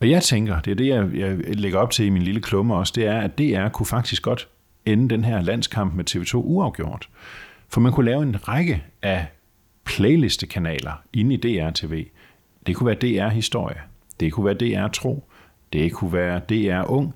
Og 0.00 0.10
jeg 0.10 0.22
tænker, 0.22 0.60
det 0.60 0.70
er 0.70 0.74
det, 0.74 0.86
jeg, 0.86 1.08
jeg 1.14 1.56
lægger 1.56 1.78
op 1.78 1.90
til 1.90 2.06
i 2.06 2.10
min 2.10 2.22
lille 2.22 2.40
klumme 2.40 2.74
også, 2.74 2.92
det 2.96 3.06
er, 3.06 3.20
at 3.20 3.38
DR 3.38 3.68
kunne 3.68 3.86
faktisk 3.86 4.22
godt 4.22 4.48
ende 4.86 5.08
den 5.08 5.24
her 5.24 5.40
landskamp 5.40 5.94
med 5.94 6.10
TV2 6.10 6.34
uafgjort. 6.34 7.08
For 7.68 7.80
man 7.80 7.92
kunne 7.92 8.06
lave 8.06 8.22
en 8.22 8.48
række 8.48 8.84
af 9.02 9.26
playlistekanaler 9.84 11.02
inde 11.12 11.34
i 11.34 11.36
DR 11.36 11.70
TV. 11.70 12.06
Det 12.66 12.76
kunne 12.76 12.86
være 12.86 13.24
DR 13.24 13.28
Historie, 13.28 13.80
det 14.20 14.32
kunne 14.32 14.46
være 14.46 14.54
DR 14.54 14.88
Tro, 14.88 15.28
det 15.72 15.92
kunne 15.92 16.12
være 16.12 16.38
DR 16.38 16.90
Ung, 16.90 17.14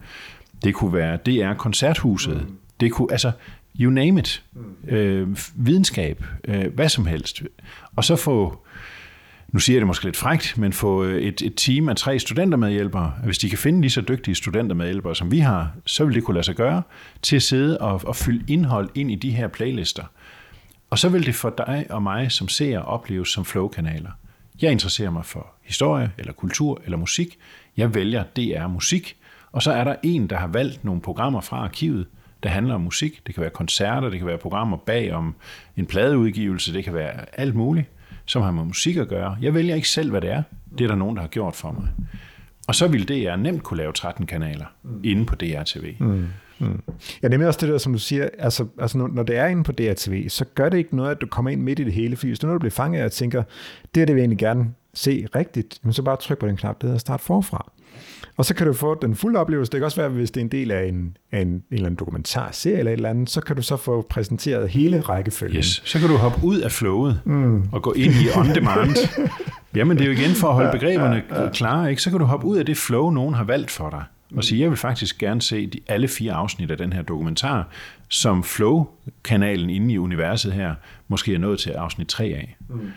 det 0.64 0.74
kunne 0.74 0.92
være 0.92 1.16
DR 1.16 1.54
Koncerthuset, 1.54 2.46
mm. 2.48 2.56
det 2.80 2.92
kunne, 2.92 3.12
altså, 3.12 3.32
you 3.80 3.90
name 3.90 4.20
it, 4.20 4.44
mm. 4.52 4.88
øh, 4.88 5.38
videnskab, 5.54 6.24
øh, 6.44 6.74
hvad 6.74 6.88
som 6.88 7.06
helst. 7.06 7.42
Og 7.96 8.04
så 8.04 8.16
få 8.16 8.66
nu 9.52 9.58
siger 9.58 9.76
jeg 9.76 9.80
det 9.80 9.86
måske 9.86 10.04
lidt 10.04 10.16
frægt, 10.16 10.58
men 10.58 10.72
få 10.72 11.04
øh, 11.04 11.22
et, 11.22 11.42
et 11.42 11.52
team 11.56 11.88
af 11.88 11.96
tre 11.96 12.18
studentermedhjælpere, 12.18 13.12
hvis 13.24 13.38
de 13.38 13.48
kan 13.48 13.58
finde 13.58 13.80
lige 13.80 13.90
så 13.90 14.00
dygtige 14.00 14.34
studentermedhjælpere, 14.34 15.16
som 15.16 15.30
vi 15.30 15.38
har, 15.38 15.72
så 15.86 16.04
vil 16.04 16.14
det 16.14 16.24
kunne 16.24 16.34
lade 16.34 16.44
sig 16.44 16.54
gøre, 16.54 16.82
til 17.22 17.36
at 17.36 17.42
sidde 17.42 17.78
og, 17.78 18.00
og 18.04 18.16
fylde 18.16 18.52
indhold 18.52 18.90
ind 18.94 19.10
i 19.10 19.14
de 19.14 19.30
her 19.30 19.48
playlister. 19.48 20.04
Og 20.90 20.98
så 20.98 21.08
vil 21.08 21.26
det 21.26 21.34
for 21.34 21.54
dig 21.66 21.86
og 21.90 22.02
mig 22.02 22.32
som 22.32 22.48
ser 22.48 22.78
opleves 22.78 23.28
som 23.28 23.44
flowkanaler. 23.44 24.10
Jeg 24.62 24.72
interesserer 24.72 25.10
mig 25.10 25.24
for 25.24 25.46
historie, 25.62 26.12
eller 26.18 26.32
kultur, 26.32 26.80
eller 26.84 26.98
musik. 26.98 27.38
Jeg 27.76 27.94
vælger 27.94 28.22
DR 28.36 28.66
Musik, 28.66 29.16
og 29.52 29.62
så 29.62 29.72
er 29.72 29.84
der 29.84 29.94
en, 30.02 30.26
der 30.26 30.36
har 30.36 30.46
valgt 30.46 30.84
nogle 30.84 31.00
programmer 31.00 31.40
fra 31.40 31.56
arkivet, 31.56 32.06
der 32.42 32.48
handler 32.48 32.74
om 32.74 32.80
musik. 32.80 33.26
Det 33.26 33.34
kan 33.34 33.40
være 33.40 33.50
koncerter, 33.50 34.08
det 34.08 34.18
kan 34.18 34.26
være 34.26 34.38
programmer 34.38 34.76
bag 34.76 35.12
om 35.12 35.34
en 35.76 35.86
pladeudgivelse, 35.86 36.72
det 36.72 36.84
kan 36.84 36.94
være 36.94 37.40
alt 37.40 37.54
muligt 37.54 37.88
som 38.28 38.42
har 38.42 38.50
med 38.50 38.64
musik 38.64 38.96
at 38.96 39.08
gøre. 39.08 39.36
Jeg 39.40 39.54
vælger 39.54 39.74
ikke 39.74 39.88
selv, 39.88 40.10
hvad 40.10 40.20
det 40.20 40.30
er. 40.30 40.42
Det 40.78 40.84
er 40.84 40.88
der 40.88 40.94
nogen, 40.96 41.16
der 41.16 41.22
har 41.22 41.28
gjort 41.28 41.56
for 41.56 41.70
mig. 41.70 41.88
Og 42.68 42.74
så 42.74 42.88
ville 42.88 43.06
DR 43.06 43.36
nemt 43.36 43.62
kunne 43.62 43.76
lave 43.76 43.92
13 43.92 44.26
kanaler 44.26 44.66
mm. 44.82 45.00
inde 45.04 45.26
på 45.26 45.34
DRTV. 45.34 45.94
Mm. 46.00 46.26
Mm. 46.58 46.82
Ja, 47.22 47.28
nemlig 47.28 47.48
også 47.48 47.60
det 47.60 47.68
der, 47.68 47.78
som 47.78 47.92
du 47.92 47.98
siger, 47.98 48.28
altså, 48.38 48.66
altså 48.80 48.98
når, 48.98 49.08
når 49.08 49.22
det 49.22 49.36
er 49.36 49.46
inde 49.46 49.64
på 49.64 49.72
DRTV, 49.72 50.28
så 50.28 50.44
gør 50.54 50.68
det 50.68 50.78
ikke 50.78 50.96
noget, 50.96 51.10
at 51.10 51.20
du 51.20 51.26
kommer 51.26 51.50
ind 51.50 51.62
midt 51.62 51.78
i 51.78 51.84
det 51.84 51.92
hele, 51.92 52.16
fordi 52.16 52.28
hvis 52.28 52.38
du 52.38 52.46
nu 52.46 52.58
bliver 52.58 52.70
fanget 52.70 53.04
og 53.04 53.12
tænker, 53.12 53.42
det 53.94 54.02
er 54.02 54.06
det, 54.06 54.14
vi 54.14 54.20
egentlig 54.20 54.38
gerne 54.38 54.74
se 54.94 55.28
rigtigt, 55.34 55.80
så 55.90 56.02
bare 56.02 56.16
tryk 56.16 56.38
på 56.38 56.46
den 56.46 56.56
knap, 56.56 56.80
der 56.80 56.86
hedder 56.86 56.98
start 56.98 57.20
forfra. 57.20 57.72
Og 58.38 58.44
så 58.44 58.54
kan 58.54 58.66
du 58.66 58.72
få 58.72 58.98
den 59.02 59.14
fulde 59.14 59.38
oplevelse. 59.38 59.72
Det 59.72 59.78
kan 59.78 59.84
også 59.84 60.00
være, 60.00 60.08
hvis 60.10 60.30
det 60.30 60.40
er 60.40 60.44
en 60.44 60.50
del 60.50 60.70
af 60.70 60.84
en, 60.88 61.16
af 61.32 61.40
en, 61.40 61.48
en 61.48 61.62
eller 61.70 61.86
anden 61.86 61.98
dokumentarserie 61.98 62.78
eller 62.78 62.92
et 62.92 62.96
eller 62.96 63.10
andet, 63.10 63.30
så 63.30 63.40
kan 63.40 63.56
du 63.56 63.62
så 63.62 63.76
få 63.76 64.06
præsenteret 64.10 64.68
hele 64.68 65.00
rækkefølgen. 65.00 65.58
Yes. 65.58 65.82
Så 65.84 65.98
kan 65.98 66.08
du 66.08 66.16
hoppe 66.16 66.38
ud 66.46 66.58
af 66.58 66.72
flowet 66.72 67.20
mm. 67.24 67.62
og 67.72 67.82
gå 67.82 67.92
ind 67.92 68.12
i 68.12 68.26
on 68.36 68.54
demand. 68.54 68.96
Jamen 69.74 69.98
det 69.98 70.04
er 70.04 70.08
jo 70.08 70.18
igen 70.18 70.30
for 70.30 70.48
at 70.48 70.54
holde 70.54 70.70
begreberne 70.72 71.22
ja, 71.30 71.42
ja. 71.42 71.50
klare. 71.50 71.90
Ikke? 71.90 72.02
Så 72.02 72.10
kan 72.10 72.18
du 72.18 72.24
hoppe 72.24 72.46
ud 72.46 72.56
af 72.56 72.66
det 72.66 72.76
flow, 72.76 73.10
nogen 73.10 73.34
har 73.34 73.44
valgt 73.44 73.70
for 73.70 73.90
dig. 73.90 74.04
Og 74.36 74.44
sige, 74.44 74.60
jeg 74.60 74.70
vil 74.70 74.78
faktisk 74.78 75.18
gerne 75.18 75.42
se 75.42 75.66
de, 75.66 75.80
alle 75.86 76.08
fire 76.08 76.32
afsnit 76.32 76.70
af 76.70 76.76
den 76.76 76.92
her 76.92 77.02
dokumentar, 77.02 77.68
som 78.08 78.44
Flow-kanalen 78.44 79.70
inde 79.70 79.94
i 79.94 79.98
universet 79.98 80.52
her, 80.52 80.74
måske 81.08 81.34
er 81.34 81.38
nået 81.38 81.58
til 81.58 81.70
afsnit 81.70 82.08
3 82.08 82.24
af. 82.24 82.56
Mm. 82.68 82.90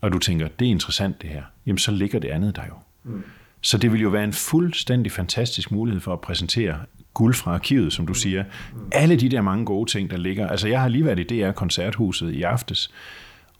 Og 0.00 0.12
du 0.12 0.18
tænker, 0.18 0.48
det 0.58 0.66
er 0.66 0.70
interessant 0.70 1.22
det 1.22 1.30
her. 1.30 1.42
Jamen 1.66 1.78
så 1.78 1.90
ligger 1.90 2.18
det 2.18 2.28
andet 2.28 2.56
der 2.56 2.62
jo. 2.68 2.74
Mm. 3.04 3.22
Så 3.68 3.78
det 3.78 3.92
vil 3.92 4.00
jo 4.00 4.08
være 4.08 4.24
en 4.24 4.32
fuldstændig 4.32 5.12
fantastisk 5.12 5.70
mulighed 5.70 6.00
for 6.00 6.12
at 6.12 6.20
præsentere 6.20 6.78
guld 7.14 7.34
fra 7.34 7.54
arkivet, 7.54 7.92
som 7.92 8.06
du 8.06 8.14
siger. 8.14 8.44
Alle 8.92 9.16
de 9.16 9.28
der 9.28 9.40
mange 9.40 9.64
gode 9.64 9.90
ting, 9.90 10.10
der 10.10 10.16
ligger. 10.16 10.48
Altså, 10.48 10.68
jeg 10.68 10.80
har 10.80 10.88
lige 10.88 11.04
været 11.04 11.18
i 11.32 11.42
DR 11.42 11.50
Koncerthuset 11.50 12.30
i 12.30 12.42
aftes, 12.42 12.90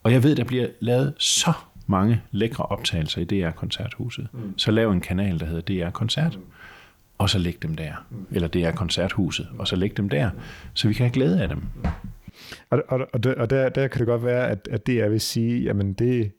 og 0.03 0.13
jeg 0.13 0.23
ved, 0.23 0.37
der 0.37 0.45
bliver 0.45 0.67
lavet 0.81 1.15
så 1.19 1.53
mange 1.87 2.23
lækre 2.31 2.65
optagelser 2.65 3.21
i 3.21 3.25
DR 3.25 3.51
Koncerthuset. 3.51 4.29
Så 4.57 4.71
lav 4.71 4.93
en 4.93 5.01
kanal, 5.01 5.41
der 5.41 5.47
hedder 5.47 5.87
DR 5.87 5.91
Koncert, 5.91 6.39
og 7.19 7.31
så 7.31 7.39
læg 7.39 7.63
dem 7.63 7.75
der. 7.75 7.93
Eller 8.31 8.49
DR 8.49 8.71
Koncerthuset, 8.71 9.49
og 9.59 9.69
så 9.69 9.77
læg 9.77 9.97
dem 9.97 10.09
der, 10.09 10.31
så 10.75 10.89
vi 10.89 10.95
kan 10.95 11.07
have 11.07 11.13
glæde 11.13 11.43
af 11.43 11.49
dem. 11.49 11.63
Og, 12.71 12.83
og, 12.89 13.09
og, 13.13 13.25
der, 13.25 13.35
og 13.35 13.51
der, 13.51 13.69
der 13.69 13.89
kan 13.89 13.99
det 13.99 14.07
godt 14.07 14.25
være, 14.25 14.49
at, 14.49 14.69
at 14.71 14.87
DR 14.87 15.09
vil 15.09 15.21
sige, 15.21 15.63
jamen 15.63 15.93
det, 15.93 16.33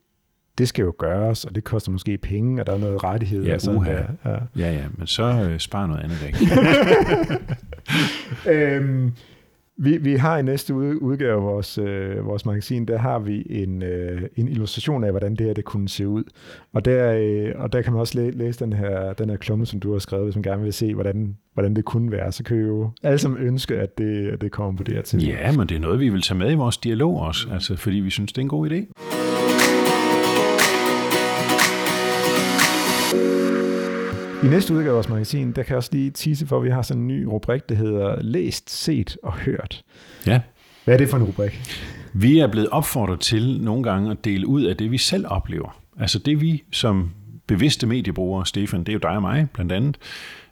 det 0.59 0.67
skal 0.67 0.83
jo 0.83 0.93
gøres, 0.97 1.45
og 1.45 1.55
det 1.55 1.63
koster 1.63 1.91
måske 1.91 2.17
penge, 2.17 2.61
og 2.61 2.67
der 2.67 2.73
er 2.73 2.77
noget 2.77 3.03
rettighed. 3.03 3.43
Ja, 3.43 3.53
og 3.53 3.61
sådan 3.61 3.77
uha. 3.79 3.91
Ja. 3.91 4.31
ja, 4.57 4.71
ja, 4.73 4.83
men 4.97 5.07
så 5.07 5.47
øh, 5.51 5.59
spar 5.59 5.87
noget 5.87 6.01
andet 6.03 6.17
væk. 6.23 6.35
øhm, 8.55 9.11
vi, 9.81 9.97
vi 9.97 10.15
har 10.15 10.37
i 10.37 10.41
næste 10.41 10.73
udgave 10.75 11.35
af 11.37 11.43
vores, 11.43 11.77
øh, 11.77 12.25
vores 12.25 12.45
magasin, 12.45 12.85
der 12.85 12.97
har 12.97 13.19
vi 13.19 13.45
en, 13.49 13.83
øh, 13.83 14.21
en 14.35 14.47
illustration 14.47 15.03
af, 15.03 15.11
hvordan 15.11 15.35
det 15.35 15.45
her 15.45 15.53
det 15.53 15.65
kunne 15.65 15.89
se 15.89 16.07
ud. 16.07 16.23
Og 16.73 16.85
der, 16.85 17.13
øh, 17.19 17.51
og 17.55 17.73
der 17.73 17.81
kan 17.81 17.93
man 17.93 17.99
også 17.99 18.19
læ- 18.19 18.29
læse 18.29 18.59
den 18.65 18.73
her, 18.73 19.13
den 19.13 19.29
her 19.29 19.37
klumme, 19.37 19.65
som 19.65 19.79
du 19.79 19.91
har 19.91 19.99
skrevet, 19.99 20.25
hvis 20.25 20.35
man 20.35 20.43
gerne 20.43 20.63
vil 20.63 20.73
se, 20.73 20.93
hvordan, 20.93 21.37
hvordan 21.53 21.75
det 21.75 21.85
kunne 21.85 22.11
være. 22.11 22.31
Så 22.31 22.43
kan 22.43 22.57
vi 22.57 22.61
jo 22.63 22.91
alle 23.03 23.17
sammen 23.17 23.41
ønske, 23.41 23.75
at 23.75 23.97
det, 23.97 24.41
det 24.41 24.51
kommer 24.51 24.77
på 24.77 24.83
det 24.83 24.93
her 24.95 25.01
til. 25.01 25.25
Ja, 25.25 25.51
men 25.51 25.67
det 25.69 25.75
er 25.75 25.79
noget, 25.79 25.99
vi 25.99 26.09
vil 26.09 26.21
tage 26.21 26.37
med 26.37 26.51
i 26.51 26.55
vores 26.55 26.77
dialog 26.77 27.19
også, 27.21 27.47
altså, 27.51 27.75
fordi 27.75 27.97
vi 27.97 28.09
synes, 28.09 28.31
det 28.33 28.37
er 28.37 28.43
en 28.43 28.49
god 28.49 28.69
idé. 28.71 29.18
I 34.43 34.47
næste 34.47 34.73
udgave 34.73 34.89
af 34.89 34.95
vores 34.95 35.09
magasin, 35.09 35.51
der 35.51 35.63
kan 35.63 35.69
jeg 35.69 35.77
også 35.77 35.89
lige 35.93 36.11
tise 36.11 36.47
for, 36.47 36.57
at 36.57 36.63
vi 36.63 36.69
har 36.69 36.81
sådan 36.81 37.01
en 37.01 37.07
ny 37.07 37.23
rubrik, 37.23 37.69
der 37.69 37.75
hedder 37.75 38.21
Læst, 38.21 38.69
Set 38.69 39.17
og 39.23 39.33
Hørt. 39.33 39.83
Ja. 40.27 40.41
Hvad 40.85 40.93
er 40.93 40.97
det 40.97 41.09
for 41.09 41.17
en 41.17 41.23
rubrik? 41.23 41.61
Vi 42.13 42.39
er 42.39 42.47
blevet 42.47 42.69
opfordret 42.69 43.19
til 43.19 43.61
nogle 43.61 43.83
gange 43.83 44.11
at 44.11 44.25
dele 44.25 44.47
ud 44.47 44.63
af 44.63 44.77
det, 44.77 44.91
vi 44.91 44.97
selv 44.97 45.25
oplever. 45.27 45.81
Altså 45.99 46.19
det, 46.19 46.41
vi 46.41 46.63
som 46.71 47.11
bevidste 47.47 47.87
mediebrugere, 47.87 48.45
Stefan, 48.45 48.79
det 48.79 48.89
er 48.89 48.93
jo 48.93 48.99
dig 48.99 49.11
og 49.11 49.21
mig 49.21 49.47
blandt 49.53 49.71
andet, 49.71 49.97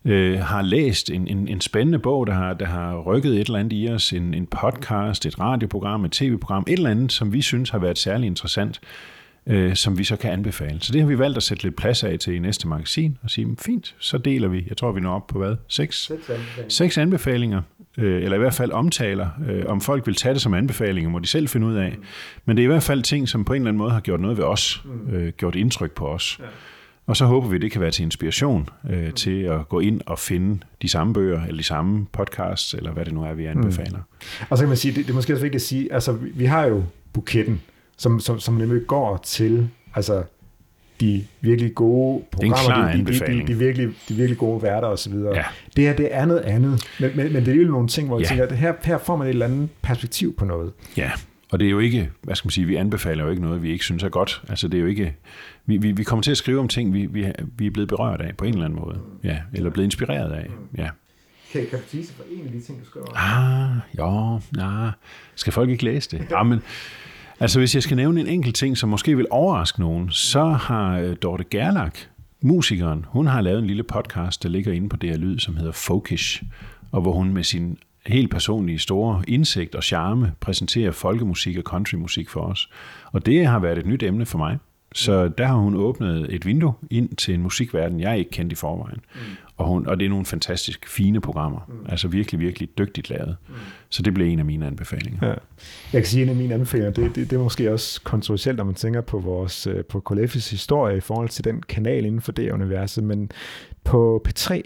øh, 0.06 0.40
har 0.40 0.62
læst 0.62 1.10
en, 1.10 1.28
en, 1.28 1.48
en 1.48 1.62
spændende 1.62 2.00
bog, 2.00 2.28
der 2.28 2.34
har, 2.34 2.54
der 2.54 2.66
har 2.66 3.02
rykket 3.02 3.34
et 3.34 3.48
eller 3.48 3.60
andet 3.60 3.74
i 3.74 3.90
os, 3.90 4.14
en, 4.14 4.34
en 4.34 4.46
podcast, 4.46 5.26
et 5.26 5.40
radioprogram, 5.40 6.06
et 6.06 6.12
tv-program, 6.12 6.64
et 6.68 6.74
eller 6.74 6.90
andet, 6.90 7.12
som 7.12 7.34
vi 7.34 7.42
synes 7.42 7.70
har 7.70 7.80
været 7.80 7.98
særlig 7.98 8.28
interessant. 8.28 8.80
Øh, 9.48 9.76
som 9.76 9.98
vi 9.98 10.04
så 10.04 10.16
kan 10.16 10.32
anbefale. 10.32 10.78
Så 10.82 10.94
det 10.94 11.02
har 11.02 11.08
vi 11.08 11.20
valgt 11.20 11.38
at 11.38 11.44
sætte 11.44 11.64
lidt 11.64 11.76
plads 11.76 12.04
af 12.04 12.20
til 12.20 12.36
i 12.36 12.40
næste 12.40 12.68
magasin, 12.68 13.18
og 13.24 13.30
sige, 13.30 13.56
fint, 13.60 13.96
så 14.00 14.18
deler 14.18 14.48
vi, 14.48 14.66
jeg 14.68 14.78
tror 14.78 14.92
vi 14.92 15.02
når 15.02 15.16
op 15.16 15.28
på 15.28 15.38
hvad, 15.40 15.56
seks, 15.68 16.12
seks 16.70 16.98
anbefalinger, 16.98 17.62
øh, 17.98 18.24
eller 18.24 18.36
i 18.36 18.40
hvert 18.40 18.54
fald 18.54 18.72
omtaler. 18.72 19.30
Øh, 19.50 19.64
om 19.68 19.82
folk 19.82 20.08
vil 20.08 20.16
tage 20.16 20.34
det 20.34 20.42
som 20.42 20.54
anbefalinger, 20.54 21.10
må 21.10 21.20
de 21.20 21.28
selv 21.28 21.48
finde 21.48 21.68
ud 21.68 21.76
af. 21.76 21.98
Men 22.46 22.58
det 22.58 22.64
er 22.64 22.68
i 22.68 22.72
hvert 22.72 22.84
fald 22.84 23.04
ting, 23.04 23.30
som 23.30 23.46
på 23.46 23.54
en 23.54 23.62
eller 23.62 23.70
anden 23.70 23.78
måde 23.78 23.92
har 23.92 24.00
gjort 24.00 24.20
noget 24.20 24.38
ved 24.38 24.44
os, 24.44 24.84
øh, 25.12 25.30
gjort 25.30 25.56
indtryk 25.56 25.92
på 25.92 26.08
os. 26.08 26.40
Og 27.08 27.18
så 27.18 27.26
håber 27.26 27.48
vi, 27.48 27.56
at 27.56 27.62
det 27.62 27.72
kan 27.72 27.82
være 27.82 27.92
til 27.92 28.04
inspiration 28.04 28.70
øh, 28.90 29.14
til 29.14 29.42
at 29.42 29.70
gå 29.70 29.80
ind 29.80 30.02
og 30.06 30.20
finde 30.20 30.60
de 30.82 30.90
samme 30.90 31.14
bøger, 31.14 31.44
eller 31.44 31.58
de 31.58 31.64
samme 31.64 32.06
podcasts, 32.14 32.74
eller 32.74 32.92
hvad 32.92 33.06
det 33.06 33.14
nu 33.14 33.24
er, 33.24 33.34
vi 33.34 33.46
anbefaler. 33.46 33.98
Mm. 33.98 34.46
Og 34.50 34.58
så 34.58 34.64
kan 34.64 34.68
man 34.68 34.78
sige, 34.78 34.94
det, 34.94 35.06
det 35.06 35.12
er 35.12 35.16
måske 35.16 35.34
også 35.34 35.44
vigtigt 35.44 35.62
at 35.62 35.68
sige, 35.68 35.94
altså 35.94 36.12
vi, 36.12 36.30
vi 36.34 36.46
har 36.46 36.66
jo 36.66 36.84
buketten, 37.14 37.62
som, 37.98 38.20
som, 38.20 38.40
som 38.40 38.54
nemlig 38.54 38.88
går 38.88 39.18
til 39.18 39.70
altså, 39.96 40.24
de 41.00 41.26
virkelig 41.42 41.76
gode 41.76 42.24
programmer, 42.32 42.92
de, 42.92 43.06
de, 43.06 43.14
de, 43.14 43.48
de, 43.48 43.58
virkelig, 43.58 43.90
de 44.10 44.14
virkelig 44.14 44.38
gode 44.38 44.64
værter 44.64 44.88
osv. 44.88 45.14
Ja. 45.14 45.44
Det 45.76 45.84
her, 45.84 45.96
det 45.96 46.08
er 46.12 46.26
noget 46.26 46.42
andet, 46.42 46.88
men, 47.00 47.12
men, 47.16 47.34
men 47.34 47.46
det 47.46 47.54
er 47.54 47.62
jo 47.62 47.72
nogle 47.72 47.88
ting, 47.88 48.08
hvor 48.08 48.20
jeg 48.20 48.24
ja. 48.24 48.28
tænker, 48.28 48.46
at 48.46 48.52
her, 48.52 48.74
her 48.84 48.98
får 48.98 49.16
man 49.16 49.28
et 49.28 49.30
eller 49.30 49.46
andet 49.46 49.70
perspektiv 49.82 50.36
på 50.36 50.46
noget. 50.46 50.74
Ja, 50.98 51.12
og 51.52 51.60
det 51.60 51.66
er 51.66 51.70
jo 51.70 51.80
ikke, 51.80 52.10
hvad 52.22 52.36
skal 52.36 52.48
man 52.48 52.52
sige, 52.52 52.68
vi 52.68 52.76
anbefaler 52.76 53.24
jo 53.24 53.30
ikke 53.30 53.42
noget, 53.42 53.64
vi 53.64 53.72
ikke 53.72 53.84
synes 53.84 54.04
er 54.04 54.10
godt. 54.10 54.42
Altså 54.50 54.68
det 54.68 54.78
er 54.78 54.82
jo 54.82 54.88
ikke, 54.88 55.16
vi, 55.66 55.78
vi, 55.78 55.92
vi 55.92 56.04
kommer 56.04 56.24
til 56.24 56.32
at 56.32 56.38
skrive 56.38 56.60
om 56.60 56.68
ting, 56.68 56.94
vi, 56.94 57.06
vi, 57.06 57.32
vi 57.58 57.68
er 57.68 57.72
blevet 57.72 57.90
berørt 57.90 58.22
af 58.22 58.38
på 58.38 58.46
en 58.46 58.54
eller 58.54 58.66
anden 58.66 58.80
måde. 58.80 59.00
Ja, 59.24 59.38
eller 59.54 59.70
blevet 59.70 59.86
inspireret 59.86 60.32
af. 60.32 60.48
Ja. 60.78 60.90
Kan, 61.52 61.66
kan 61.70 61.80
du 61.80 61.86
sige 61.88 62.06
for 62.16 62.24
en 62.32 62.46
af 62.46 62.52
de 62.52 62.62
ting, 62.62 62.80
du 62.80 62.86
skriver? 62.86 63.08
Ah, 63.16 63.78
jo, 63.98 64.42
nej. 64.52 64.92
Skal 65.36 65.54
folk 65.54 65.70
ikke 65.70 65.84
læse 65.84 66.18
det? 66.18 66.28
Ja, 66.32 66.44
men, 66.44 66.62
altså 67.40 67.60
hvis 67.60 67.76
jeg 67.76 67.84
skal 67.84 67.98
nævne 67.98 68.22
en 68.22 68.28
enkelt 68.28 68.56
ting, 68.56 68.78
som 68.78 68.90
måske 68.90 69.18
vil 69.18 69.28
overraske 69.30 69.80
nogen, 69.80 70.12
så 70.12 70.44
har 70.46 71.00
øh, 71.00 71.16
Dorte 71.22 71.44
Gerlach, 71.44 72.08
musikeren, 72.42 73.06
hun 73.10 73.28
har 73.28 73.42
lavet 73.42 73.60
en 73.60 73.68
lille 73.68 73.84
podcast, 73.84 74.44
der 74.44 74.50
ligger 74.50 74.72
inde 74.74 74.90
på 74.90 74.98
DR 74.98 75.18
Lyd, 75.18 75.40
som 75.40 75.56
hedder 75.56 75.72
Fokish, 75.72 76.44
og 76.92 77.02
hvor 77.02 77.12
hun 77.12 77.34
med 77.34 77.44
sin 77.44 77.78
helt 78.06 78.32
personlige 78.32 78.80
store 78.80 79.24
indsigt 79.28 79.76
og 79.76 79.84
charme 79.84 80.32
præsenterer 80.40 80.92
folkemusik 80.92 81.58
og 81.58 81.64
countrymusik 81.64 82.30
for 82.30 82.42
os. 82.42 82.70
Og 83.12 83.26
det 83.26 83.46
har 83.46 83.60
været 83.60 83.78
et 83.78 83.86
nyt 83.86 84.04
emne 84.04 84.26
for 84.26 84.38
mig. 84.38 84.58
Så 84.94 85.28
der 85.28 85.46
har 85.46 85.56
hun 85.56 85.76
åbnet 85.76 86.34
et 86.34 86.46
vindue 86.46 86.74
ind 86.92 87.10
til 87.10 87.34
en 87.34 87.42
musikverden, 87.42 88.00
jeg 88.00 88.18
ikke 88.18 88.32
kendte 88.32 88.54
i 88.54 88.56
forvejen. 88.56 89.00
Mm. 89.16 89.20
Og, 89.58 89.68
hun, 89.68 89.88
og 89.88 90.00
det 90.00 90.06
er 90.06 90.10
nogle 90.10 90.26
fantastisk 90.26 90.90
fine 90.90 91.22
programmer. 91.22 91.60
Mm. 91.68 91.86
Altså 91.90 92.08
virkelig, 92.08 92.40
virkelig 92.40 92.78
dygtigt 92.78 93.10
lavet. 93.10 93.36
Mm. 93.48 93.56
Så 93.90 94.02
det 94.02 94.14
blev 94.14 94.28
en 94.28 94.40
af 94.40 94.46
mine 94.46 94.68
anbefalinger. 94.68 95.28
Ja. 95.28 95.34
Jeg 95.94 96.02
kan 96.02 96.06
sige, 96.06 96.22
at 96.22 96.26
en 96.26 96.30
af 96.30 96.36
mine 96.36 96.54
anbefalinger, 96.54 96.92
det, 96.92 97.16
det, 97.16 97.30
det 97.30 97.36
er 97.36 97.44
måske 97.44 97.74
også 97.74 98.02
kontroversielt, 98.02 98.58
når 98.58 98.64
man 98.64 98.76
tænker 98.76 99.02
på 99.02 99.20
vores 99.20 99.68
øh, 99.68 99.86
på 99.86 100.04
KLF's 100.12 100.52
historie 100.52 100.98
i 100.98 101.02
forhold 101.02 101.30
til 101.30 101.44
den 101.44 101.62
kanal 101.62 102.06
inden 102.06 102.22
for 102.22 102.32
det 102.32 102.52
universet. 102.52 103.04
Men 103.04 103.32
på 103.84 104.26
P3, 104.28 104.62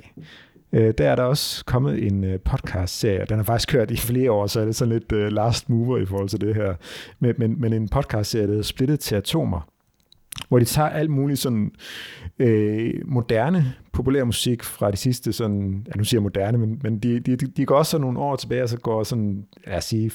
Øh, 0.74 0.94
der 0.98 1.10
er 1.10 1.16
der 1.16 1.24
også 1.24 1.66
kommet 1.66 2.08
en 2.08 2.24
øh, 2.24 2.40
podcast-serie, 2.40 3.26
den 3.30 3.38
har 3.38 3.44
faktisk 3.44 3.70
kørt 3.70 3.92
i 3.92 3.98
flere 3.98 4.32
år, 4.32 4.48
så 4.48 4.60
er 4.60 4.66
det 4.66 4.76
sådan 4.76 4.94
lidt 4.94 5.12
øh, 5.12 5.32
last 5.32 5.70
mover 5.70 5.98
i 5.98 6.06
forhold 6.06 6.30
til 6.30 6.42
det 6.42 6.56
her. 6.56 6.74
Men, 7.20 7.36
men, 7.38 7.62
men 7.62 7.74
en 7.74 7.90
podcast-serie, 7.90 8.48
der 8.48 8.58
er 8.58 8.62
splittet 8.62 9.00
til 9.00 9.16
atomer, 9.16 9.71
hvor 10.52 10.60
de 10.60 10.66
tager 10.66 10.90
alt 10.90 11.10
muligt 11.10 11.40
sådan 11.40 11.72
øh, 12.40 12.94
moderne 13.06 13.74
populær 13.94 14.24
musik 14.24 14.64
fra 14.64 14.92
de 14.92 14.98
sidste 14.98 15.34
sådan, 15.34 15.86
ja 15.88 15.92
nu 15.98 16.04
siger 16.04 16.20
jeg 16.20 16.24
moderne, 16.24 16.58
men, 16.58 16.80
men 16.84 17.00
de, 17.00 17.20
de, 17.20 17.36
de 17.36 17.66
går 17.66 17.76
også 17.76 17.90
sådan 17.90 18.02
nogle 18.02 18.20
år 18.20 18.36
tilbage, 18.36 18.68
så 18.68 18.78
går 18.78 19.04
sådan, 19.04 19.46
lad 19.68 19.78
os 19.78 19.84
sige, 19.84 20.12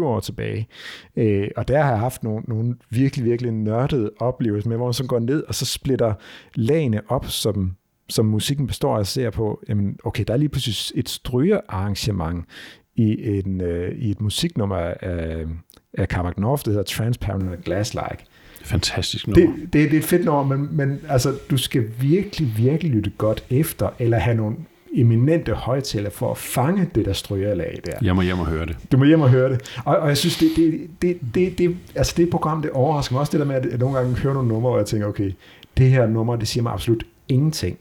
15-20 0.00 0.04
år 0.04 0.20
tilbage. 0.20 0.68
Øh, 1.16 1.48
og 1.56 1.68
der 1.68 1.82
har 1.82 1.90
jeg 1.90 1.98
haft 1.98 2.22
nogle, 2.22 2.42
nogle 2.48 2.76
virkelig, 2.90 3.24
virkelig 3.24 3.52
nørdede 3.52 4.10
oplevelser 4.18 4.68
med, 4.68 4.76
hvor 4.76 4.86
man 4.86 4.94
så 4.94 5.06
går 5.06 5.18
ned, 5.18 5.42
og 5.42 5.54
så 5.54 5.66
splitter 5.66 6.14
lagene 6.54 7.00
op, 7.08 7.26
som 7.26 7.76
som 8.08 8.26
musikken 8.26 8.66
består 8.66 8.98
af, 8.98 9.06
ser 9.06 9.30
på, 9.30 9.62
jamen, 9.68 9.96
okay, 10.04 10.24
der 10.26 10.32
er 10.32 10.38
lige 10.38 10.48
pludselig 10.48 11.00
et 11.00 11.08
strygearrangement 11.08 12.44
i, 12.96 13.38
en, 13.38 13.60
øh, 13.60 13.92
i 13.98 14.10
et 14.10 14.20
musiknummer 14.20 14.76
af, 14.76 15.46
af 15.94 16.06
Carmack 16.06 16.38
North, 16.38 16.64
der 16.64 16.70
hedder 16.70 16.84
Transparent 16.84 17.42
and 17.42 17.62
Glass-like. 17.64 18.24
Fantastisk 18.64 19.26
nummer. 19.26 19.46
Det, 19.46 19.62
det, 19.62 19.72
det 19.72 19.94
er 19.94 19.98
et 19.98 20.04
fedt 20.04 20.24
nummer, 20.24 20.56
men, 20.56 20.68
men 20.72 21.00
altså, 21.08 21.34
du 21.50 21.56
skal 21.56 21.84
virkelig, 22.00 22.52
virkelig 22.56 22.92
lytte 22.92 23.10
godt 23.18 23.44
efter, 23.50 23.88
eller 23.98 24.18
have 24.18 24.36
nogle 24.36 24.56
eminente 24.92 25.52
højtaler 25.52 26.10
for 26.10 26.30
at 26.30 26.38
fange 26.38 26.90
det 26.94 27.04
der 27.04 27.12
strygerlag 27.12 27.80
der. 27.86 27.92
Jeg 28.02 28.16
må 28.16 28.22
hjem 28.22 28.38
og 28.38 28.46
høre 28.46 28.66
det. 28.66 28.76
Du 28.92 28.96
må 28.96 29.04
hjem 29.04 29.20
og 29.20 29.30
høre 29.30 29.52
det. 29.52 29.80
Og, 29.84 29.96
og 29.96 30.08
jeg 30.08 30.16
synes, 30.16 30.38
det, 30.38 30.50
det, 30.56 30.90
det, 31.02 31.18
det, 31.34 31.58
det, 31.58 31.76
altså 31.94 32.14
det 32.16 32.30
program, 32.30 32.62
det 32.62 32.70
overrasker 32.70 33.14
mig 33.14 33.20
også 33.20 33.32
det 33.32 33.40
der 33.40 33.46
med, 33.46 33.54
at 33.54 33.66
jeg 33.66 33.78
nogle 33.78 33.98
gange 33.98 34.16
hører 34.16 34.34
nogle 34.34 34.48
numre, 34.48 34.70
hvor 34.70 34.78
jeg 34.78 34.86
tænker, 34.86 35.06
okay, 35.06 35.32
det 35.76 35.90
her 35.90 36.06
nummer, 36.06 36.36
det 36.36 36.48
siger 36.48 36.62
mig 36.62 36.72
absolut 36.72 37.04
ingenting. 37.28 37.78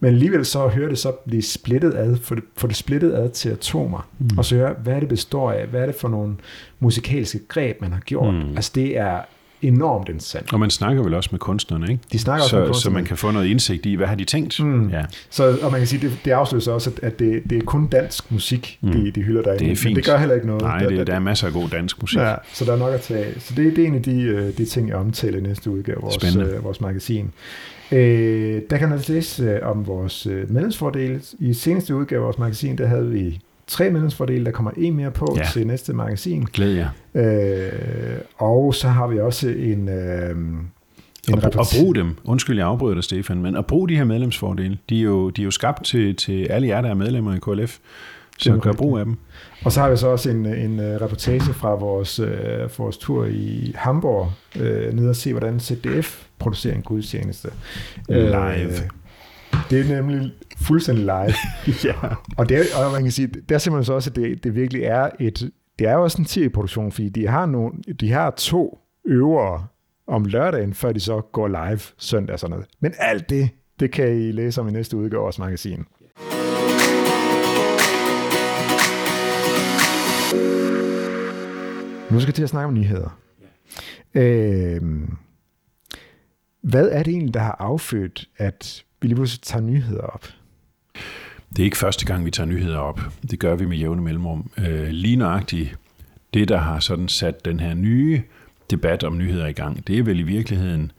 Men 0.00 0.08
alligevel 0.08 0.44
så 0.44 0.68
hører 0.68 0.88
det 0.88 0.98
så 0.98 1.12
blive 1.26 1.42
splittet 1.42 1.94
ad, 1.94 2.16
for 2.16 2.34
det, 2.34 2.44
for 2.56 2.66
det 2.66 2.76
splittet 2.76 3.12
ad 3.12 3.28
til 3.28 3.48
atomer, 3.48 4.08
mm. 4.18 4.38
og 4.38 4.44
så 4.44 4.56
høre, 4.56 4.74
hvad 4.82 5.00
det 5.00 5.08
består 5.08 5.52
af, 5.52 5.66
hvad 5.66 5.82
er 5.82 5.86
det 5.86 5.94
for 5.94 6.08
nogle 6.08 6.34
musikalske 6.78 7.38
greb, 7.48 7.80
man 7.80 7.92
har 7.92 8.00
gjort. 8.00 8.34
Mm. 8.34 8.50
Altså 8.50 8.72
det 8.74 8.98
er 8.98 9.20
enormt 9.68 10.08
interessant. 10.08 10.52
Og 10.52 10.60
man 10.60 10.70
snakker 10.70 11.02
vel 11.02 11.14
også 11.14 11.28
med 11.32 11.38
kunstnerne, 11.38 11.86
ikke? 11.90 12.02
De 12.12 12.18
snakker 12.18 12.46
så, 12.46 12.56
også 12.56 12.68
med 12.68 12.74
Så 12.74 12.90
man 12.90 13.04
kan 13.04 13.16
få 13.16 13.30
noget 13.30 13.46
indsigt 13.46 13.86
i, 13.86 13.94
hvad 13.94 14.06
har 14.06 14.14
de 14.14 14.24
tænkt? 14.24 14.64
Mm. 14.64 14.88
Ja. 14.88 15.04
Så, 15.30 15.58
og 15.62 15.70
man 15.70 15.80
kan 15.80 15.86
sige, 15.86 16.08
det, 16.08 16.18
det 16.24 16.30
afsløser 16.30 16.72
også, 16.72 16.90
at 17.02 17.18
det, 17.18 17.42
det 17.50 17.58
er 17.58 17.62
kun 17.62 17.86
dansk 17.86 18.32
musik, 18.32 18.78
mm. 18.80 18.92
de, 18.92 19.10
de 19.10 19.22
hylder 19.22 19.42
derinde. 19.42 19.64
Det 19.64 19.72
er 19.72 19.76
fint. 19.76 19.84
Men 19.84 19.96
det 19.96 20.04
gør 20.04 20.18
heller 20.18 20.34
ikke 20.34 20.46
noget. 20.46 20.62
Nej, 20.62 20.78
det, 20.78 20.98
der, 20.98 21.04
der 21.04 21.14
er 21.14 21.18
masser 21.18 21.46
af 21.46 21.52
god 21.52 21.68
dansk 21.68 22.00
musik. 22.00 22.18
Ja, 22.18 22.34
så 22.52 22.64
der 22.64 22.72
er 22.72 22.76
nok 22.76 22.94
at 22.94 23.00
tage 23.00 23.40
Så 23.40 23.54
det, 23.56 23.76
det 23.76 23.84
er 23.84 23.88
en 23.88 23.94
af 23.94 24.02
de, 24.02 24.22
øh, 24.22 24.56
de 24.56 24.64
ting, 24.64 24.88
jeg 24.88 24.96
omtaler 24.96 25.38
i 25.38 25.42
næste 25.42 25.70
udgave 25.70 25.96
af 25.96 26.02
vores, 26.02 26.36
uh, 26.36 26.64
vores 26.64 26.80
magasin. 26.80 27.30
Øh, 27.92 28.62
der 28.70 28.78
kan 28.78 28.88
man 28.88 28.98
altså 28.98 29.12
læse 29.12 29.42
øh, 29.42 29.58
om 29.62 29.86
vores 29.86 30.26
øh, 30.26 30.50
medlemsfordele. 30.50 31.20
I 31.38 31.54
seneste 31.54 31.94
udgave 31.94 32.20
af 32.20 32.24
vores 32.24 32.38
magasin, 32.38 32.78
der 32.78 32.86
havde 32.86 33.10
vi 33.10 33.40
tre 33.66 33.90
medlemsfordele. 33.90 34.44
Der 34.44 34.50
kommer 34.50 34.70
en 34.76 34.96
mere 34.96 35.10
på 35.10 35.36
ja. 35.36 35.44
til 35.52 35.66
næste 35.66 35.92
magasin. 35.92 36.46
Glæd 36.52 36.72
jer. 36.72 36.88
Øh, 37.14 38.18
og 38.36 38.74
så 38.74 38.88
har 38.88 39.06
vi 39.06 39.20
også 39.20 39.48
en... 39.48 39.88
Øh, 39.88 40.36
en 41.28 41.34
og, 41.34 41.52
og 41.58 41.66
brug 41.78 41.94
dem. 41.94 42.16
Undskyld, 42.24 42.58
jeg 42.58 42.66
afbryder 42.66 42.94
dig, 42.94 43.04
Stefan, 43.04 43.42
men 43.42 43.56
at 43.56 43.66
bruge 43.66 43.88
de 43.88 43.96
her 43.96 44.04
medlemsfordele, 44.04 44.78
de 44.88 44.98
er 44.98 45.02
jo, 45.02 45.30
de 45.30 45.42
er 45.42 45.44
jo 45.44 45.50
skabt 45.50 45.84
til, 45.84 46.16
til 46.16 46.44
alle 46.44 46.68
jer, 46.68 46.80
der 46.80 46.90
er 46.90 46.94
medlemmer 46.94 47.34
i 47.34 47.38
KLF. 47.38 47.78
Så 48.38 48.56
gør 48.56 48.72
brug 48.72 48.98
af 48.98 49.04
dem. 49.04 49.16
Og 49.64 49.72
så 49.72 49.80
har 49.80 49.90
vi 49.90 49.96
så 49.96 50.06
også 50.06 50.30
en, 50.30 50.46
en 50.46 50.80
øh, 50.80 51.00
reportage 51.00 51.40
fra 51.40 51.74
vores, 51.74 52.20
uh, 52.20 52.28
vores 52.78 52.96
tur 52.96 53.26
i 53.26 53.72
Hamburg, 53.74 54.32
uh, 54.56 54.62
nede 54.92 55.10
og 55.10 55.16
se, 55.16 55.32
hvordan 55.32 55.60
ZDF 55.60 56.22
producerer 56.38 56.74
en 56.74 56.82
gudstjeneste. 56.82 57.48
Live. 58.08 58.66
Uh, 58.66 59.03
det 59.70 59.80
er 59.80 59.96
nemlig 59.96 60.32
fuldstændig 60.56 61.04
live. 61.04 61.34
ja. 61.84 62.08
Og, 62.36 62.48
det, 62.48 62.60
og 62.84 62.92
man 62.92 63.02
kan 63.02 63.12
sige, 63.12 63.28
der 63.48 63.58
ser 63.58 63.70
man 63.70 63.84
så 63.84 63.92
også, 63.92 64.10
at 64.10 64.16
det, 64.16 64.44
det 64.44 64.54
virkelig 64.54 64.82
er 64.82 65.10
et, 65.20 65.50
det 65.78 65.86
er 65.86 65.92
jo 65.92 66.02
også 66.02 66.18
en 66.18 66.24
tv-produktion, 66.24 66.92
fordi 66.92 67.08
de 67.08 67.26
har, 67.26 67.46
nogle, 67.46 67.72
de 68.00 68.10
har 68.12 68.30
to 68.30 68.78
øvere 69.06 69.66
om 70.06 70.24
lørdagen, 70.24 70.74
før 70.74 70.92
de 70.92 71.00
så 71.00 71.20
går 71.20 71.48
live 71.48 71.80
søndag 71.98 72.32
og 72.32 72.40
sådan 72.40 72.50
noget. 72.50 72.66
Men 72.80 72.94
alt 72.98 73.30
det, 73.30 73.50
det 73.80 73.90
kan 73.90 74.16
I 74.18 74.32
læse 74.32 74.60
om 74.60 74.68
i 74.68 74.72
næste 74.72 74.96
udgave 74.96 75.20
af 75.20 75.24
vores 75.24 75.38
magasin. 75.38 75.84
Nu 82.10 82.20
skal 82.20 82.28
jeg 82.28 82.34
til 82.34 82.42
at 82.42 82.48
snakke 82.48 82.66
om 82.66 82.74
nyheder. 82.74 83.18
Øh, 84.14 84.82
hvad 86.62 86.88
er 86.88 87.02
det 87.02 87.12
egentlig, 87.12 87.34
der 87.34 87.40
har 87.40 87.56
affødt, 87.58 88.28
at 88.36 88.83
vi 89.04 89.08
lige 89.08 89.16
pludselig 89.16 89.42
tager 89.42 89.62
nyheder 89.62 90.02
op? 90.02 90.26
Det 91.50 91.58
er 91.58 91.64
ikke 91.64 91.76
første 91.76 92.06
gang, 92.06 92.24
vi 92.24 92.30
tager 92.30 92.46
nyheder 92.46 92.78
op. 92.78 93.00
Det 93.30 93.38
gør 93.38 93.54
vi 93.54 93.66
med 93.66 93.76
jævne 93.76 94.02
mellemrum. 94.02 94.50
Øh, 94.58 94.88
lige 94.88 95.16
nøjagtigt 95.16 95.78
det, 96.34 96.48
der 96.48 96.58
har 96.58 96.80
sådan 96.80 97.08
sat 97.08 97.44
den 97.44 97.60
her 97.60 97.74
nye 97.74 98.22
debat 98.70 99.04
om 99.04 99.18
nyheder 99.18 99.46
i 99.46 99.52
gang, 99.52 99.86
det 99.86 99.98
er 99.98 100.02
vel 100.02 100.20
i 100.20 100.22
virkeligheden 100.22 100.92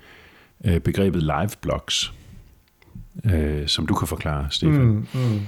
øh, 0.66 0.80
begrebet 0.80 1.24
live 1.24 1.50
blogs, 1.62 2.14
øh, 3.26 3.68
som 3.68 3.88
du 3.88 3.94
kan 3.94 4.08
forklare, 4.08 4.48
Stefan. 4.50 4.82
Mm, 4.82 5.08
mm. 5.14 5.40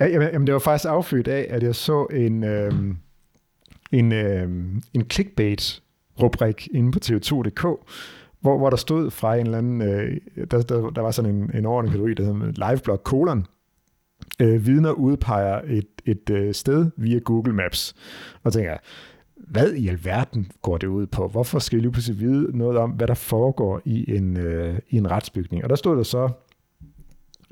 Ja, 0.00 0.06
jamen, 0.06 0.46
det 0.46 0.52
var 0.52 0.58
faktisk 0.58 0.88
affødt 0.88 1.28
af, 1.28 1.46
at 1.50 1.62
jeg 1.62 1.74
så 1.74 2.04
en, 2.04 2.44
øh, 2.44 2.72
en, 3.92 4.12
øh, 4.12 4.48
en 4.94 5.04
clickbait-rubrik 5.12 6.68
inde 6.74 6.92
på 6.92 6.98
tv2.dk, 7.04 7.66
hvor, 8.44 8.58
hvor 8.58 8.70
der 8.70 8.76
stod 8.76 9.10
fra 9.10 9.34
en 9.34 9.46
eller 9.46 9.58
anden, 9.58 9.82
øh, 9.82 10.16
der, 10.50 10.62
der, 10.62 10.90
der 10.90 11.00
var 11.00 11.10
sådan 11.10 11.34
en, 11.34 11.50
en 11.54 11.66
ordentlig 11.66 11.92
kategori, 11.92 12.14
der 12.14 12.24
hedder 12.24 12.70
liveblog 12.70 13.04
kolon, 13.04 13.46
øh, 14.40 14.66
vidner 14.66 14.90
udpeger 14.90 15.60
et, 15.66 15.88
et 16.04 16.30
øh, 16.30 16.54
sted 16.54 16.90
via 16.96 17.18
Google 17.18 17.52
Maps. 17.52 17.94
Og 18.42 18.52
tænker 18.52 18.70
jeg, 18.70 18.78
hvad 19.36 19.72
i 19.72 19.88
alverden 19.88 20.52
går 20.62 20.78
det 20.78 20.86
ud 20.86 21.06
på? 21.06 21.28
Hvorfor 21.28 21.58
skal 21.58 21.76
vi 21.76 21.82
lige 21.82 21.92
pludselig 21.92 22.20
vide 22.20 22.58
noget 22.58 22.78
om, 22.78 22.90
hvad 22.90 23.06
der 23.06 23.14
foregår 23.14 23.80
i 23.84 24.16
en, 24.16 24.36
øh, 24.36 24.78
i 24.88 24.96
en 24.96 25.10
retsbygning? 25.10 25.64
Og 25.64 25.70
der 25.70 25.76
stod 25.76 25.96
der 25.96 26.02
så, 26.02 26.28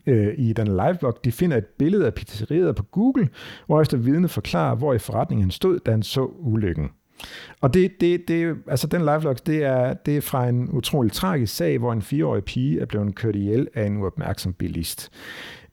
øh, 0.07 0.35
i 0.39 0.53
den 0.53 0.67
liveblog, 0.67 1.19
de 1.25 1.33
finder 1.33 1.57
et 1.57 1.67
billede 1.67 2.07
af 2.07 2.15
pizzeriet 2.15 2.77
på 2.77 2.83
Google, 2.83 3.29
hvor 3.67 3.81
efter 3.81 3.97
vidne 3.97 4.29
forklarer, 4.29 4.75
hvor 4.75 4.95
i 4.95 4.99
forretningen 4.99 5.43
han 5.43 5.51
stod, 5.51 5.79
da 5.79 5.91
han 5.91 6.03
så 6.03 6.25
ulykken. 6.39 6.91
Og 7.61 7.75
det, 7.75 8.01
det, 8.01 8.29
det, 8.29 8.57
altså 8.69 8.87
den 8.87 9.01
livelog, 9.01 9.47
det 9.47 9.65
er, 9.65 9.95
det 9.95 10.17
er 10.17 10.21
fra 10.21 10.49
en 10.49 10.69
utrolig 10.73 11.13
tragisk 11.13 11.57
sag, 11.57 11.79
hvor 11.79 11.93
en 11.93 12.03
fireårig 12.03 12.45
pige 12.45 12.81
er 12.81 12.87
blevet 12.87 13.15
kørt 13.15 13.37
ihjel 13.37 13.69
af 13.75 13.87
en 13.87 13.97
uopmærksom 13.97 14.53
bilist. 14.53 15.11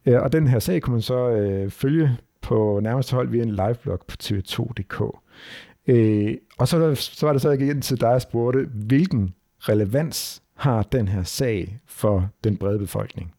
Øh, 0.06 0.22
og 0.22 0.32
den 0.32 0.48
her 0.48 0.60
sag 0.60 0.82
kunne 0.82 0.94
man 0.94 1.02
så 1.02 1.30
øh, 1.30 1.70
følge 1.70 2.18
på 2.42 2.80
nærmeste 2.84 3.16
hold 3.16 3.30
via 3.30 3.44
en 3.44 3.50
liveblog 3.50 4.00
på 4.08 4.16
tv2.dk. 4.24 5.02
Øh, 5.88 6.36
og 6.58 6.68
så, 6.68 6.96
så 6.96 7.26
var 7.26 7.34
det 7.34 7.42
så, 7.42 7.50
jeg 7.50 7.60
gik 7.60 7.70
ind 7.70 7.82
til 7.82 8.02
dig 8.02 8.10
og 8.10 8.22
spurgte, 8.22 8.68
hvilken 8.74 9.34
relevans 9.60 10.42
har 10.58 10.84
den 10.84 11.08
her 11.08 11.24
sag 11.24 11.80
for 11.88 12.30
den 12.44 12.58
brede 12.58 12.80
befolkning? 12.80 13.34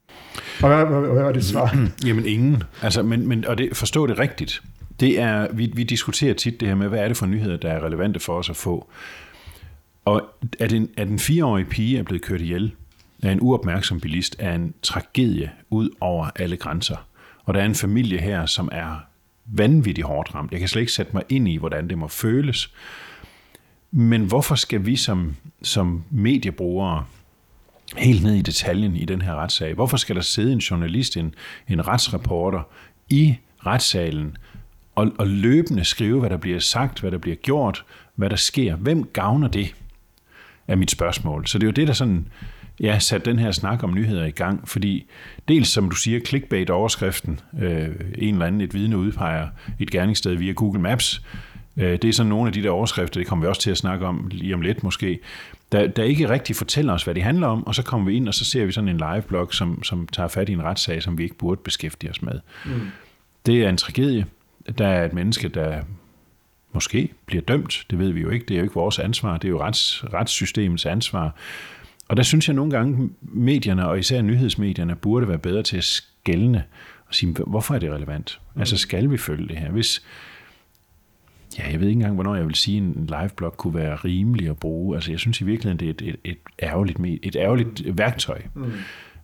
Og 0.63 0.69
hvad, 0.69 1.01
hvad, 1.01 1.13
hvad 1.13 1.23
var 1.23 1.33
det 1.33 1.45
svar? 1.45 1.77
Jamen 2.07 2.27
ingen. 2.27 2.63
Altså, 2.83 3.03
men, 3.03 3.29
men, 3.29 3.45
og 3.45 3.59
det, 3.59 3.77
forstå 3.77 4.07
det 4.07 4.19
rigtigt. 4.19 4.63
Det 5.01 5.19
er, 5.19 5.53
vi, 5.53 5.73
vi 5.75 5.83
diskuterer 5.83 6.35
tit 6.35 6.61
det 6.61 6.69
her 6.69 6.75
med, 6.75 6.89
hvad 6.89 6.99
er 6.99 7.09
det 7.09 7.17
for 7.17 7.27
nyheder, 7.27 7.57
der 7.57 7.71
er 7.71 7.85
relevante 7.85 8.21
for 8.21 8.33
os 8.39 8.51
at 8.51 8.57
få. 8.57 8.89
Og 10.05 10.29
at 10.59 10.73
en, 10.73 10.91
at 10.97 11.09
en 11.09 11.19
fireårig 11.19 11.67
pige 11.67 11.99
er 11.99 12.03
blevet 12.03 12.23
kørt 12.23 12.41
ihjel 12.41 12.73
af 13.23 13.33
en 13.33 13.39
uopmærksom 13.41 14.01
bilist, 14.01 14.37
er 14.39 14.55
en 14.55 14.75
tragedie 14.83 15.51
ud 15.71 15.91
over 16.01 16.31
alle 16.37 16.57
grænser. 16.57 16.97
Og 17.45 17.55
der 17.55 17.61
er 17.61 17.65
en 17.65 17.75
familie 17.75 18.19
her, 18.19 18.47
som 18.47 18.69
er 18.73 18.97
vanvittigt 19.45 20.07
hårdt 20.07 20.35
ramt. 20.35 20.53
Jeg 20.53 20.61
kan 20.61 20.69
slet 20.69 20.81
ikke 20.81 20.93
sætte 20.93 21.13
mig 21.15 21.23
ind 21.29 21.49
i, 21.49 21.57
hvordan 21.57 21.89
det 21.89 21.99
må 21.99 22.09
føles. 22.09 22.75
Men 23.91 24.25
hvorfor 24.25 24.55
skal 24.55 24.87
vi 24.87 24.97
som, 24.97 25.37
som 25.63 26.05
mediebrugere 26.11 27.05
helt 27.97 28.23
ned 28.23 28.35
i 28.35 28.43
detaljen 28.43 28.97
i 28.97 29.05
den 29.05 29.23
her 29.23 29.35
retssag, 29.35 29.75
hvorfor 29.75 29.97
skal 29.97 30.17
der 30.17 30.23
sidde 30.23 30.53
en 30.53 30.59
journalist, 30.59 31.17
en, 31.17 31.35
en 31.69 31.89
retsreporter 31.89 32.63
i 33.09 33.37
retssalen 33.67 34.37
og, 34.95 35.13
og 35.19 35.27
løbende 35.27 35.85
skrive, 35.85 36.21
hvad 36.21 36.31
der 36.31 36.37
bliver 36.37 36.59
sagt, 36.59 37.01
hvad 37.01 37.11
der 37.11 37.19
bliver 37.19 37.37
gjort, 37.37 37.85
hvad 38.15 38.31
der 38.31 38.37
sker? 38.37 38.77
Hvem 38.77 39.05
gavner 39.05 39.49
det? 39.49 39.75
Er 40.69 40.77
mit 40.77 40.91
spørgsmål. 40.91 41.47
Så 41.47 41.59
det 41.59 41.65
er 41.65 41.69
jo 41.69 41.73
det, 41.73 41.89
der 41.89 41.95
sådan 41.95 42.27
ja, 42.81 42.99
sat 42.99 43.25
den 43.25 43.39
her 43.39 43.51
snak 43.51 43.83
om 43.83 43.95
nyheder 43.95 44.25
i 44.25 44.31
gang, 44.31 44.69
fordi 44.69 45.07
dels, 45.49 45.69
som 45.69 45.91
du 45.91 45.97
siger, 45.97 46.21
clickbait-overskriften, 46.21 47.41
øh, 47.61 47.89
en 48.19 48.35
eller 48.35 48.47
anden, 48.47 48.61
et 48.61 48.75
vidne 48.75 48.99
udpeger 48.99 49.49
et 49.79 49.91
gerningssted 49.91 50.35
via 50.35 50.53
Google 50.53 50.81
Maps, 50.81 51.23
øh, 51.77 51.93
det 51.93 52.05
er 52.05 52.13
sådan 52.13 52.31
nogle 52.31 52.47
af 52.47 52.53
de 52.53 52.63
der 52.63 52.71
overskrifter, 52.71 53.21
det 53.21 53.27
kommer 53.27 53.45
vi 53.45 53.49
også 53.49 53.61
til 53.61 53.71
at 53.71 53.79
snakke 53.79 54.07
om 54.07 54.29
lige 54.31 54.55
om 54.55 54.61
lidt 54.61 54.83
måske, 54.83 55.19
der, 55.73 55.87
der 55.87 56.03
ikke 56.03 56.29
rigtig 56.29 56.57
fortæller 56.57 56.93
os, 56.93 57.05
hvad 57.05 57.15
det 57.15 57.23
handler 57.23 57.47
om, 57.47 57.67
og 57.67 57.75
så 57.75 57.83
kommer 57.83 58.07
vi 58.07 58.17
ind, 58.17 58.29
og 58.29 58.35
så 58.35 58.45
ser 58.45 58.65
vi 58.65 58.73
sådan 58.73 58.89
en 58.89 58.97
live-blog, 58.97 59.55
som, 59.55 59.83
som 59.83 60.09
tager 60.09 60.29
fat 60.29 60.49
i 60.49 60.53
en 60.53 60.63
retssag, 60.63 61.03
som 61.03 61.19
vi 61.19 61.23
ikke 61.23 61.39
burde 61.39 61.61
beskæftige 61.65 62.11
os 62.11 62.23
med. 62.23 62.41
Mm. 62.67 62.81
Det 63.47 63.65
er 63.65 63.69
en 63.69 63.77
tragedie. 63.77 64.27
Der 64.79 64.87
er 64.87 65.05
et 65.05 65.13
menneske, 65.13 65.49
der 65.49 65.83
måske 66.73 67.13
bliver 67.27 67.43
dømt, 67.43 67.87
det 67.91 67.99
ved 67.99 68.11
vi 68.11 68.21
jo 68.21 68.31
ikke, 68.31 68.47
det 68.47 68.55
er 68.55 68.59
jo 68.59 68.63
ikke 68.63 68.75
vores 68.75 68.99
ansvar, 68.99 69.37
det 69.37 69.49
er 69.49 69.53
jo 69.53 69.63
rets, 69.63 70.05
retssystemets 70.13 70.87
ansvar, 70.87 71.35
og 72.09 72.17
der 72.17 72.23
synes 72.23 72.49
jeg 72.49 72.57
nogle 72.57 72.71
gange, 72.71 73.11
medierne, 73.21 73.89
og 73.89 73.99
især 73.99 74.23
nyhedsmedierne, 74.23 74.97
burde 74.97 75.29
være 75.29 75.39
bedre 75.39 75.63
til 75.63 75.77
at 75.77 75.85
skælne 75.85 76.65
og 77.07 77.15
sige, 77.15 77.37
hvorfor 77.47 77.75
er 77.75 77.79
det 77.79 77.93
relevant? 77.93 78.41
Mm. 78.55 78.61
Altså 78.61 78.77
skal 78.77 79.11
vi 79.11 79.19
følge 79.19 79.49
det 79.49 79.57
her? 79.57 79.71
Hvis, 79.71 80.03
ja, 81.59 81.71
jeg 81.71 81.81
ved 81.81 81.89
ikke 81.89 81.99
engang, 81.99 82.15
hvornår 82.15 82.35
jeg 82.35 82.47
vil 82.47 82.55
sige, 82.55 82.77
at 82.77 82.83
en 82.83 83.11
liveblog 83.21 83.57
kunne 83.57 83.75
være 83.75 83.97
rimelig 83.97 84.49
at 84.49 84.57
bruge. 84.57 84.97
Altså 84.97 85.13
jeg 85.13 85.21
synes 85.21 85.41
i 85.41 85.45
virkeligheden, 85.45 85.81
det 85.81 85.87
er 85.87 85.91
et, 85.91 86.17
et, 86.25 86.31
et 86.33 86.39
ærgerligt, 86.63 86.99
et 87.23 87.37
ærgerligt 87.37 87.87
mm. 87.87 87.99
værktøj. 87.99 88.43
Mm. 88.55 88.73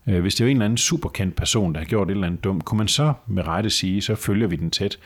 Øh, 0.08 0.20
hvis 0.20 0.34
det 0.34 0.44
var 0.44 0.50
en 0.50 0.56
eller 0.56 0.64
anden 0.64 0.76
superkendt 0.76 1.36
person, 1.36 1.72
der 1.72 1.78
har 1.78 1.86
gjort 1.86 2.08
et 2.08 2.14
eller 2.14 2.26
andet 2.26 2.44
dumt, 2.44 2.64
kunne 2.64 2.78
man 2.78 2.88
så 2.88 3.12
med 3.26 3.46
rette 3.46 3.70
sige, 3.70 4.02
så 4.02 4.14
følger 4.14 4.46
vi 4.46 4.56
den 4.56 4.70
tæt. 4.70 4.98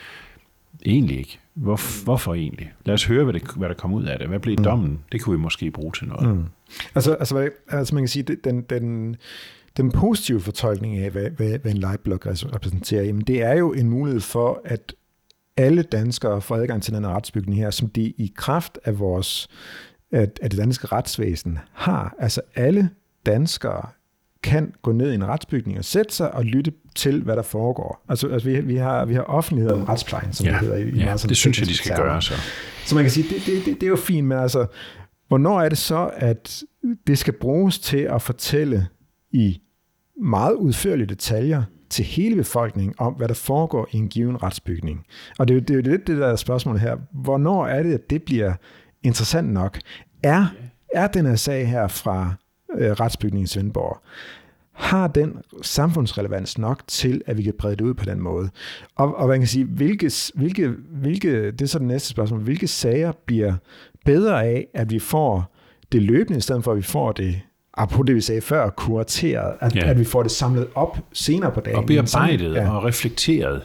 Egentlig 0.86 1.18
ikke. 1.18 1.38
Hvor, 1.54 2.04
hvorfor 2.04 2.34
egentlig? 2.34 2.72
Lad 2.84 2.94
os 2.94 3.04
høre, 3.04 3.24
hvad, 3.24 3.34
det, 3.34 3.42
hvad 3.56 3.68
der 3.68 3.74
kom 3.74 3.92
ud 3.92 4.04
af 4.04 4.18
det. 4.18 4.28
Hvad 4.28 4.40
blev 4.40 4.56
mm. 4.58 4.64
dommen? 4.64 5.00
Det 5.12 5.20
kunne 5.20 5.36
vi 5.36 5.42
måske 5.42 5.70
bruge 5.70 5.92
til 5.92 6.08
noget. 6.08 6.36
Mm. 6.36 6.44
Altså, 6.94 7.14
altså, 7.14 7.50
altså 7.68 7.94
man 7.94 8.02
kan 8.02 8.08
sige, 8.08 8.22
den, 8.22 8.62
den, 8.62 9.16
den 9.76 9.90
positive 9.90 10.40
fortolkning 10.40 10.98
af, 10.98 11.10
hvad, 11.10 11.30
hvad, 11.30 11.58
hvad 11.58 11.72
en 11.72 11.78
liveblog 11.78 12.26
repræsenterer, 12.26 13.02
jamen 13.02 13.22
det 13.22 13.42
er 13.42 13.52
jo 13.52 13.72
en 13.72 13.90
mulighed 13.90 14.20
for, 14.20 14.60
at 14.64 14.94
alle 15.56 15.82
danskere 15.82 16.40
får 16.40 16.56
adgang 16.56 16.82
til 16.82 16.94
den 16.94 17.06
retsbygning 17.06 17.58
her, 17.58 17.70
som 17.70 17.88
de 17.88 18.02
i 18.02 18.32
kraft 18.36 18.78
af 18.84 18.98
vores 18.98 19.48
at, 20.12 20.38
at 20.42 20.50
det 20.50 20.58
danske 20.58 20.86
retsvæsen 20.86 21.58
har. 21.72 22.14
Altså 22.18 22.40
alle 22.54 22.90
danskere 23.26 23.86
kan 24.42 24.72
gå 24.82 24.92
ned 24.92 25.12
i 25.12 25.14
en 25.14 25.24
retsbygning 25.24 25.78
og 25.78 25.84
sætte 25.84 26.14
sig 26.14 26.34
og 26.34 26.44
lytte 26.44 26.72
til, 26.96 27.22
hvad 27.22 27.36
der 27.36 27.42
foregår. 27.42 28.04
Altså, 28.08 28.28
altså 28.28 28.48
vi, 28.48 28.60
vi, 28.60 28.76
har, 28.76 29.04
vi 29.04 29.14
har 29.14 29.22
offentlighed 29.22 29.72
om 29.72 29.84
retsplejen, 29.84 30.32
som 30.32 30.46
ja, 30.46 30.52
det 30.52 30.60
hedder. 30.60 30.76
I, 30.76 30.84
ja, 30.84 31.04
meget, 31.04 31.26
det 31.28 31.36
synes 31.36 31.60
jeg, 31.60 31.68
de 31.68 31.76
skal 31.76 31.96
gøre 31.96 32.22
så. 32.22 32.34
Så 32.86 32.94
man 32.94 33.04
kan 33.04 33.10
sige, 33.10 33.34
det, 33.34 33.46
det, 33.46 33.64
det, 33.66 33.74
det 33.74 33.82
er 33.82 33.90
jo 33.90 33.96
fint, 33.96 34.26
men 34.26 34.38
altså, 34.38 34.66
hvornår 35.28 35.60
er 35.60 35.68
det 35.68 35.78
så, 35.78 36.10
at 36.16 36.62
det 37.06 37.18
skal 37.18 37.32
bruges 37.32 37.78
til 37.78 37.98
at 37.98 38.22
fortælle 38.22 38.86
i 39.32 39.60
meget 40.22 40.54
udførlige 40.54 41.06
detaljer 41.06 41.62
til 41.90 42.04
hele 42.04 42.36
befolkningen 42.36 42.94
om, 42.98 43.12
hvad 43.12 43.28
der 43.28 43.34
foregår 43.34 43.88
i 43.92 43.96
en 43.96 44.08
given 44.08 44.42
retsbygning. 44.42 45.04
Og 45.38 45.48
det 45.48 45.54
er 45.54 45.56
jo, 45.56 45.60
det 45.60 45.70
er 45.70 45.74
jo 45.74 45.96
lidt 45.96 46.06
det 46.06 46.18
der 46.18 46.36
spørgsmål 46.36 46.78
her. 46.78 46.96
Hvornår 47.12 47.66
er 47.66 47.82
det, 47.82 47.94
at 47.94 48.10
det 48.10 48.22
bliver 48.22 48.52
interessant 49.02 49.52
nok? 49.52 49.78
Er, 50.22 50.46
er 50.94 51.06
den 51.06 51.26
her 51.26 51.36
sag 51.36 51.68
her 51.68 51.88
fra 51.88 52.34
øh, 52.78 52.90
retsbygningen 52.90 53.44
i 53.44 53.48
Svendborg, 53.48 54.02
har 54.72 55.06
den 55.06 55.38
samfundsrelevans 55.62 56.58
nok 56.58 56.82
til, 56.86 57.22
at 57.26 57.38
vi 57.38 57.42
kan 57.42 57.54
brede 57.58 57.76
det 57.76 57.80
ud 57.80 57.94
på 57.94 58.04
den 58.04 58.20
måde? 58.20 58.50
Og, 58.96 59.16
og 59.16 59.28
man 59.28 59.38
kan 59.38 59.48
sige, 59.48 59.64
hvilke, 59.64 60.10
hvilke, 60.34 60.68
hvilke, 60.90 61.50
det 61.50 61.62
er 61.62 61.66
så 61.66 61.78
det 61.78 61.86
næste 61.86 62.08
spørgsmål, 62.08 62.40
hvilke 62.40 62.68
sager 62.68 63.12
bliver 63.26 63.54
bedre 64.04 64.44
af, 64.44 64.66
at 64.74 64.90
vi 64.90 64.98
får 64.98 65.54
det 65.92 66.02
løbende, 66.02 66.38
i 66.38 66.40
stedet 66.40 66.64
for 66.64 66.70
at 66.70 66.76
vi 66.76 66.82
får 66.82 67.12
det 67.12 67.40
apropos 67.74 68.06
det, 68.06 68.14
vi 68.14 68.20
sagde 68.20 68.40
før, 68.40 68.70
kurateret, 68.70 69.54
at, 69.60 69.76
ja. 69.76 69.90
at 69.90 69.98
vi 69.98 70.04
får 70.04 70.22
det 70.22 70.32
samlet 70.32 70.66
op 70.74 70.98
senere 71.12 71.50
på 71.52 71.60
dagen. 71.60 71.78
Og 71.78 71.86
bearbejdet 71.86 72.54
ja. 72.54 72.70
og 72.70 72.84
reflekteret. 72.84 73.62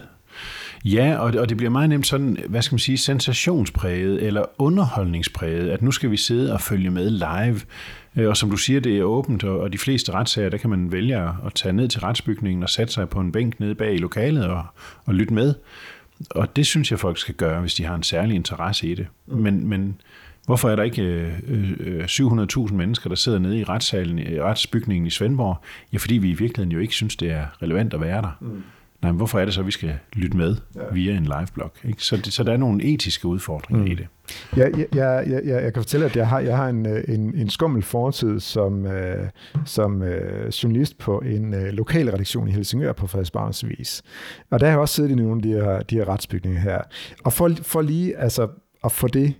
Ja, 0.85 1.17
og 1.17 1.33
det, 1.33 1.41
og 1.41 1.49
det 1.49 1.57
bliver 1.57 1.69
meget 1.69 1.89
nemt 1.89 2.07
sådan, 2.07 2.37
hvad 2.49 2.61
skal 2.61 2.73
man 2.73 2.79
sige, 2.79 2.97
sensationspræget 2.97 4.23
eller 4.23 4.45
underholdningspræget, 4.57 5.69
at 5.69 5.81
nu 5.81 5.91
skal 5.91 6.11
vi 6.11 6.17
sidde 6.17 6.53
og 6.53 6.61
følge 6.61 6.89
med 6.89 7.09
live. 7.09 7.61
Øh, 8.15 8.29
og 8.29 8.37
som 8.37 8.49
du 8.49 8.57
siger, 8.57 8.79
det 8.79 8.97
er 8.97 9.03
åbent, 9.03 9.43
og 9.43 9.73
de 9.73 9.77
fleste 9.77 10.11
retssager, 10.11 10.49
der 10.49 10.57
kan 10.57 10.69
man 10.69 10.91
vælge 10.91 11.17
at 11.17 11.53
tage 11.55 11.73
ned 11.73 11.87
til 11.87 12.01
retsbygningen 12.01 12.63
og 12.63 12.69
sætte 12.69 12.93
sig 12.93 13.09
på 13.09 13.19
en 13.19 13.31
bænk 13.31 13.59
nede 13.59 13.75
bag 13.75 13.93
i 13.93 13.97
lokalet 13.97 14.45
og, 14.45 14.65
og 15.05 15.13
lytte 15.13 15.33
med. 15.33 15.53
Og 16.29 16.55
det 16.55 16.65
synes 16.65 16.91
jeg, 16.91 16.99
folk 16.99 17.17
skal 17.17 17.35
gøre, 17.35 17.61
hvis 17.61 17.73
de 17.73 17.83
har 17.83 17.95
en 17.95 18.03
særlig 18.03 18.35
interesse 18.35 18.87
i 18.87 18.95
det. 18.95 19.07
Mm. 19.27 19.37
Men, 19.37 19.67
men 19.67 20.01
hvorfor 20.45 20.69
er 20.69 20.75
der 20.75 20.83
ikke 20.83 21.01
øh, 21.47 21.71
øh, 21.79 22.03
700.000 22.03 22.73
mennesker, 22.73 23.09
der 23.09 23.15
sidder 23.15 23.39
nede 23.39 23.59
i 23.59 23.63
retssalen, 23.63 24.19
i 24.19 24.41
retsbygningen 24.41 25.07
i 25.07 25.09
Svendborg? 25.09 25.57
Ja, 25.93 25.97
fordi 25.97 26.13
vi 26.17 26.29
i 26.29 26.33
virkeligheden 26.33 26.71
jo 26.71 26.79
ikke 26.79 26.93
synes, 26.93 27.15
det 27.15 27.31
er 27.31 27.45
relevant 27.61 27.93
at 27.93 28.01
være 28.01 28.21
der. 28.21 28.37
Mm. 28.41 28.63
Nej, 29.05 29.11
men 29.11 29.17
hvorfor 29.17 29.39
er 29.39 29.45
det 29.45 29.53
så, 29.53 29.59
at 29.59 29.65
vi 29.65 29.71
skal 29.71 29.97
lytte 30.13 30.37
med 30.37 30.55
ja. 30.75 30.81
via 30.93 31.17
en 31.17 31.23
live-blog? 31.23 31.71
Ikke? 31.83 32.03
Så, 32.03 32.17
det, 32.17 32.33
så 32.33 32.43
der 32.43 32.53
er 32.53 32.57
nogle 32.57 32.83
etiske 32.83 33.27
udfordringer 33.27 33.85
mm. 33.85 33.91
i 33.91 33.95
det. 33.95 34.07
Ja, 34.57 34.63
jeg, 34.77 34.87
jeg, 34.95 35.23
jeg, 35.27 35.45
jeg 35.45 35.73
kan 35.73 35.83
fortælle, 35.83 36.05
at 36.05 36.15
jeg 36.15 36.27
har, 36.27 36.39
jeg 36.39 36.57
har 36.57 36.69
en, 36.69 36.85
en, 36.85 37.35
en 37.35 37.49
skummel 37.49 37.83
fortid 37.83 38.39
som, 38.39 38.85
øh, 38.85 39.29
som 39.65 40.01
øh, 40.01 40.47
journalist 40.47 40.97
på 40.97 41.19
en 41.19 41.53
øh, 41.53 41.65
lokal 41.65 42.09
redaktion 42.09 42.47
i 42.47 42.51
Helsingør 42.51 42.93
på 42.93 43.07
Frederiksbergs 43.07 43.67
Vis. 43.67 44.03
Og 44.49 44.59
der 44.59 44.65
har 44.65 44.71
jeg 44.71 44.79
også 44.79 44.95
siddet 44.95 45.11
i 45.11 45.15
nogle 45.15 45.35
af 45.35 45.41
de 45.41 45.49
her, 45.49 45.81
de 45.81 45.95
her 45.95 46.09
retsbygninger 46.09 46.61
her. 46.61 46.81
Og 47.23 47.33
for, 47.33 47.51
for 47.61 47.81
lige 47.81 48.17
altså, 48.17 48.47
at 48.83 48.91
få 48.91 49.07
det 49.07 49.33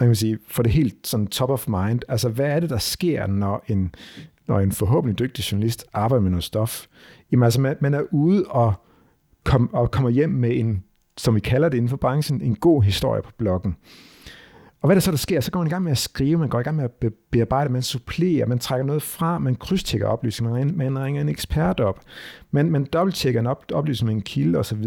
man 0.00 0.08
kan 0.08 0.16
sige, 0.16 0.38
for 0.48 0.62
det 0.62 0.72
helt 0.72 1.06
sådan 1.06 1.26
top 1.26 1.50
of 1.50 1.68
mind, 1.68 2.00
altså 2.08 2.28
hvad 2.28 2.46
er 2.46 2.60
det, 2.60 2.70
der 2.70 2.78
sker, 2.78 3.26
når 3.26 3.64
en, 3.68 3.94
når 4.48 4.60
en 4.60 4.72
forhåbentlig 4.72 5.18
dygtig 5.18 5.42
journalist 5.52 5.84
arbejder 5.92 6.22
med 6.22 6.30
noget 6.30 6.44
stof? 6.44 6.86
Jamen 7.32 7.44
altså, 7.44 7.60
man, 7.60 7.76
man 7.80 7.94
er 7.94 8.02
ude 8.10 8.44
og 8.44 8.74
kom, 9.44 9.74
og 9.74 9.90
kommer 9.90 10.10
hjem 10.10 10.30
med 10.30 10.58
en, 10.58 10.84
som 11.16 11.34
vi 11.34 11.40
kalder 11.40 11.68
det 11.68 11.76
inden 11.76 11.88
for 11.88 11.96
branchen, 11.96 12.42
en 12.42 12.54
god 12.54 12.82
historie 12.82 13.22
på 13.22 13.30
bloggen. 13.38 13.76
Og 14.82 14.86
hvad 14.86 14.96
der 14.96 15.00
så, 15.00 15.10
der 15.10 15.16
sker? 15.16 15.40
Så 15.40 15.50
går 15.50 15.60
man 15.60 15.66
i 15.66 15.70
gang 15.70 15.84
med 15.84 15.92
at 15.92 15.98
skrive, 15.98 16.38
man 16.38 16.48
går 16.48 16.60
i 16.60 16.62
gang 16.62 16.76
med 16.76 16.84
at 16.84 17.12
bearbejde, 17.30 17.72
man 17.72 17.82
supplerer, 17.82 18.46
man 18.46 18.58
trækker 18.58 18.86
noget 18.86 19.02
fra, 19.02 19.38
man 19.38 19.54
krydstjekker 19.54 20.06
oplysninger, 20.06 20.58
man, 20.58 20.76
man 20.76 21.04
ringer 21.04 21.20
en 21.20 21.28
ekspert 21.28 21.80
op, 21.80 22.00
man, 22.50 22.70
man 22.70 22.84
dobbelttjekker 22.84 23.40
en 23.40 23.46
op, 23.46 23.64
oplysning 23.72 24.06
med 24.06 24.14
en 24.14 24.22
kilde 24.22 24.58
osv. 24.58 24.84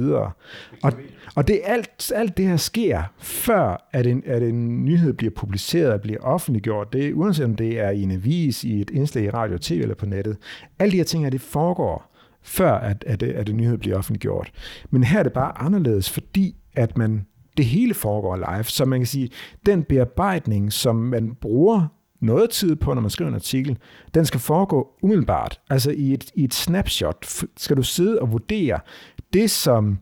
Og, 0.83 0.93
og 1.35 1.47
det 1.47 1.61
alt, 1.63 2.11
alt 2.15 2.37
det 2.37 2.47
her 2.47 2.57
sker, 2.57 3.03
før 3.19 3.87
at 3.91 4.07
en, 4.07 4.23
at 4.25 4.43
en 4.43 4.85
nyhed 4.85 5.13
bliver 5.13 5.31
publiceret 5.35 5.93
og 5.93 6.01
bliver 6.01 6.19
offentliggjort. 6.21 6.93
Det, 6.93 7.13
uanset 7.13 7.45
om 7.45 7.55
det 7.55 7.79
er 7.79 7.89
i 7.89 8.01
en 8.01 8.11
avis, 8.11 8.63
i 8.63 8.81
et 8.81 8.89
indslag 8.89 9.23
i 9.23 9.29
radio, 9.29 9.57
tv 9.57 9.79
eller 9.81 9.95
på 9.95 10.05
nettet. 10.05 10.37
Alle 10.79 10.91
de 10.91 10.97
her 10.97 11.03
ting 11.03 11.23
her, 11.23 11.29
det 11.29 11.41
foregår 11.41 12.14
før 12.45 12.73
at, 12.73 13.03
at, 13.07 13.23
at 13.23 13.49
en 13.49 13.57
nyhed 13.57 13.77
bliver 13.77 13.97
offentliggjort. 13.97 14.51
Men 14.89 15.03
her 15.03 15.19
er 15.19 15.23
det 15.23 15.33
bare 15.33 15.57
anderledes, 15.57 16.09
fordi 16.09 16.55
at 16.75 16.97
man 16.97 17.25
det 17.57 17.65
hele 17.65 17.93
foregår 17.93 18.35
live. 18.35 18.63
Så 18.63 18.85
man 18.85 18.99
kan 18.99 19.07
sige, 19.07 19.29
den 19.65 19.83
bearbejdning, 19.83 20.73
som 20.73 20.95
man 20.95 21.35
bruger 21.35 21.87
noget 22.19 22.49
tid 22.49 22.75
på, 22.75 22.93
når 22.93 23.01
man 23.01 23.11
skriver 23.11 23.29
en 23.29 23.35
artikel, 23.35 23.77
den 24.13 24.25
skal 24.25 24.39
foregå 24.39 24.87
umiddelbart. 25.01 25.59
Altså 25.69 25.91
i 25.91 26.13
et, 26.13 26.31
i 26.35 26.43
et 26.43 26.53
snapshot 26.53 27.25
skal 27.57 27.77
du 27.77 27.83
sidde 27.83 28.19
og 28.19 28.31
vurdere 28.31 28.79
det, 29.33 29.51
som 29.51 29.99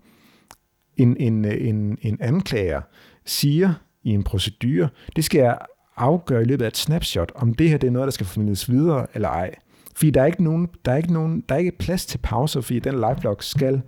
en, 0.98 1.18
en, 1.18 1.46
en, 1.46 1.98
en 2.02 2.18
anklager 2.22 2.82
siger 3.26 3.74
i 4.04 4.10
en 4.10 4.24
procedure. 4.24 4.90
Det 5.16 5.24
skal 5.24 5.40
jeg 5.40 5.58
afgøre 5.98 6.42
i 6.42 6.46
løbet 6.46 6.66
af 6.66 6.68
et 6.68 6.78
snapshot, 6.78 7.32
om 7.36 7.54
det 7.54 7.70
her 7.70 7.78
det 7.78 7.88
er 7.88 7.92
noget, 7.92 8.08
der 8.08 8.12
skal 8.12 8.26
formidles 8.26 8.72
videre 8.72 9.08
eller 9.14 9.30
ej. 9.30 9.56
Fordi 9.96 10.12
der 10.12 10.22
er 10.22 10.26
ikke, 10.26 10.44
nogen, 10.44 10.70
der 10.86 10.92
er 10.92 10.98
ikke, 10.98 11.14
nogen, 11.14 11.44
der 11.50 11.56
er 11.56 11.60
ikke 11.60 11.78
plads 11.80 12.06
til 12.06 12.18
pauser, 12.18 12.62
fordi 12.62 12.80
den 12.80 12.96
live 12.96 13.36
skal 13.40 13.82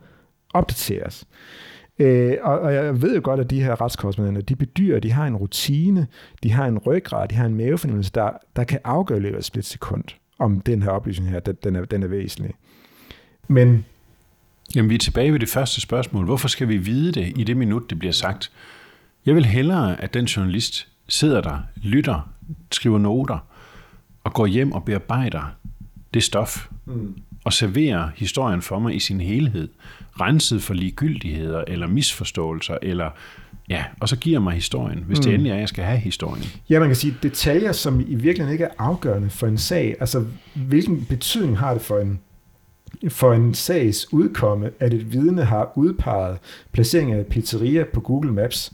opdateres. 0.54 1.28
Øh, 2.00 2.34
og, 2.42 2.60
og 2.60 2.74
jeg 2.74 3.02
ved 3.02 3.16
jo 3.16 3.22
godt, 3.24 3.40
at 3.40 3.50
de 3.50 3.64
her 3.64 3.82
retskorrespondenter, 3.82 4.42
de 4.42 4.56
bedyrer, 4.56 5.00
de 5.00 5.12
har 5.12 5.28
en 5.28 5.36
rutine, 5.36 6.08
de 6.44 6.52
har 6.52 6.68
en 6.68 6.78
ryggrad, 6.78 7.28
de 7.28 7.36
har 7.36 7.46
en 7.46 7.56
mavefornemmelse, 7.56 8.12
der, 8.16 8.30
der 8.56 8.64
kan 8.64 8.80
afgøre 8.84 9.18
i 9.18 9.22
løbet 9.22 9.36
af 9.36 9.40
et 9.40 9.46
splitsekund, 9.46 10.04
om 10.40 10.62
den 10.62 10.82
her 10.82 10.90
oplysning 10.90 11.30
her, 11.30 11.40
den, 11.40 11.58
den, 11.64 11.76
er, 11.76 11.86
den 11.86 12.04
er 12.04 12.08
væsentlig. 12.08 12.54
Men 13.48 13.86
Jamen, 14.76 14.90
vi 14.90 14.96
er 14.96 15.00
tilbage 15.00 15.34
ved 15.34 15.40
det 15.40 15.50
første 15.50 15.82
spørgsmål. 15.82 16.26
Hvorfor 16.26 16.48
skal 16.48 16.68
vi 16.68 16.78
vide 16.78 17.12
det 17.12 17.34
i 17.38 17.44
det 17.44 17.58
minut, 17.58 17.90
det 17.90 18.00
bliver 18.00 18.12
sagt? 18.12 18.52
Jeg 19.26 19.36
vil 19.36 19.46
hellere, 19.46 20.02
at 20.02 20.14
den 20.14 20.26
journalist 20.26 20.88
sidder 21.08 21.42
der, 21.42 21.60
lytter, 21.76 22.30
skriver 22.72 22.98
noter 22.98 23.38
og 24.24 24.34
går 24.34 24.46
hjem 24.46 24.72
og 24.72 24.86
bearbejder 24.86 25.56
det 26.16 26.24
stof 26.24 26.68
mm. 26.86 27.16
og 27.44 27.54
serverer 27.54 28.10
historien 28.16 28.62
for 28.62 28.80
mig 28.80 28.96
i 28.96 29.00
sin 29.00 29.22
helhed, 29.22 29.68
renset 30.22 30.62
for 30.62 30.74
ligegyldigheder 30.74 31.64
eller 31.68 31.88
misforståelser, 31.88 32.78
eller 32.82 33.10
ja, 33.70 33.84
og 34.00 34.10
så 34.10 34.16
giver 34.16 34.40
mig 34.40 34.54
historien, 34.54 35.04
hvis 35.08 35.18
mm. 35.18 35.24
det 35.24 35.34
endelig 35.34 35.52
er, 35.52 35.56
jeg 35.56 35.70
skal 35.70 35.84
have 35.84 36.00
historien. 36.00 36.44
Ja, 36.70 36.80
man 36.80 36.90
kan 36.90 36.96
sige 36.96 37.16
detaljer, 37.24 37.72
som 37.72 38.00
i 38.00 38.16
virkeligheden 38.16 38.52
ikke 38.52 38.64
er 38.64 38.74
afgørende 38.78 39.30
for 39.30 39.48
en 39.48 39.58
sag. 39.58 39.96
Altså, 40.00 40.26
hvilken 40.54 41.06
betydning 41.06 41.58
har 41.58 41.74
det 41.74 41.82
for 41.82 42.00
en 42.00 42.20
for 43.10 43.34
en 43.34 43.54
sags 43.54 44.14
udkomme, 44.14 44.70
at 44.80 44.94
et 44.94 45.12
vidne 45.12 45.44
har 45.44 45.72
udpeget 45.76 46.38
placering 46.72 47.12
af 47.12 47.26
pizzeria 47.26 47.84
på 47.94 48.00
Google 48.00 48.32
Maps. 48.32 48.74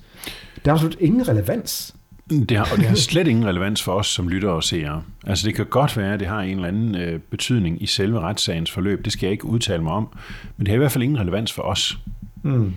Der 0.66 0.72
er 0.72 0.76
absolut 0.76 0.98
ingen 1.00 1.28
relevans. 1.28 1.96
Det 2.32 2.58
har, 2.58 2.68
og 2.72 2.78
det 2.78 2.86
har 2.86 2.96
slet 2.96 3.28
ingen 3.28 3.46
relevans 3.46 3.84
for 3.84 3.92
os 3.92 4.08
som 4.08 4.28
lyttere 4.28 4.52
og 4.52 4.64
seere. 4.64 5.04
Altså 5.28 5.48
det 5.48 5.56
kan 5.56 5.66
godt 5.66 5.98
være, 5.98 6.14
at 6.14 6.20
det 6.20 6.28
har 6.28 6.42
en 6.42 6.56
eller 6.56 6.68
anden 6.68 6.96
øh, 6.96 7.20
betydning 7.20 7.84
i 7.84 7.86
selve 7.86 8.20
retssagens 8.20 8.72
forløb. 8.72 9.06
Det 9.06 9.14
skal 9.14 9.28
jeg 9.28 9.32
ikke 9.32 9.46
udtale 9.46 9.84
mig 9.84 9.94
om. 9.94 10.08
Men 10.58 10.66
det 10.66 10.68
har 10.68 10.76
i 10.76 10.78
hvert 10.78 10.92
fald 10.92 11.04
ingen 11.04 11.20
relevans 11.20 11.54
for 11.54 11.62
os. 11.62 12.00
Mm. 12.44 12.74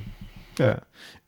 Ja. 0.59 0.73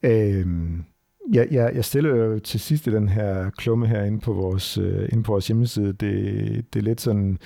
Øhm, 0.02 0.84
jeg, 1.32 1.48
jeg, 1.50 1.72
jeg 1.74 1.84
stiller 1.84 2.16
jo 2.16 2.38
til 2.38 2.60
sidst 2.60 2.86
i 2.86 2.90
den 2.90 3.08
her 3.08 3.50
klumme 3.50 3.86
her 3.86 4.04
inde 4.04 4.20
på 4.20 4.32
vores, 4.32 4.78
øh, 4.78 5.08
inde 5.12 5.22
på 5.22 5.32
vores 5.32 5.46
hjemmeside. 5.46 5.92
Det, 5.92 6.64
det 6.74 6.78
er 6.78 6.84
lidt 6.84 7.00
sådan... 7.00 7.38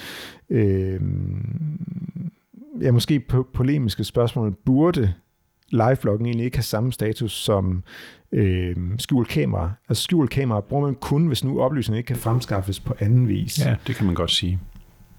Øh, 0.51 1.01
ja, 2.81 2.93
måske 2.93 3.22
po- 3.33 3.51
polemiske 3.55 4.05
spørgsmål. 4.05 4.55
Burde 4.66 5.14
live-vloggen 5.71 6.27
egentlig 6.27 6.45
ikke 6.45 6.57
have 6.57 6.62
samme 6.62 6.93
status 6.93 7.33
som 7.33 7.85
øh, 8.33 8.77
skjult 8.99 9.29
kamera. 9.29 9.73
Altså 9.89 10.03
skjult 10.03 10.31
kamera 10.31 10.61
bruger 10.61 10.87
man 10.87 10.95
kun, 10.95 11.27
hvis 11.27 11.45
nu 11.45 11.61
oplysningen 11.61 11.99
ikke 11.99 12.07
kan 12.07 12.16
fremskaffes 12.16 12.81
på 12.81 12.95
anden 12.99 13.29
vis. 13.29 13.66
Ja, 13.66 13.77
det 13.87 13.97
kan 13.97 14.07
man 14.07 14.14
godt 14.14 14.31
sige. 14.31 14.59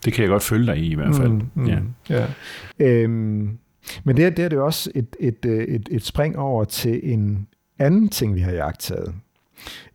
Det 0.06 0.14
kan 0.14 0.22
jeg 0.22 0.30
godt 0.30 0.43
følge 0.43 0.66
dig 0.66 0.78
i 0.78 0.91
i 0.91 0.95
hvert 0.95 1.16
fald. 1.16 1.32
Mm, 1.32 1.49
mm, 1.54 1.68
ja. 1.68 1.80
Ja. 2.10 2.28
Øhm, 2.80 3.58
men 4.04 4.18
det, 4.18 4.38
det 4.38 4.45
er 4.45 4.49
det 4.49 4.60
også 4.60 4.91
et, 4.95 5.16
et, 5.20 5.45
et, 5.45 5.89
et 5.91 6.06
spring 6.06 6.38
over 6.38 6.64
til 6.64 6.99
en 7.04 7.47
anden 7.80 8.10
ting, 8.10 8.36
vi 8.36 8.39
har 8.39 8.52
jagtet. 8.52 9.14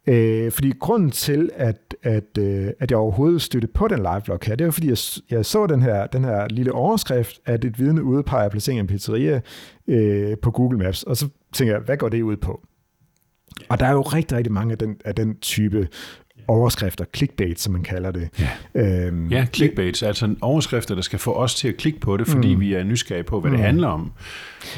Øh, 0.07 0.53
fordi 0.53 0.73
grunden 0.81 1.11
til, 1.11 1.51
at, 1.55 1.95
at, 2.03 2.39
øh, 2.39 2.71
at 2.79 2.91
jeg 2.91 2.99
overhovedet 2.99 3.43
støtte 3.43 3.69
på 3.69 3.89
den 3.89 3.99
live-vlog 3.99 4.39
her, 4.43 4.57
det 4.57 4.65
var 4.65 4.71
fordi, 4.71 4.89
jeg, 4.89 4.99
jeg 5.31 5.47
så 5.47 5.67
den 5.67 5.83
her, 5.83 6.07
den 6.07 6.25
her 6.25 6.49
lille 6.49 6.73
overskrift, 6.73 7.41
at 7.45 7.65
et 7.65 7.79
vidne 7.79 8.03
udpeger 8.03 8.49
placeringen 8.49 8.81
af 8.81 8.85
en 8.85 8.95
pizzeria 8.95 9.41
øh, 9.89 10.37
på 10.43 10.51
Google 10.51 10.79
Maps, 10.79 11.03
og 11.03 11.17
så 11.17 11.29
tænker 11.53 11.75
jeg, 11.75 11.83
hvad 11.83 11.97
går 11.97 12.09
det 12.09 12.23
ud 12.23 12.37
på? 12.37 12.61
Og 13.69 13.81
der 13.81 13.87
er 13.87 13.93
jo 13.93 14.03
rigtig, 14.03 14.37
rigtig 14.37 14.53
mange 14.53 14.73
af 14.73 14.79
den, 14.79 14.97
af 15.05 15.15
den 15.15 15.37
type 15.37 15.89
overskrifter, 16.49 17.05
clickbait, 17.15 17.61
som 17.61 17.73
man 17.73 17.83
kalder 17.83 18.11
det. 18.11 18.29
Ja, 18.75 19.07
øhm, 19.07 19.29
ja 19.29 19.47
clickbait, 19.55 20.03
altså 20.03 20.35
overskrifter, 20.41 20.95
der 20.95 21.03
skal 21.03 21.19
få 21.19 21.33
os 21.33 21.55
til 21.55 21.69
at 21.69 21.77
klikke 21.77 22.01
på 22.01 22.17
det, 22.17 22.27
fordi 22.27 22.55
mm. 22.55 22.61
vi 22.61 22.75
er 22.75 22.85
nysgerrige 22.85 23.25
på, 23.25 23.41
hvad 23.41 23.51
mm. 23.51 23.57
det 23.57 23.67
handler 23.67 23.89
om. 23.89 24.13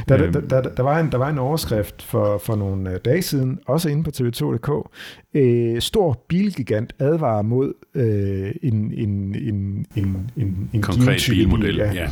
Der, 0.09 0.23
øhm. 0.23 0.33
der, 0.33 0.41
der, 0.41 0.63
der, 0.63 0.83
var 0.83 1.01
en, 1.01 1.13
der 1.13 1.19
var 1.19 1.29
en 1.29 1.39
overskrift 1.39 2.03
for, 2.03 2.39
for 2.45 2.57
nogle 2.57 2.91
øh, 2.91 2.99
dage 3.05 3.23
siden, 3.23 3.59
også 3.67 3.89
inde 3.89 4.05
på 4.05 4.11
tv2.dk. 4.11 4.91
Øh, 5.35 5.81
stor 5.81 6.25
bilgigant 6.29 6.93
advarer 6.99 7.43
mod 7.43 7.73
øh, 7.95 8.51
en, 8.63 8.93
en, 8.95 9.35
en, 9.35 9.87
en, 9.97 10.31
en, 10.37 10.71
en 10.73 10.83
konkret 10.83 11.27
bilmodel. 11.31 11.63
Bil, 11.63 11.77
ja. 11.77 11.93
ja. 11.93 12.09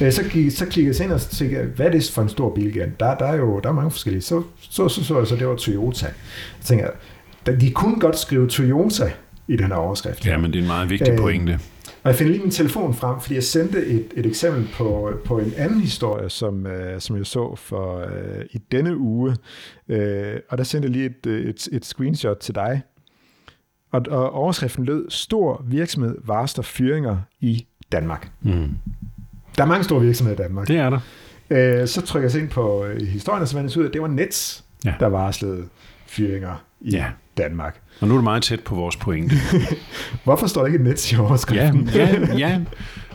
Øh, 0.00 0.12
så, 0.12 0.22
så 0.50 0.66
klikkede 0.66 0.96
jeg 0.98 1.04
ind 1.04 1.12
og 1.12 1.20
tænkte, 1.20 1.62
hvad 1.76 1.86
er 1.86 1.90
det 1.90 2.10
for 2.14 2.22
en 2.22 2.28
stor 2.28 2.54
bilgigant? 2.54 3.00
Der, 3.00 3.14
der 3.14 3.24
er 3.24 3.36
jo 3.36 3.60
der 3.60 3.68
er 3.68 3.72
mange 3.72 3.90
forskellige. 3.90 4.22
Så 4.22 4.42
så, 4.60 4.88
så, 4.88 5.04
så, 5.04 5.24
så 5.24 5.36
det 5.36 5.48
var 5.48 5.54
Toyota. 5.54 6.06
Jeg 6.06 6.14
tænkte, 6.64 6.86
de 7.46 7.70
kunne 7.70 8.00
godt 8.00 8.18
skrive 8.18 8.48
Toyota 8.48 9.12
i 9.48 9.56
den 9.56 9.66
her 9.66 9.74
overskrift. 9.74 10.26
Ja, 10.26 10.38
men 10.38 10.52
det 10.52 10.58
er 10.58 10.62
en 10.62 10.66
meget 10.66 10.90
vigtig 10.90 11.12
øh, 11.12 11.18
pointe. 11.18 11.60
Og 12.02 12.08
jeg 12.08 12.14
finder 12.14 12.32
lige 12.32 12.42
min 12.42 12.50
telefon 12.50 12.94
frem, 12.94 13.20
fordi 13.20 13.34
jeg 13.34 13.42
sendte 13.42 13.86
et, 13.86 14.06
et 14.16 14.26
eksempel 14.26 14.68
på, 14.74 15.12
på 15.24 15.38
en 15.38 15.52
anden 15.56 15.80
historie, 15.80 16.30
som, 16.30 16.66
uh, 16.66 16.72
som 16.98 17.16
jeg 17.16 17.26
så 17.26 17.54
for 17.56 17.96
uh, 17.96 18.44
i 18.50 18.58
denne 18.72 18.96
uge. 18.96 19.30
Uh, 19.88 19.96
og 20.48 20.58
der 20.58 20.64
sendte 20.64 20.86
jeg 20.86 20.90
lige 20.90 21.06
et, 21.06 21.26
et, 21.26 21.68
et 21.72 21.84
screenshot 21.84 22.36
til 22.36 22.54
dig. 22.54 22.82
Og, 23.92 24.02
og 24.08 24.32
overskriften 24.32 24.84
lød, 24.84 25.10
stor 25.10 25.64
virksomhed 25.66 26.16
varsler 26.24 26.62
fyringer 26.64 27.18
i 27.40 27.66
Danmark. 27.92 28.30
Mm. 28.40 28.68
Der 29.56 29.62
er 29.62 29.66
mange 29.66 29.84
store 29.84 30.00
virksomheder 30.00 30.40
i 30.40 30.42
Danmark. 30.42 30.68
Det 30.68 30.76
er 30.76 30.90
der. 30.90 31.80
Uh, 31.80 31.88
så 31.88 32.02
trykker 32.02 32.30
jeg 32.32 32.40
ind 32.40 32.50
på 32.50 32.86
historien, 33.00 33.42
og 33.42 33.48
så 33.48 33.56
fandt 33.56 33.76
ud 33.76 33.82
af, 33.82 33.88
at 33.88 33.92
det 33.92 34.02
var 34.02 34.08
Nets, 34.08 34.64
ja. 34.84 34.94
der 35.00 35.06
varslede 35.06 35.64
fyringer 36.06 36.64
i 36.84 36.90
ja. 36.90 37.06
Danmark. 37.36 37.80
Og 38.00 38.08
nu 38.08 38.14
er 38.14 38.18
det 38.18 38.24
meget 38.24 38.42
tæt 38.42 38.60
på 38.60 38.74
vores 38.74 38.96
pointe. 38.96 39.36
Hvorfor 40.24 40.46
står 40.46 40.60
der 40.60 40.72
ikke 40.72 40.84
Nets 40.84 41.12
i 41.12 41.16
overskriften? 41.16 41.90
Ja, 41.94 42.20
ja, 42.20 42.36
ja. 42.36 42.60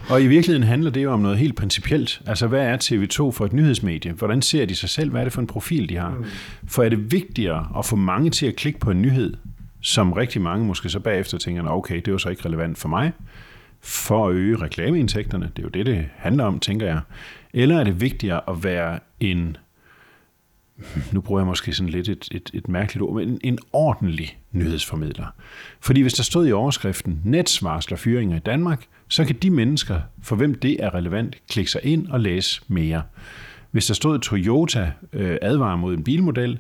Og 0.10 0.22
i 0.22 0.28
virkeligheden 0.28 0.68
handler 0.68 0.92
det 0.92 1.04
jo 1.04 1.12
om 1.12 1.20
noget 1.20 1.38
helt 1.38 1.56
principielt. 1.56 2.22
Altså, 2.26 2.48
hvad 2.48 2.62
er 2.62 2.78
TV2 2.78 3.32
for 3.32 3.46
et 3.46 3.54
nyhedsmedie? 3.54 4.12
Hvordan 4.12 4.42
ser 4.42 4.66
de 4.66 4.76
sig 4.76 4.90
selv? 4.90 5.12
Hvad 5.12 5.22
er 5.22 5.26
det 5.26 5.34
for 5.34 5.42
en 5.42 5.48
profil, 5.48 5.90
de 5.90 5.98
har? 5.98 6.10
Mm. 6.10 6.26
For 6.68 6.84
er 6.84 6.90
det 6.90 7.12
vigtigere 7.12 7.68
at 7.78 7.86
få 7.86 7.96
mange 7.96 8.30
til 8.30 8.46
at 8.46 8.56
klikke 8.56 8.80
på 8.80 8.92
en 8.92 9.02
nyhed, 9.02 9.34
som 9.82 10.14
rigtig 10.14 10.42
mange 10.42 10.66
måske 10.66 10.90
så 10.90 11.00
bagefter 11.00 11.38
tænker, 11.38 11.70
okay, 11.70 11.96
det 11.96 12.08
er 12.08 12.12
jo 12.12 12.18
så 12.18 12.30
ikke 12.30 12.46
relevant 12.46 12.78
for 12.78 12.90
mig, 12.90 13.12
for 13.82 14.28
at 14.28 14.34
øge 14.34 14.58
reklameindtægterne, 14.58 15.52
det 15.56 15.60
er 15.60 15.64
jo 15.64 15.70
det, 15.70 15.86
det 15.86 16.06
handler 16.16 16.44
om, 16.44 16.60
tænker 16.60 16.88
jeg. 16.88 17.00
Eller 17.54 17.80
er 17.80 17.84
det 17.84 18.02
vigtigere 18.02 18.42
at 18.50 18.64
være 18.64 19.00
en 19.20 19.58
nu 21.12 21.22
bruger 21.22 21.42
jeg 21.42 21.48
måske 21.48 21.74
sådan 21.74 21.90
lidt 21.90 22.10
et, 22.10 22.28
et, 22.32 22.50
et 22.54 22.68
mærkeligt 22.68 23.02
ord, 23.02 23.16
men 23.16 23.30
en, 23.30 23.40
en 23.44 23.58
ordentlig 23.74 24.38
nyhedsformidler. 24.52 25.26
Fordi 25.82 26.02
hvis 26.02 26.14
der 26.14 26.24
stod 26.24 26.48
i 26.48 26.52
overskriften, 26.52 27.22
Nets 27.24 27.64
varsler 27.64 27.98
fyringer 27.98 28.38
i 28.38 28.40
Danmark, 28.40 28.86
så 29.08 29.26
kan 29.26 29.36
de 29.36 29.50
mennesker, 29.50 30.00
for 30.24 30.36
hvem 30.36 30.56
det 30.56 30.84
er 30.84 30.94
relevant, 30.94 31.36
klikke 31.50 31.72
sig 31.72 31.82
ind 31.84 32.08
og 32.08 32.20
læse 32.20 32.62
mere. 32.68 33.02
Hvis 33.72 33.86
der 33.86 33.94
stod 33.94 34.20
Toyota 34.20 34.92
øh, 35.14 35.38
advarer 35.42 35.76
mod 35.76 35.94
en 35.94 36.04
bilmodel, 36.04 36.60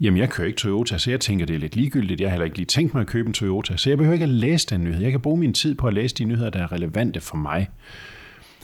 jamen 0.00 0.18
jeg 0.18 0.30
kører 0.30 0.46
ikke 0.46 0.58
Toyota, 0.58 0.98
så 0.98 1.10
jeg 1.10 1.20
tænker, 1.20 1.46
det 1.46 1.56
er 1.56 1.60
lidt 1.60 1.76
ligegyldigt. 1.76 2.20
Jeg 2.20 2.28
har 2.28 2.32
heller 2.32 2.44
ikke 2.44 2.56
lige 2.56 2.66
tænkt 2.66 2.94
mig 2.94 3.00
at 3.00 3.06
købe 3.06 3.26
en 3.26 3.32
Toyota, 3.32 3.76
så 3.76 3.90
jeg 3.90 3.98
behøver 3.98 4.12
ikke 4.12 4.22
at 4.22 4.28
læse 4.28 4.66
den 4.66 4.84
nyhed. 4.84 5.02
Jeg 5.02 5.10
kan 5.10 5.20
bruge 5.20 5.38
min 5.38 5.52
tid 5.52 5.74
på 5.74 5.86
at 5.86 5.94
læse 5.94 6.14
de 6.14 6.24
nyheder, 6.24 6.50
der 6.50 6.62
er 6.62 6.72
relevante 6.72 7.20
for 7.20 7.36
mig. 7.36 7.68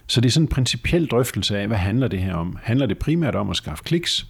Så 0.06 0.20
det 0.20 0.28
er 0.28 0.32
sådan 0.32 0.44
en 0.44 0.48
principiel 0.48 1.06
drøftelse 1.06 1.58
af, 1.58 1.66
hvad 1.66 1.76
handler 1.76 2.08
det 2.08 2.20
her 2.20 2.34
om? 2.34 2.58
Handler 2.62 2.86
det 2.86 2.98
primært 2.98 3.34
om 3.34 3.50
at 3.50 3.56
skaffe 3.56 3.84
kliks? 3.84 4.26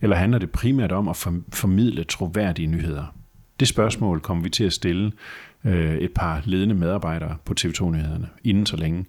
Eller 0.00 0.16
handler 0.16 0.38
det 0.38 0.50
primært 0.50 0.92
om 0.92 1.08
at 1.08 1.16
formidle 1.52 2.04
troværdige 2.04 2.66
nyheder? 2.66 3.14
Det 3.60 3.68
spørgsmål 3.68 4.20
kommer 4.20 4.42
vi 4.42 4.50
til 4.50 4.64
at 4.64 4.72
stille 4.72 5.12
øh, 5.64 5.96
et 5.96 6.12
par 6.14 6.42
ledende 6.44 6.74
medarbejdere 6.74 7.36
på 7.44 7.54
TV2-nyhederne 7.60 8.28
inden 8.44 8.66
så 8.66 8.76
længe. 8.76 9.06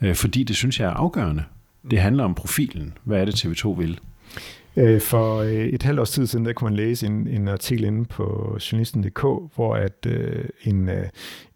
Mm. 0.00 0.06
Øh, 0.06 0.14
fordi 0.14 0.42
det 0.42 0.56
synes 0.56 0.80
jeg 0.80 0.86
er 0.86 0.94
afgørende. 0.94 1.44
Det 1.90 1.98
handler 1.98 2.24
om 2.24 2.34
profilen. 2.34 2.98
Hvad 3.04 3.20
er 3.20 3.24
det, 3.24 3.44
TV2 3.44 3.68
vil? 3.68 4.00
Øh, 4.76 5.00
for 5.00 5.42
et 5.42 5.82
halvt 5.82 6.00
års 6.00 6.10
tid 6.10 6.26
siden, 6.26 6.44
der 6.44 6.52
kunne 6.52 6.70
man 6.70 6.76
læse 6.76 7.06
en, 7.06 7.28
en 7.28 7.48
artikel 7.48 7.84
inde 7.84 8.04
på 8.04 8.58
journalisten.dk, 8.72 9.22
hvor 9.54 9.74
at 9.74 10.06
øh, 10.06 10.44
en, 10.62 10.90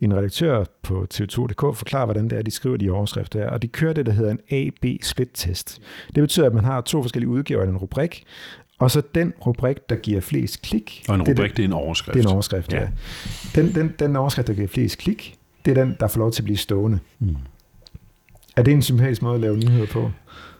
en 0.01 0.14
redaktør 0.14 0.64
på 0.83 1.07
TV2.dk 1.14 1.77
forklarer, 1.77 2.05
hvordan 2.05 2.25
det 2.31 2.39
er, 2.39 2.43
de 2.43 2.51
skriver 2.51 2.77
de 2.77 2.91
overskrifter 2.91 3.39
her. 3.39 3.51
Og 3.51 3.62
de 3.62 3.68
kører 3.68 3.93
det, 3.93 4.07
der 4.07 4.12
hedder 4.12 4.31
en 4.31 4.41
A-B-split-test. 4.51 5.81
Det 6.14 6.22
betyder, 6.22 6.47
at 6.47 6.55
man 6.55 6.64
har 6.64 6.81
to 6.81 7.03
forskellige 7.03 7.31
udgaver 7.31 7.62
af 7.62 7.68
en 7.68 7.77
rubrik, 7.77 8.25
og 8.85 8.91
så 8.91 9.03
den 9.14 9.32
rubrik, 9.47 9.76
der 9.89 9.97
giver 9.97 10.20
flest 10.20 10.62
klik. 10.62 11.05
Og 11.09 11.14
en 11.14 11.22
rubrik, 11.22 11.51
det, 11.51 11.57
det 11.57 11.62
er 11.62 11.66
en 11.66 11.72
overskrift. 11.72 12.14
Det 12.14 12.24
er 12.24 12.28
en 12.28 12.32
overskrift, 12.32 12.72
ja. 12.72 12.80
ja. 12.80 12.89
Den, 13.55 13.74
den, 13.74 13.95
den 13.99 14.16
overskrift, 14.16 14.49
der 14.49 14.55
giver 14.55 14.68
flest 14.68 14.99
klik, 14.99 15.35
det 15.64 15.78
er 15.78 15.85
den, 15.85 15.97
der 16.01 16.09
får 16.09 16.18
lov 16.18 16.32
til 16.32 16.43
at 16.43 16.45
blive 16.45 16.57
stående. 16.57 16.99
Mm. 17.18 17.37
Er 18.57 18.62
det 18.62 18.74
en 18.74 18.82
sympatisk 18.82 19.22
måde 19.22 19.35
at 19.35 19.41
lave 19.41 19.57
nyheder 19.57 19.87
på? 19.87 20.11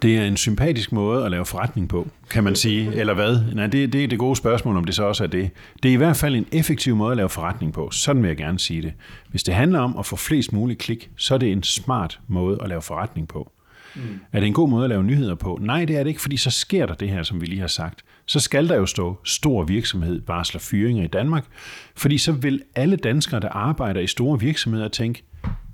Det 0.03 0.19
er 0.19 0.25
en 0.25 0.37
sympatisk 0.37 0.93
måde 0.93 1.25
at 1.25 1.31
lave 1.31 1.45
forretning 1.45 1.89
på, 1.89 2.09
kan 2.31 2.45
man 2.45 2.57
sige. 2.57 2.95
Eller 2.95 3.15
hvad? 3.15 3.55
Nej, 3.55 3.67
det, 3.67 3.93
det 3.93 4.05
er 4.05 4.09
det 4.09 4.19
gode 4.19 4.37
spørgsmål, 4.37 4.77
om 4.77 4.85
det 4.85 4.95
så 4.95 5.05
også 5.05 5.25
er 5.25 5.29
det. 5.29 5.51
Det 5.83 5.89
er 5.89 5.93
i 5.93 5.97
hvert 5.97 6.17
fald 6.17 6.35
en 6.35 6.47
effektiv 6.53 6.97
måde 6.97 7.11
at 7.11 7.17
lave 7.17 7.29
forretning 7.29 7.73
på. 7.73 7.91
Sådan 7.91 8.23
vil 8.23 8.29
jeg 8.29 8.37
gerne 8.37 8.59
sige 8.59 8.83
det. 8.83 8.93
Hvis 9.31 9.43
det 9.43 9.55
handler 9.55 9.81
om 9.81 9.97
at 9.99 10.07
få 10.07 10.17
flest 10.17 10.53
mulige 10.53 10.77
klik, 10.77 11.11
så 11.17 11.35
er 11.35 11.39
det 11.39 11.53
en 11.53 11.63
smart 11.63 12.21
måde 12.29 12.59
at 12.63 12.69
lave 12.69 12.83
forretning 12.83 13.29
på. 13.29 13.53
Mm. 13.95 14.03
Er 14.33 14.41
det 14.41 14.47
en 14.47 14.53
god 14.53 14.69
måde 14.69 14.85
at 14.85 14.91
lave 14.91 15.05
nyheder 15.05 15.35
på? 15.35 15.59
Nej, 15.63 15.85
det 15.85 15.97
er 15.97 16.03
det 16.03 16.09
ikke, 16.09 16.21
fordi 16.21 16.37
så 16.37 16.51
sker 16.51 16.87
der 16.87 16.95
det 16.95 17.09
her, 17.09 17.23
som 17.23 17.41
vi 17.41 17.47
lige 17.47 17.61
har 17.61 17.67
sagt. 17.67 18.05
Så 18.27 18.41
skal 18.41 18.69
der 18.69 18.77
jo 18.77 18.87
stå 18.87 19.21
stor 19.25 19.65
virksomhed 19.65 20.23
varsler 20.27 20.61
fyringer 20.61 21.05
i 21.05 21.07
Danmark, 21.07 21.45
fordi 21.97 22.19
så 22.19 22.33
vil 22.33 22.63
alle 22.75 22.97
danskere, 22.97 23.41
der 23.41 23.49
arbejder 23.49 24.01
i 24.01 24.07
store 24.07 24.41
virksomheder, 24.41 24.89
tænke, 24.89 25.25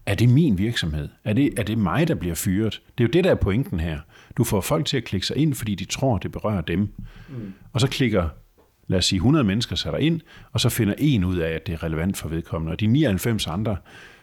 er 0.06 0.14
det 0.14 0.28
min 0.28 0.58
virksomhed? 0.58 1.08
Er 1.24 1.32
det, 1.32 1.58
er 1.58 1.62
det 1.62 1.78
mig, 1.78 2.08
der 2.08 2.14
bliver 2.14 2.34
fyret? 2.34 2.82
Det 2.98 3.04
er 3.04 3.08
jo 3.08 3.12
det, 3.12 3.24
der 3.24 3.30
er 3.30 3.34
pointen 3.34 3.80
her. 3.80 3.98
Du 4.36 4.44
får 4.44 4.60
folk 4.60 4.86
til 4.86 4.96
at 4.96 5.04
klikke 5.04 5.26
sig 5.26 5.36
ind, 5.36 5.54
fordi 5.54 5.74
de 5.74 5.84
tror, 5.84 6.18
det 6.18 6.32
berører 6.32 6.60
dem. 6.60 6.80
Mm. 6.80 7.52
Og 7.72 7.80
så 7.80 7.86
klikker, 7.88 8.28
lad 8.88 8.98
os 8.98 9.04
sige, 9.04 9.16
100 9.16 9.44
mennesker 9.44 9.76
sig 9.76 10.00
ind, 10.00 10.20
og 10.52 10.60
så 10.60 10.68
finder 10.68 10.94
en 10.98 11.24
ud 11.24 11.36
af, 11.36 11.50
at 11.50 11.66
det 11.66 11.72
er 11.72 11.82
relevant 11.82 12.16
for 12.16 12.28
vedkommende. 12.28 12.72
Og 12.72 12.80
de 12.80 12.86
99 12.86 13.46
andre 13.46 13.76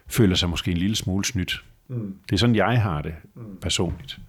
føler 0.08 0.36
sig 0.36 0.50
måske 0.50 0.72
en 0.72 0.78
lille 0.78 0.96
smule 0.96 1.26
snydt. 1.26 1.64
Mm. 1.90 2.16
Det 2.30 2.36
er 2.36 2.38
sådan, 2.38 2.56
jeg 2.56 2.82
har 2.82 3.02
det 3.02 3.14
personligt. 3.62 4.20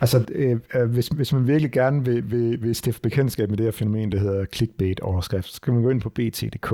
Altså, 0.00 0.24
øh, 0.32 0.56
øh, 0.74 0.90
hvis, 0.90 1.08
hvis 1.08 1.32
man 1.32 1.46
virkelig 1.46 1.72
gerne 1.72 2.04
vil, 2.04 2.30
vil, 2.30 2.62
vil 2.62 2.74
stifte 2.74 3.00
bekendtskab 3.00 3.48
med 3.48 3.56
det 3.56 3.64
her 3.64 3.72
fænomen, 3.72 4.12
der 4.12 4.18
hedder 4.18 4.44
clickbait-overskrift, 4.44 5.54
så 5.54 5.60
kan 5.60 5.74
man 5.74 5.82
gå 5.82 5.90
ind 5.90 6.00
på 6.00 6.08
bt.dk. 6.08 6.72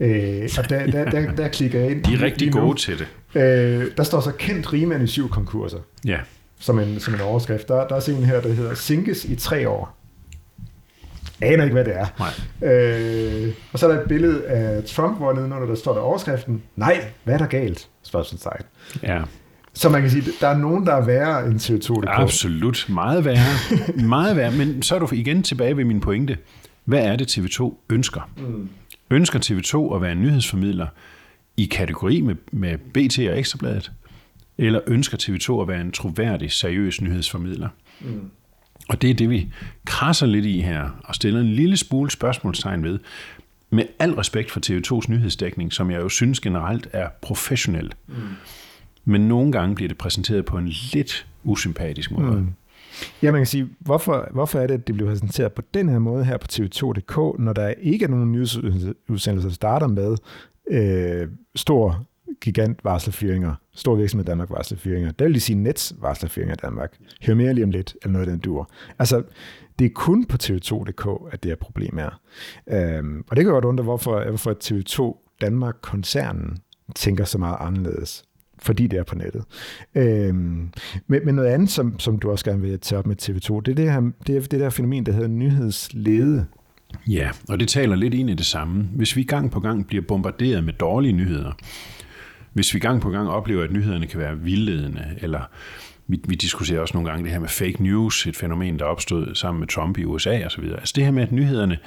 Øh, 0.00 0.48
og 0.58 0.70
der, 0.70 0.86
der, 0.86 1.10
der, 1.10 1.34
der 1.34 1.48
klikker 1.48 1.80
jeg 1.80 1.90
ind. 1.90 2.04
De 2.04 2.14
er 2.14 2.22
rigtig 2.22 2.52
gode 2.52 2.78
til 2.78 2.98
det. 2.98 3.08
Øh, 3.34 3.86
der 3.96 4.02
står 4.02 4.20
så 4.20 4.32
kendt 4.32 4.72
rigmand 4.72 5.02
i 5.02 5.06
syv 5.06 5.28
konkurser. 5.28 5.78
Ja. 6.04 6.18
Som 6.58 6.78
en, 6.78 7.00
som 7.00 7.14
en 7.14 7.20
overskrift. 7.20 7.68
Der, 7.68 7.74
der 7.74 7.80
er 7.80 7.94
også 7.94 8.12
en 8.12 8.24
her, 8.24 8.40
der 8.40 8.52
hedder 8.52 8.74
Sinkes 8.74 9.24
i 9.24 9.36
tre 9.36 9.68
år. 9.68 9.98
Aner 11.40 11.64
ikke, 11.64 11.74
hvad 11.74 11.84
det 11.84 11.96
er. 11.96 12.06
Nej. 12.18 12.72
Øh, 12.72 13.54
og 13.72 13.78
så 13.78 13.88
er 13.88 13.92
der 13.92 14.00
et 14.00 14.08
billede 14.08 14.44
af 14.44 14.84
Trump, 14.84 15.16
hvor 15.16 15.32
nedenunder 15.32 15.66
der 15.66 15.74
står 15.74 15.94
der 15.94 16.00
overskriften, 16.00 16.62
nej, 16.76 17.04
hvad 17.24 17.34
er 17.34 17.38
der 17.38 17.46
galt? 17.46 17.88
Spørgsmålstegn. 18.02 18.62
Ja. 19.02 19.22
Så 19.74 19.88
man 19.88 20.00
kan 20.00 20.10
sige, 20.10 20.24
der 20.40 20.48
er 20.48 20.58
nogen, 20.58 20.86
der 20.86 20.94
er 20.94 21.04
værre 21.04 21.46
end 21.46 21.60
CO2. 21.60 22.02
Absolut. 22.06 22.86
Meget 22.88 23.24
værre. 23.24 24.06
Meget 24.08 24.36
værre. 24.36 24.52
Men 24.52 24.82
så 24.82 24.94
er 24.94 24.98
du 24.98 25.08
igen 25.12 25.42
tilbage 25.42 25.76
ved 25.76 25.84
min 25.84 26.00
pointe. 26.00 26.38
Hvad 26.84 27.04
er 27.04 27.16
det, 27.16 27.38
TV2 27.38 27.74
ønsker? 27.90 28.30
Mm. 28.36 28.68
Ønsker 29.10 29.38
TV2 29.38 29.94
at 29.94 30.02
være 30.02 30.12
en 30.12 30.22
nyhedsformidler 30.22 30.86
i 31.56 31.64
kategori 31.64 32.20
med, 32.20 32.34
med 32.52 32.78
BT 32.78 33.18
og 33.18 33.38
Ekstrabladet? 33.38 33.92
Eller 34.58 34.80
ønsker 34.86 35.18
TV2 35.18 35.62
at 35.62 35.68
være 35.68 35.80
en 35.80 35.92
troværdig, 35.92 36.52
seriøs 36.52 37.00
nyhedsformidler? 37.00 37.68
Mm. 38.00 38.30
Og 38.88 39.02
det 39.02 39.10
er 39.10 39.14
det, 39.14 39.30
vi 39.30 39.52
krasser 39.84 40.26
lidt 40.26 40.44
i 40.44 40.60
her, 40.60 41.00
og 41.04 41.14
stiller 41.14 41.40
en 41.40 41.52
lille 41.52 41.76
smule 41.76 42.10
spørgsmålstegn 42.10 42.84
ved. 42.84 42.98
Med 43.70 43.84
al 43.98 44.12
respekt 44.12 44.50
for 44.50 44.60
TV2's 44.66 45.10
nyhedsdækning, 45.12 45.72
som 45.72 45.90
jeg 45.90 46.00
jo 46.00 46.08
synes 46.08 46.40
generelt 46.40 46.88
er 46.92 47.08
professionel. 47.22 47.92
Mm. 48.06 48.14
Men 49.04 49.20
nogle 49.20 49.52
gange 49.52 49.74
bliver 49.74 49.88
det 49.88 49.98
præsenteret 49.98 50.44
på 50.44 50.58
en 50.58 50.68
lidt 50.68 51.26
usympatisk 51.44 52.10
måde. 52.10 52.36
Mm. 52.36 52.48
Ja, 53.22 53.32
man 53.32 53.40
kan 53.40 53.46
sige, 53.46 53.68
hvorfor, 53.78 54.28
hvorfor 54.32 54.58
er 54.58 54.66
det, 54.66 54.74
at 54.74 54.86
det 54.86 54.94
bliver 54.94 55.10
præsenteret 55.10 55.52
på 55.52 55.62
den 55.74 55.88
her 55.88 55.98
måde 55.98 56.24
her 56.24 56.36
på 56.36 56.46
TV2.dk, 56.52 57.38
når 57.38 57.52
der 57.52 57.68
ikke 57.68 58.04
er 58.04 58.08
nogen 58.08 58.32
nyhedsudsendelser, 58.32 59.48
der 59.48 59.54
starter 59.54 59.86
med 59.86 60.16
øh, 60.70 61.28
stor 61.54 62.06
gigant 62.40 62.84
varslerfyringer, 62.84 63.54
stor 63.74 63.94
virksomhed 63.94 64.24
Danmark 64.24 64.50
varslerfyringer. 64.50 65.10
Det 65.10 65.26
vil 65.26 65.34
de 65.34 65.40
sige 65.40 65.56
Nets 65.56 65.94
varslerfyringer 66.00 66.54
i 66.54 66.58
Danmark. 66.62 66.98
Hør 67.26 67.34
mere 67.34 67.54
lige 67.54 67.64
om 67.64 67.70
lidt, 67.70 67.96
eller 68.02 68.12
noget 68.12 68.26
af 68.26 68.30
den 68.30 68.40
dur. 68.40 68.70
Altså, 68.98 69.22
det 69.78 69.84
er 69.84 69.90
kun 69.94 70.24
på 70.24 70.36
TV2.dk, 70.42 71.32
at 71.32 71.42
det 71.42 71.50
her 71.50 71.56
problem 71.56 71.98
er. 71.98 72.20
Øhm, 72.68 73.24
og 73.30 73.36
det 73.36 73.44
kan 73.44 73.52
godt 73.52 73.64
undre, 73.64 73.84
hvorfor, 73.84 74.28
hvorfor 74.28 74.54
TV2 74.64 75.36
Danmark-koncernen 75.40 76.58
tænker 76.94 77.24
så 77.24 77.38
meget 77.38 77.56
anderledes 77.60 78.24
fordi 78.62 78.86
det 78.86 78.98
er 78.98 79.02
på 79.02 79.14
nettet. 79.14 79.44
Øhm, 79.94 80.68
men, 81.06 81.20
men 81.24 81.34
noget 81.34 81.48
andet, 81.48 81.70
som, 81.70 81.98
som 81.98 82.18
du 82.18 82.30
også 82.30 82.44
gerne 82.44 82.60
vil 82.60 82.80
tage 82.80 82.98
op 82.98 83.06
med 83.06 83.22
TV2, 83.22 83.60
det 83.60 83.68
er 83.68 83.74
det, 83.74 83.92
her, 83.92 84.10
det, 84.26 84.36
er 84.36 84.40
det 84.40 84.60
der 84.60 84.70
fænomen, 84.70 85.06
der 85.06 85.12
hedder 85.12 85.28
nyhedslede. 85.28 86.46
Ja, 87.08 87.30
og 87.48 87.60
det 87.60 87.68
taler 87.68 87.96
lidt 87.96 88.14
ind 88.14 88.30
i 88.30 88.34
det 88.34 88.46
samme. 88.46 88.88
Hvis 88.94 89.16
vi 89.16 89.22
gang 89.22 89.50
på 89.50 89.60
gang 89.60 89.86
bliver 89.86 90.02
bombarderet 90.08 90.64
med 90.64 90.72
dårlige 90.72 91.12
nyheder, 91.12 91.52
hvis 92.52 92.74
vi 92.74 92.78
gang 92.78 93.00
på 93.00 93.10
gang 93.10 93.28
oplever, 93.28 93.64
at 93.64 93.72
nyhederne 93.72 94.06
kan 94.06 94.20
være 94.20 94.38
vildledende, 94.38 95.04
eller 95.18 95.40
vi, 96.06 96.20
vi 96.28 96.34
diskuterer 96.34 96.80
også 96.80 96.94
nogle 96.96 97.10
gange 97.10 97.24
det 97.24 97.32
her 97.32 97.40
med 97.40 97.48
fake 97.48 97.82
news, 97.82 98.26
et 98.26 98.36
fænomen, 98.36 98.78
der 98.78 98.84
opstod 98.84 99.34
sammen 99.34 99.60
med 99.60 99.68
Trump 99.68 99.98
i 99.98 100.04
USA 100.04 100.46
osv. 100.46 100.64
Altså 100.64 100.92
det 100.96 101.04
her 101.04 101.10
med, 101.10 101.22
at 101.22 101.32
nyhederne 101.32 101.78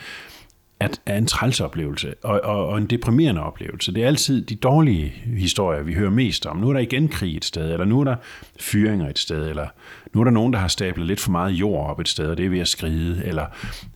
at 0.80 1.02
er 1.06 1.18
en 1.18 1.28
trælsoplevelse 1.28 2.14
og, 2.24 2.42
og, 2.44 2.68
og 2.68 2.78
en 2.78 2.88
deprimerende 2.88 3.44
oplevelse. 3.44 3.94
Det 3.94 4.04
er 4.04 4.08
altid 4.08 4.46
de 4.46 4.56
dårlige 4.56 5.10
historier, 5.38 5.84
vi 5.84 5.94
hører 5.94 6.10
mest 6.10 6.46
om. 6.46 6.58
Nu 6.58 6.70
er 6.70 6.74
der 6.74 6.80
igen 6.80 7.08
krig 7.08 7.38
et 7.38 7.46
sted, 7.46 7.72
eller 7.72 7.86
nu 7.86 8.00
er 8.00 8.04
der 8.04 8.16
fyringer 8.60 9.10
et 9.10 9.20
sted, 9.20 9.50
eller 9.50 9.68
nu 10.14 10.20
er 10.20 10.24
der 10.24 10.32
nogen, 10.32 10.54
der 10.54 10.60
har 10.60 10.68
stablet 10.68 11.08
lidt 11.08 11.20
for 11.20 11.32
meget 11.32 11.52
jord 11.52 11.90
op 11.90 12.00
et 12.00 12.08
sted, 12.08 12.28
og 12.28 12.38
det 12.38 12.46
er 12.46 12.50
ved 12.50 12.60
at 12.60 12.68
skride, 12.68 13.26
eller 13.26 13.46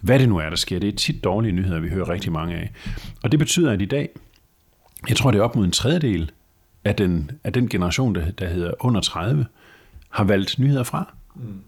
hvad 0.02 0.20
det 0.20 0.30
nu 0.30 0.38
er, 0.38 0.50
der 0.50 0.56
sker. 0.56 0.80
Det 0.80 0.90
er 0.90 0.98
tit 0.98 1.24
dårlige 1.24 1.52
nyheder, 1.52 1.80
vi 1.80 1.90
hører 1.90 2.10
rigtig 2.10 2.32
mange 2.32 2.56
af. 2.56 2.72
Og 3.24 3.32
det 3.32 3.40
betyder, 3.40 3.72
at 3.72 3.82
i 3.82 3.86
dag, 3.86 4.10
jeg 5.10 5.18
tror, 5.18 5.32
det 5.32 5.40
er 5.40 5.44
op 5.44 5.56
mod 5.56 5.66
en 5.66 5.72
tredjedel 5.72 6.32
af 6.86 6.96
den, 6.96 7.32
af 7.44 7.54
den 7.54 7.70
generation, 7.70 8.16
der, 8.16 8.32
der 8.32 8.48
hedder 8.48 8.72
under 8.80 9.02
30, 9.02 9.46
har 10.10 10.24
valgt 10.24 10.60
nyheder 10.60 10.84
fra. 10.84 11.14
Mm. 11.36 11.62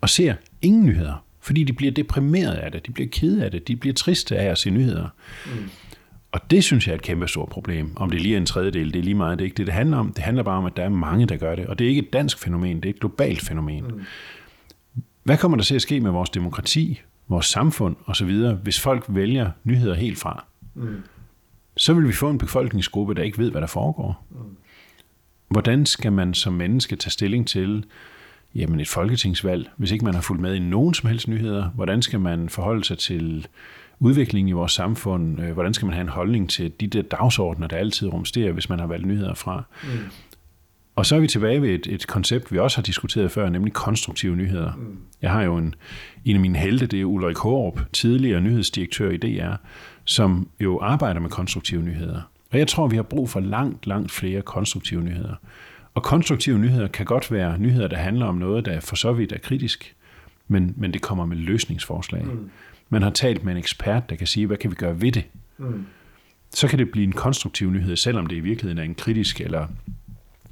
Og 0.00 0.08
ser 0.08 0.34
ingen 0.62 0.86
nyheder 0.86 1.24
fordi 1.40 1.64
de 1.64 1.72
bliver 1.72 1.92
deprimeret 1.92 2.54
af 2.54 2.72
det, 2.72 2.86
de 2.86 2.92
bliver 2.92 3.08
kede 3.12 3.44
af 3.44 3.50
det, 3.50 3.68
de 3.68 3.76
bliver 3.76 3.94
triste 3.94 4.36
af 4.36 4.50
at 4.50 4.58
se 4.58 4.70
nyheder. 4.70 5.08
Mm. 5.46 5.70
Og 6.32 6.50
det 6.50 6.64
synes 6.64 6.86
jeg 6.86 6.92
er 6.92 6.96
et 6.96 7.02
kæmpe 7.02 7.28
stort 7.28 7.48
problem. 7.48 7.96
Om 7.96 8.10
det 8.10 8.20
lige 8.20 8.34
er 8.34 8.38
en 8.38 8.46
tredjedel, 8.46 8.92
det 8.92 8.98
er 8.98 9.02
lige 9.02 9.14
meget, 9.14 9.38
det 9.38 9.44
er 9.44 9.46
ikke 9.46 9.56
det, 9.56 9.66
det 9.66 9.74
handler 9.74 9.96
om. 9.96 10.12
Det 10.12 10.24
handler 10.24 10.42
bare 10.42 10.58
om, 10.58 10.66
at 10.66 10.76
der 10.76 10.82
er 10.82 10.88
mange, 10.88 11.26
der 11.26 11.36
gør 11.36 11.54
det. 11.54 11.66
Og 11.66 11.78
det 11.78 11.84
er 11.84 11.88
ikke 11.88 12.02
et 12.02 12.12
dansk 12.12 12.38
fænomen, 12.38 12.76
det 12.76 12.84
er 12.84 12.90
et 12.90 13.00
globalt 13.00 13.40
fænomen. 13.40 13.84
Mm. 13.84 14.00
Hvad 15.22 15.36
kommer 15.36 15.56
der 15.56 15.64
til 15.64 15.74
at 15.74 15.82
ske 15.82 16.00
med 16.00 16.10
vores 16.10 16.30
demokrati, 16.30 17.00
vores 17.28 17.46
samfund 17.46 17.96
osv., 18.06 18.30
hvis 18.62 18.80
folk 18.80 19.04
vælger 19.08 19.50
nyheder 19.64 19.94
helt 19.94 20.18
fra? 20.18 20.44
Mm. 20.74 21.02
Så 21.76 21.94
vil 21.94 22.08
vi 22.08 22.12
få 22.12 22.30
en 22.30 22.38
befolkningsgruppe, 22.38 23.14
der 23.14 23.22
ikke 23.22 23.38
ved, 23.38 23.50
hvad 23.50 23.60
der 23.60 23.66
foregår. 23.66 24.26
Mm. 24.30 24.36
Hvordan 25.48 25.86
skal 25.86 26.12
man 26.12 26.34
som 26.34 26.52
menneske 26.52 26.96
tage 26.96 27.10
stilling 27.10 27.46
til, 27.46 27.84
jamen 28.54 28.80
et 28.80 28.88
folketingsvalg, 28.88 29.70
hvis 29.76 29.90
ikke 29.90 30.04
man 30.04 30.14
har 30.14 30.20
fulgt 30.20 30.42
med 30.42 30.54
i 30.54 30.58
nogen 30.58 30.94
som 30.94 31.08
helst 31.08 31.28
nyheder, 31.28 31.68
hvordan 31.68 32.02
skal 32.02 32.20
man 32.20 32.48
forholde 32.48 32.84
sig 32.84 32.98
til 32.98 33.46
udviklingen 34.00 34.48
i 34.48 34.52
vores 34.52 34.72
samfund, 34.72 35.40
øh, 35.40 35.52
hvordan 35.52 35.74
skal 35.74 35.86
man 35.86 35.94
have 35.94 36.02
en 36.02 36.08
holdning 36.08 36.50
til 36.50 36.72
de 36.80 36.86
der 36.86 37.02
dagsordner, 37.02 37.66
der 37.66 37.76
altid 37.76 38.08
rumsterer, 38.08 38.52
hvis 38.52 38.68
man 38.68 38.78
har 38.78 38.86
valgt 38.86 39.06
nyheder 39.06 39.34
fra. 39.34 39.62
Mm. 39.82 39.88
Og 40.96 41.06
så 41.06 41.16
er 41.16 41.20
vi 41.20 41.26
tilbage 41.26 41.62
ved 41.62 41.68
et, 41.68 41.86
et 41.86 42.06
koncept, 42.06 42.52
vi 42.52 42.58
også 42.58 42.76
har 42.76 42.82
diskuteret 42.82 43.30
før, 43.30 43.48
nemlig 43.48 43.72
konstruktive 43.72 44.36
nyheder. 44.36 44.72
Mm. 44.74 44.98
Jeg 45.22 45.30
har 45.30 45.42
jo 45.42 45.56
en, 45.56 45.74
en 46.24 46.34
af 46.36 46.40
mine 46.40 46.58
helte, 46.58 46.86
det 46.86 47.00
er 47.00 47.04
Ulrik 47.04 47.36
Hårup, 47.36 47.80
tidligere 47.92 48.40
nyhedsdirektør 48.40 49.10
i 49.10 49.16
DR, 49.16 49.52
som 50.04 50.48
jo 50.60 50.78
arbejder 50.80 51.20
med 51.20 51.30
konstruktive 51.30 51.82
nyheder. 51.82 52.20
Og 52.52 52.58
jeg 52.58 52.68
tror, 52.68 52.86
vi 52.86 52.96
har 52.96 53.02
brug 53.02 53.30
for 53.30 53.40
langt, 53.40 53.86
langt 53.86 54.12
flere 54.12 54.42
konstruktive 54.42 55.02
nyheder. 55.02 55.34
Og 55.98 56.04
konstruktive 56.04 56.58
nyheder 56.58 56.88
kan 56.88 57.06
godt 57.06 57.32
være 57.32 57.58
nyheder, 57.58 57.88
der 57.88 57.96
handler 57.96 58.26
om 58.26 58.34
noget, 58.34 58.66
der 58.66 58.80
for 58.80 58.96
så 58.96 59.12
vidt 59.12 59.32
er 59.32 59.38
kritisk, 59.38 59.96
men, 60.48 60.74
men 60.76 60.92
det 60.92 61.02
kommer 61.02 61.26
med 61.26 61.36
løsningsforslag. 61.36 62.24
Mm. 62.24 62.50
Man 62.88 63.02
har 63.02 63.10
talt 63.10 63.44
med 63.44 63.52
en 63.52 63.58
ekspert, 63.58 64.10
der 64.10 64.16
kan 64.16 64.26
sige, 64.26 64.46
hvad 64.46 64.56
kan 64.56 64.70
vi 64.70 64.74
gøre 64.74 65.00
ved 65.00 65.12
det? 65.12 65.24
Mm. 65.58 65.86
Så 66.54 66.68
kan 66.68 66.78
det 66.78 66.90
blive 66.90 67.04
en 67.04 67.12
konstruktiv 67.12 67.70
nyhed, 67.70 67.96
selvom 67.96 68.26
det 68.26 68.36
i 68.36 68.40
virkeligheden 68.40 68.78
er 68.78 68.82
en 68.82 68.94
kritisk 68.94 69.40
eller 69.40 69.66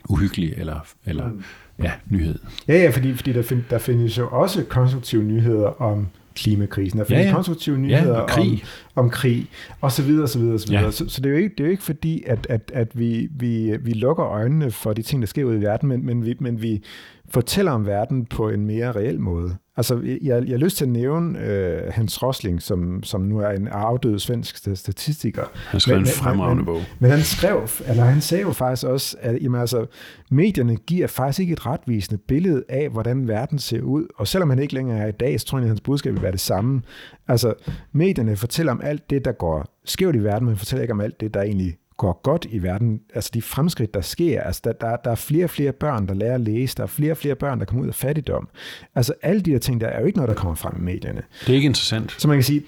uhyggelig 0.08 0.54
eller, 0.56 0.80
eller 1.04 1.28
mm. 1.28 1.42
ja, 1.82 1.92
nyhed. 2.10 2.38
Ja, 2.68 2.74
ja, 2.82 2.90
fordi, 2.90 3.14
fordi 3.14 3.32
der, 3.32 3.42
find, 3.42 3.62
der 3.70 3.78
findes 3.78 4.18
jo 4.18 4.28
også 4.28 4.64
konstruktive 4.64 5.22
nyheder 5.22 5.82
om 5.82 6.08
klimakrisen. 6.36 6.98
Der 6.98 7.04
findes 7.04 7.22
ja, 7.22 7.28
ja. 7.28 7.34
konstruktive 7.34 7.78
nyheder 7.78 8.18
ja, 8.18 8.26
krig. 8.26 8.64
Om, 8.94 9.04
om 9.04 9.10
krig, 9.10 9.46
og 9.80 9.92
så 9.92 10.02
videre, 10.02 10.28
så 10.28 10.38
videre, 10.38 10.58
så 10.58 10.68
videre. 10.68 10.84
Ja. 10.84 10.90
Så, 10.90 11.08
så 11.08 11.20
det, 11.20 11.26
er 11.26 11.30
jo 11.30 11.36
ikke, 11.36 11.54
det 11.58 11.60
er 11.60 11.64
jo 11.64 11.70
ikke 11.70 11.82
fordi, 11.82 12.22
at, 12.26 12.46
at, 12.50 12.70
at 12.74 12.98
vi, 12.98 13.28
vi, 13.30 13.76
vi 13.80 13.92
lukker 13.92 14.26
øjnene 14.26 14.70
for 14.70 14.92
de 14.92 15.02
ting, 15.02 15.22
der 15.22 15.26
sker 15.26 15.44
ude 15.44 15.58
i 15.58 15.62
verden, 15.62 15.88
men, 15.88 16.06
men, 16.06 16.26
vi, 16.26 16.34
men 16.40 16.62
vi 16.62 16.82
fortæller 17.28 17.72
om 17.72 17.86
verden 17.86 18.26
på 18.26 18.48
en 18.48 18.66
mere 18.66 18.92
reel 18.92 19.20
måde. 19.20 19.56
Altså, 19.76 20.00
jeg, 20.04 20.20
jeg 20.22 20.52
har 20.52 20.56
lyst 20.56 20.76
til 20.76 20.84
at 20.84 20.90
nævne 20.90 21.40
øh, 21.40 21.92
Hans 21.92 22.22
Rosling, 22.22 22.62
som, 22.62 23.02
som 23.02 23.20
nu 23.20 23.38
er 23.38 23.48
en 23.48 23.68
afdød 23.68 24.18
svensk 24.18 24.56
statistiker. 24.56 25.44
Han 25.54 25.80
skrev 25.80 25.98
en 25.98 26.06
fremragende 26.06 26.64
bog. 26.64 26.80
Men 26.98 27.10
han 27.10 27.20
skrev, 27.20 27.68
eller 27.86 28.04
han 28.04 28.20
sagde 28.20 28.42
jo 28.42 28.52
faktisk 28.52 28.86
også, 28.86 29.16
at 29.20 29.42
jamen, 29.42 29.60
altså, 29.60 29.86
medierne 30.30 30.76
giver 30.76 31.06
faktisk 31.06 31.40
ikke 31.40 31.52
et 31.52 31.66
retvisende 31.66 32.22
billede 32.28 32.64
af, 32.68 32.88
hvordan 32.88 33.28
verden 33.28 33.58
ser 33.58 33.80
ud. 33.80 34.06
Og 34.16 34.28
selvom 34.28 34.50
han 34.50 34.58
ikke 34.58 34.74
længere 34.74 34.98
er 34.98 35.06
i 35.06 35.12
dag, 35.12 35.40
så 35.40 35.46
tror 35.46 35.58
jeg, 35.58 35.64
at 35.64 35.68
hans 35.68 35.80
budskab 35.80 36.12
vil 36.12 36.22
være 36.22 36.32
det 36.32 36.40
samme. 36.40 36.82
Altså, 37.28 37.54
medierne 37.92 38.36
fortæller 38.36 38.72
om 38.72 38.80
alt 38.84 39.10
det, 39.10 39.24
der 39.24 39.32
går 39.32 39.64
skævt 39.84 40.16
i 40.16 40.24
verden, 40.24 40.48
men 40.48 40.56
fortæller 40.56 40.82
ikke 40.82 40.92
om 40.92 41.00
alt 41.00 41.20
det, 41.20 41.34
der 41.34 41.42
egentlig 41.42 41.76
går 41.96 42.20
godt 42.22 42.46
i 42.50 42.62
verden, 42.62 43.00
altså 43.14 43.30
de 43.34 43.42
fremskridt, 43.42 43.94
der 43.94 44.00
sker, 44.00 44.42
altså 44.42 44.60
der, 44.64 44.72
der, 44.72 44.96
der 44.96 45.10
er 45.10 45.14
flere 45.14 45.44
og 45.44 45.50
flere 45.50 45.72
børn, 45.72 46.08
der 46.08 46.14
lærer 46.14 46.34
at 46.34 46.40
læse, 46.40 46.76
der 46.76 46.82
er 46.82 46.86
flere 46.86 47.10
og 47.10 47.16
flere 47.16 47.34
børn, 47.34 47.58
der 47.58 47.64
kommer 47.64 47.82
ud 47.82 47.88
af 47.88 47.94
fattigdom. 47.94 48.48
Altså 48.94 49.14
alle 49.22 49.40
de 49.40 49.50
her 49.50 49.58
ting, 49.58 49.80
der 49.80 49.86
er 49.86 50.00
jo 50.00 50.06
ikke 50.06 50.18
noget, 50.18 50.28
der 50.28 50.34
kommer 50.34 50.54
frem 50.54 50.74
i 50.78 50.84
medierne. 50.84 51.22
Det 51.40 51.48
er 51.48 51.54
ikke 51.54 51.66
interessant. 51.66 52.16
Så 52.18 52.28
man 52.28 52.36
kan 52.36 52.44
sige, 52.44 52.62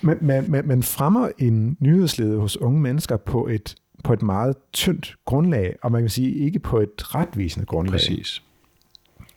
man, 0.00 0.18
man, 0.20 0.62
man 0.64 0.82
fremmer 0.82 1.28
en 1.38 1.76
nyhedslede 1.80 2.38
hos 2.38 2.56
unge 2.56 2.80
mennesker 2.80 3.16
på 3.16 3.46
et, 3.46 3.74
på 4.04 4.12
et 4.12 4.22
meget 4.22 4.56
tyndt 4.72 5.14
grundlag, 5.24 5.76
og 5.82 5.92
man 5.92 6.02
kan 6.02 6.10
sige 6.10 6.34
ikke 6.34 6.58
på 6.58 6.80
et 6.80 7.14
retvisende 7.14 7.66
grundlag. 7.66 7.92
Præcis. 7.92 8.42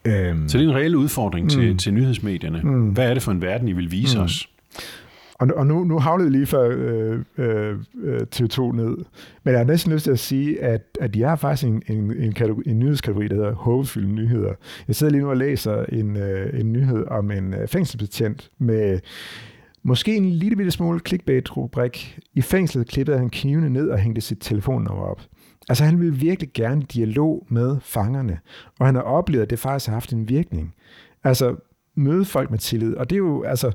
Øhm, 0.05 0.49
så 0.49 0.57
det 0.57 0.65
er 0.65 0.69
en 0.69 0.75
reel 0.75 0.95
udfordring 0.95 1.43
mm, 1.43 1.49
til, 1.49 1.77
til 1.77 1.93
nyhedsmedierne. 1.93 2.61
Mm, 2.63 2.89
Hvad 2.89 3.09
er 3.09 3.13
det 3.13 3.23
for 3.23 3.31
en 3.31 3.41
verden, 3.41 3.67
I 3.67 3.71
vil 3.71 3.91
vise 3.91 4.17
mm. 4.17 4.23
os? 4.23 4.49
Og, 5.41 5.47
og 5.55 5.67
nu, 5.67 5.83
nu 5.83 5.99
havlede 5.99 6.29
lige 6.29 6.45
før 6.45 6.69
øh, 6.69 7.19
øh, 7.37 7.77
øh 8.03 8.21
TV2 8.35 8.75
ned. 8.75 8.97
Men 9.43 9.51
jeg 9.51 9.57
har 9.57 9.63
næsten 9.63 9.93
lyst 9.93 10.03
til 10.03 10.11
at 10.11 10.19
sige, 10.19 10.61
at, 10.61 10.81
at 10.99 11.13
de 11.13 11.21
har 11.21 11.35
faktisk 11.35 11.67
en, 11.67 11.83
en, 11.87 12.17
en, 12.17 12.33
kategori, 12.33 12.63
en 12.65 12.79
nyhedskategori, 12.79 13.27
der 13.27 13.35
hedder 13.35 13.53
håbefyldte 13.53 14.11
nyheder. 14.11 14.53
Jeg 14.87 14.95
sidder 14.95 15.11
lige 15.11 15.21
nu 15.21 15.29
og 15.29 15.37
læser 15.37 15.85
en, 15.85 16.17
øh, 16.17 16.59
en 16.59 16.73
nyhed 16.73 17.05
om 17.07 17.31
en 17.31 17.53
øh, 17.53 17.67
fængselsbetjent 17.67 18.51
med 18.59 18.99
måske 19.83 20.15
en 20.15 20.29
lille 20.29 20.55
bitte 20.55 20.71
smule 20.71 20.99
clickbait-rubrik. 21.07 22.19
I 22.33 22.41
fængslet 22.41 22.87
klippede 22.87 23.17
han 23.17 23.29
knivene 23.29 23.69
ned 23.69 23.89
og 23.89 23.99
hængte 23.99 24.21
sit 24.21 24.37
telefonnummer 24.41 25.03
op. 25.03 25.21
Altså 25.69 25.83
han 25.83 25.99
ville 25.99 26.15
virkelig 26.15 26.49
gerne 26.53 26.81
dialog 26.81 27.45
med 27.49 27.77
fangerne, 27.81 28.39
og 28.79 28.85
han 28.85 28.95
har 28.95 29.01
oplevet, 29.01 29.43
at 29.43 29.49
det 29.49 29.59
faktisk 29.59 29.87
har 29.87 29.93
haft 29.93 30.13
en 30.13 30.29
virkning. 30.29 30.73
Altså 31.23 31.55
møde 31.95 32.25
folk 32.25 32.49
med 32.51 32.59
tillid, 32.59 32.95
og 32.95 33.09
det 33.09 33.15
er 33.15 33.19
jo, 33.19 33.43
altså, 33.43 33.71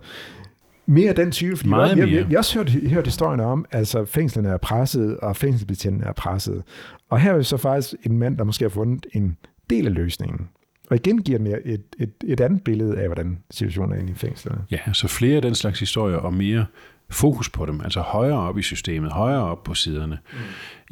mere 0.86 1.12
den 1.12 1.30
type, 1.30 1.56
fordi 1.56 1.68
Meget 1.70 1.88
har, 1.88 2.06
vi, 2.06 2.22
vi 2.22 2.32
har 2.32 2.38
også 2.38 2.58
hørt, 2.58 2.70
hørt 2.70 3.06
historien 3.06 3.40
om, 3.40 3.64
altså 3.72 4.04
fængslerne 4.04 4.48
er 4.48 4.56
presset, 4.56 5.16
og 5.16 5.36
fængselsbetjentene 5.36 6.06
er 6.06 6.12
presset. 6.12 6.62
Og 7.10 7.20
her 7.20 7.34
er 7.34 7.42
så 7.42 7.56
faktisk 7.56 7.94
en 8.02 8.18
mand, 8.18 8.38
der 8.38 8.44
måske 8.44 8.64
har 8.64 8.70
fundet 8.70 9.06
en 9.12 9.36
del 9.70 9.86
af 9.86 9.94
løsningen. 9.94 10.48
Og 10.90 10.96
igen 10.96 11.22
giver 11.22 11.38
mere 11.38 11.66
et, 11.66 11.82
et, 11.98 12.12
et 12.24 12.40
andet 12.40 12.64
billede 12.64 12.98
af, 12.98 13.06
hvordan 13.06 13.38
situationen 13.50 13.96
er 13.96 14.00
inde 14.00 14.12
i 14.12 14.14
fængslerne. 14.14 14.60
Ja, 14.70 14.78
så 14.92 15.08
flere 15.08 15.36
af 15.36 15.42
den 15.42 15.54
slags 15.54 15.80
historier, 15.80 16.16
og 16.16 16.34
mere 16.34 16.66
fokus 17.10 17.48
på 17.48 17.66
dem, 17.66 17.80
altså 17.80 18.00
højere 18.00 18.38
op 18.38 18.58
i 18.58 18.62
systemet, 18.62 19.12
højere 19.12 19.42
op 19.42 19.64
på 19.64 19.74
siderne. 19.74 20.18
Mm. 20.32 20.38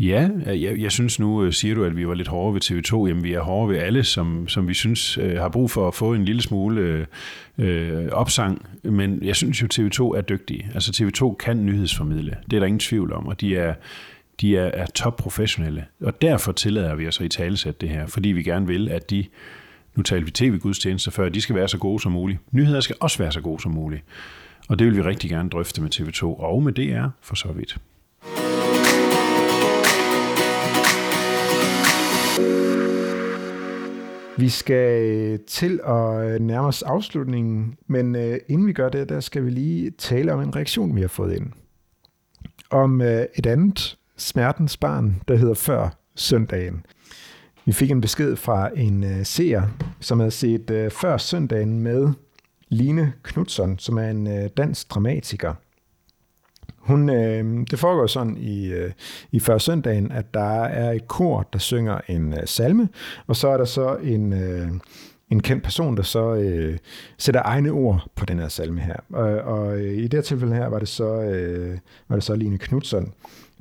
Ja, 0.05 0.29
jeg, 0.47 0.79
jeg 0.79 0.93
synes 0.93 1.19
nu, 1.19 1.45
øh, 1.45 1.53
siger 1.53 1.75
du, 1.75 1.85
at 1.85 1.97
vi 1.97 2.09
var 2.09 2.15
lidt 2.15 2.29
hårde 2.29 2.55
ved 2.55 2.61
TV2. 2.65 3.09
Jamen, 3.09 3.25
vi 3.25 3.33
er 3.33 3.41
hårde 3.41 3.73
ved 3.73 3.79
alle, 3.79 4.05
som, 4.05 4.49
som 4.49 4.69
vi 4.69 4.75
synes 4.75 5.19
øh, 5.19 5.37
har 5.37 5.49
brug 5.49 5.71
for 5.71 5.89
at 5.89 5.95
få 5.95 6.15
en 6.15 6.25
lille 6.25 6.43
smule 6.43 6.81
øh, 6.81 7.07
øh 7.59 8.09
opsang. 8.13 8.67
Men 8.83 9.19
jeg 9.23 9.37
synes 9.37 9.63
jo, 9.63 9.67
TV2 9.75 10.19
er 10.19 10.21
dygtige. 10.21 10.71
Altså, 10.75 11.03
TV2 11.03 11.37
kan 11.37 11.67
nyhedsformidle. 11.67 12.37
Det 12.51 12.57
er 12.57 12.61
der 12.61 12.67
ingen 12.67 12.81
tvivl 12.81 13.13
om, 13.13 13.27
og 13.27 13.41
de 13.41 13.57
er, 13.57 13.75
de 14.41 14.57
er, 14.57 14.71
er 14.75 14.87
top 14.87 15.17
professionelle. 15.17 15.85
Og 16.01 16.23
derfor 16.23 16.53
tillader 16.53 16.95
vi 16.95 17.09
os 17.09 17.21
at 17.21 17.27
i 17.27 17.29
talesætte 17.29 17.81
det 17.81 17.89
her, 17.89 18.07
fordi 18.07 18.29
vi 18.29 18.43
gerne 18.43 18.67
vil, 18.67 18.89
at 18.89 19.11
de, 19.11 19.25
nu 19.95 20.03
taler 20.03 20.25
vi 20.25 20.31
tv-gudstjenester 20.31 21.11
før, 21.11 21.29
de 21.29 21.41
skal 21.41 21.57
være 21.57 21.69
så 21.69 21.79
gode 21.79 22.01
som 22.01 22.13
muligt. 22.13 22.39
Nyheder 22.51 22.81
skal 22.81 22.97
også 23.01 23.19
være 23.19 23.33
så 23.33 23.41
gode 23.41 23.63
som 23.63 23.73
muligt. 23.73 24.03
Og 24.69 24.79
det 24.79 24.87
vil 24.87 24.97
vi 24.97 25.03
rigtig 25.03 25.31
gerne 25.31 25.51
drøfte 25.51 25.83
med 25.83 25.95
TV2 25.95 26.25
og 26.25 26.63
med 26.63 26.73
DR 26.73 27.07
for 27.21 27.35
så 27.35 27.53
vidt. 27.53 27.79
Vi 34.39 34.49
skal 34.49 35.03
øh, 35.03 35.39
til 35.47 35.81
at 35.87 36.35
øh, 36.35 36.41
nærme 36.41 36.67
os 36.67 36.83
afslutningen, 36.83 37.75
men 37.87 38.17
øh, 38.17 38.39
inden 38.49 38.67
vi 38.67 38.73
gør 38.73 38.89
det, 38.89 39.09
der 39.09 39.21
skal 39.21 39.45
vi 39.45 39.51
lige 39.51 39.91
tale 39.91 40.33
om 40.33 40.41
en 40.41 40.57
reaktion, 40.57 40.97
vi 40.97 41.01
har 41.01 41.09
fået 41.09 41.37
ind. 41.37 41.53
Om 42.71 43.01
et 43.01 43.47
andet 43.47 43.99
smertens 44.17 44.77
barn, 44.77 45.23
der 45.29 45.37
hedder 45.37 45.55
Før 45.55 45.89
søndagen. 46.15 46.87
Vi 47.65 47.73
fik 47.73 47.91
en 47.91 48.01
besked 48.01 48.37
fra 48.37 48.71
en 48.77 49.25
seer, 49.25 49.63
som 50.01 50.19
havde 50.19 50.31
set 50.31 50.93
Før 50.93 51.17
søndagen 51.17 51.81
med 51.81 52.09
Line 52.75 53.13
Knudsen, 53.23 53.79
som 53.79 53.99
er 53.99 54.11
en 54.11 54.27
øh, 54.27 54.49
dansk 54.57 54.91
dramatiker. 54.91 55.55
Hun, 56.79 57.11
øh, 57.11 57.67
det 57.71 57.79
foregår 57.79 58.07
sådan 58.07 58.37
i, 58.37 58.67
øh, 58.67 58.93
i 59.33 59.41
før 59.41 59.59
søndagen, 59.59 60.13
at 60.13 60.35
der 60.35 60.65
er 60.65 60.93
et 60.93 61.09
kor, 61.09 61.49
der 61.53 61.59
synger 61.59 62.01
en 62.09 62.33
øh, 62.33 62.47
salme, 62.47 62.89
og 63.27 63.37
så 63.37 63.49
er 63.49 63.57
der 63.57 63.65
så 63.65 63.97
en, 63.97 64.33
øh, 64.33 64.69
en 65.31 65.43
kendt 65.43 65.63
person, 65.63 65.97
der 65.97 66.03
så 66.03 66.35
øh, 66.35 66.79
sætter 67.19 67.43
egne 67.45 67.71
ord 67.71 68.09
på 68.15 68.25
den 68.25 68.39
her 68.39 68.49
salme 68.49 68.81
her. 68.81 68.97
Og, 69.13 69.33
og 69.33 69.79
øh, 69.79 69.93
i 69.93 70.03
det 70.03 70.15
her 70.15 70.23
tilfælde 70.23 70.55
her 70.55 70.67
var 70.67 70.79
det 70.79 70.89
så, 70.89 71.23
øh, 71.23 71.79
var 72.09 72.17
det 72.17 72.25
så 72.25 72.35
Line 72.35 72.59
Knudsen, 72.59 73.13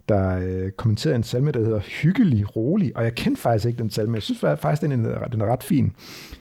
der 0.09 0.37
øh, 0.37 0.71
kommenterede 0.71 1.15
en 1.15 1.23
salme, 1.23 1.51
der 1.51 1.59
hedder 1.59 1.79
Hyggelig, 1.79 2.55
rolig, 2.55 2.97
og 2.97 3.03
jeg 3.03 3.15
kendte 3.15 3.41
faktisk 3.41 3.65
ikke 3.65 3.77
den 3.77 3.89
salme. 3.89 4.15
Jeg 4.15 4.23
synes 4.23 4.39
faktisk, 4.39 4.81
den 4.81 5.05
er, 5.05 5.27
den 5.27 5.41
er 5.41 5.45
ret 5.45 5.63
fin. 5.63 5.91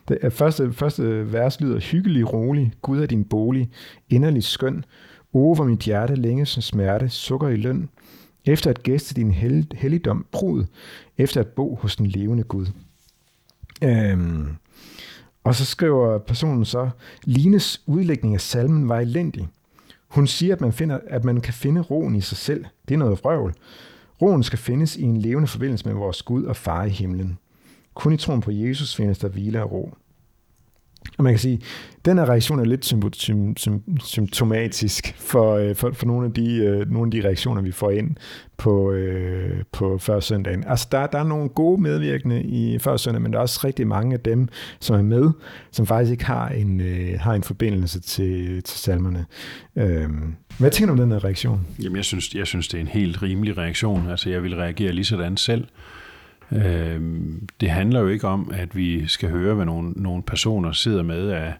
Det 0.08 0.18
er, 0.22 0.30
første, 0.30 0.72
første 0.72 1.32
vers 1.32 1.60
lyder, 1.60 1.80
Hyggelig, 1.80 2.32
rolig, 2.32 2.72
Gud 2.82 3.00
er 3.00 3.06
din 3.06 3.24
bolig, 3.24 3.70
inderlig 4.10 4.44
skøn, 4.44 4.84
over 5.32 5.64
mit 5.64 5.78
hjerte 5.78 6.14
længe 6.14 6.46
som 6.46 6.62
smerte, 6.62 7.08
sukker 7.08 7.48
i 7.48 7.56
løn, 7.56 7.88
efter 8.44 8.70
at 8.70 8.82
gæste 8.82 9.14
din 9.14 9.30
hel, 9.30 9.66
helligdom 9.74 10.26
brud, 10.32 10.64
efter 11.18 11.40
at 11.40 11.46
bo 11.46 11.74
hos 11.74 11.96
den 11.96 12.06
levende 12.06 12.42
Gud. 12.42 12.66
Øhm, 13.84 14.48
og 15.44 15.54
så 15.54 15.64
skriver 15.64 16.18
personen 16.18 16.64
så, 16.64 16.90
Lines 17.24 17.82
udlægning 17.86 18.34
af 18.34 18.40
salmen 18.40 18.88
var 18.88 19.00
elendig. 19.00 19.48
Hun 20.12 20.26
siger, 20.26 20.54
at 20.54 20.60
man, 20.60 20.72
finder, 20.72 20.98
at 21.06 21.24
man 21.24 21.40
kan 21.40 21.54
finde 21.54 21.80
roen 21.80 22.16
i 22.16 22.20
sig 22.20 22.36
selv. 22.36 22.64
Det 22.88 22.94
er 22.94 22.98
noget 22.98 23.24
vrøvl. 23.24 23.54
Roen 24.22 24.42
skal 24.42 24.58
findes 24.58 24.96
i 24.96 25.02
en 25.02 25.16
levende 25.16 25.48
forbindelse 25.48 25.86
med 25.86 25.94
vores 25.94 26.22
Gud 26.22 26.44
og 26.44 26.56
far 26.56 26.84
i 26.84 26.88
himlen. 26.88 27.38
Kun 27.94 28.12
i 28.12 28.16
troen 28.16 28.40
på 28.40 28.50
Jesus 28.50 28.96
findes 28.96 29.18
der 29.18 29.28
hvile 29.28 29.62
og 29.62 29.72
ro. 29.72 29.94
Og 31.18 31.24
man 31.24 31.32
kan 31.32 31.38
sige, 31.38 31.60
den 32.04 32.18
her 32.18 32.28
reaktion 32.28 32.58
er 32.58 32.64
lidt 32.64 32.94
symptomatisk 34.04 35.14
for, 35.18 35.54
øh, 35.54 35.74
for, 35.74 35.90
for 35.92 36.06
nogle, 36.06 36.26
af 36.26 36.32
de, 36.32 36.56
øh, 36.56 36.90
nogle 36.90 37.06
af 37.06 37.10
de 37.10 37.28
reaktioner, 37.28 37.62
vi 37.62 37.72
får 37.72 37.90
ind 37.90 38.16
på, 38.56 38.92
øh, 38.92 39.62
på 39.72 39.98
før 39.98 40.20
søndagen. 40.20 40.64
Altså, 40.66 40.88
der, 40.92 41.06
der 41.06 41.18
er 41.18 41.24
nogle 41.24 41.48
gode 41.48 41.82
medvirkende 41.82 42.42
i 42.42 42.78
før 42.78 42.96
søndag, 42.96 43.22
men 43.22 43.32
der 43.32 43.38
er 43.38 43.42
også 43.42 43.60
rigtig 43.64 43.86
mange 43.86 44.14
af 44.14 44.20
dem, 44.20 44.48
som 44.80 44.96
er 44.96 45.02
med, 45.02 45.30
som 45.72 45.86
faktisk 45.86 46.12
ikke 46.12 46.24
har 46.24 46.48
en, 46.48 46.80
har 47.20 47.34
en 47.34 47.42
forbindelse 47.42 48.00
til, 48.00 48.62
til 48.62 48.78
salmerne. 48.78 49.26
Øhm, 49.76 50.34
hvad 50.58 50.70
tænker 50.70 50.86
du 50.86 50.92
om 50.92 51.08
den 51.08 51.12
her 51.12 51.24
reaktion? 51.24 51.66
Jamen, 51.82 51.96
jeg 51.96 52.04
synes, 52.04 52.34
jeg 52.34 52.46
synes, 52.46 52.68
det 52.68 52.76
er 52.76 52.80
en 52.80 52.88
helt 52.88 53.22
rimelig 53.22 53.58
reaktion. 53.58 54.08
Altså, 54.08 54.30
jeg 54.30 54.42
vil 54.42 54.56
reagere 54.56 54.92
lige 54.92 55.04
sådan 55.04 55.36
selv. 55.36 55.64
Øh, 56.52 57.00
det 57.60 57.70
handler 57.70 58.00
jo 58.00 58.08
ikke 58.08 58.28
om, 58.28 58.50
at 58.54 58.76
vi 58.76 59.06
skal 59.06 59.30
høre, 59.30 59.54
hvad 59.54 59.66
nogle, 59.66 59.92
nogle 59.96 60.22
personer 60.22 60.72
sidder 60.72 61.02
med 61.02 61.30
af, 61.30 61.54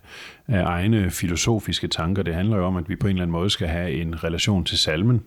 af 0.49 0.62
egne 0.62 1.11
filosofiske 1.11 1.88
tanker. 1.88 2.22
Det 2.22 2.34
handler 2.34 2.57
jo 2.57 2.66
om, 2.66 2.76
at 2.76 2.88
vi 2.88 2.97
på 2.97 3.07
en 3.07 3.11
eller 3.11 3.22
anden 3.22 3.32
måde 3.32 3.51
skal 3.51 3.68
have 3.68 3.93
en 3.93 4.24
relation 4.24 4.64
til 4.64 4.78
salmen 4.78 5.22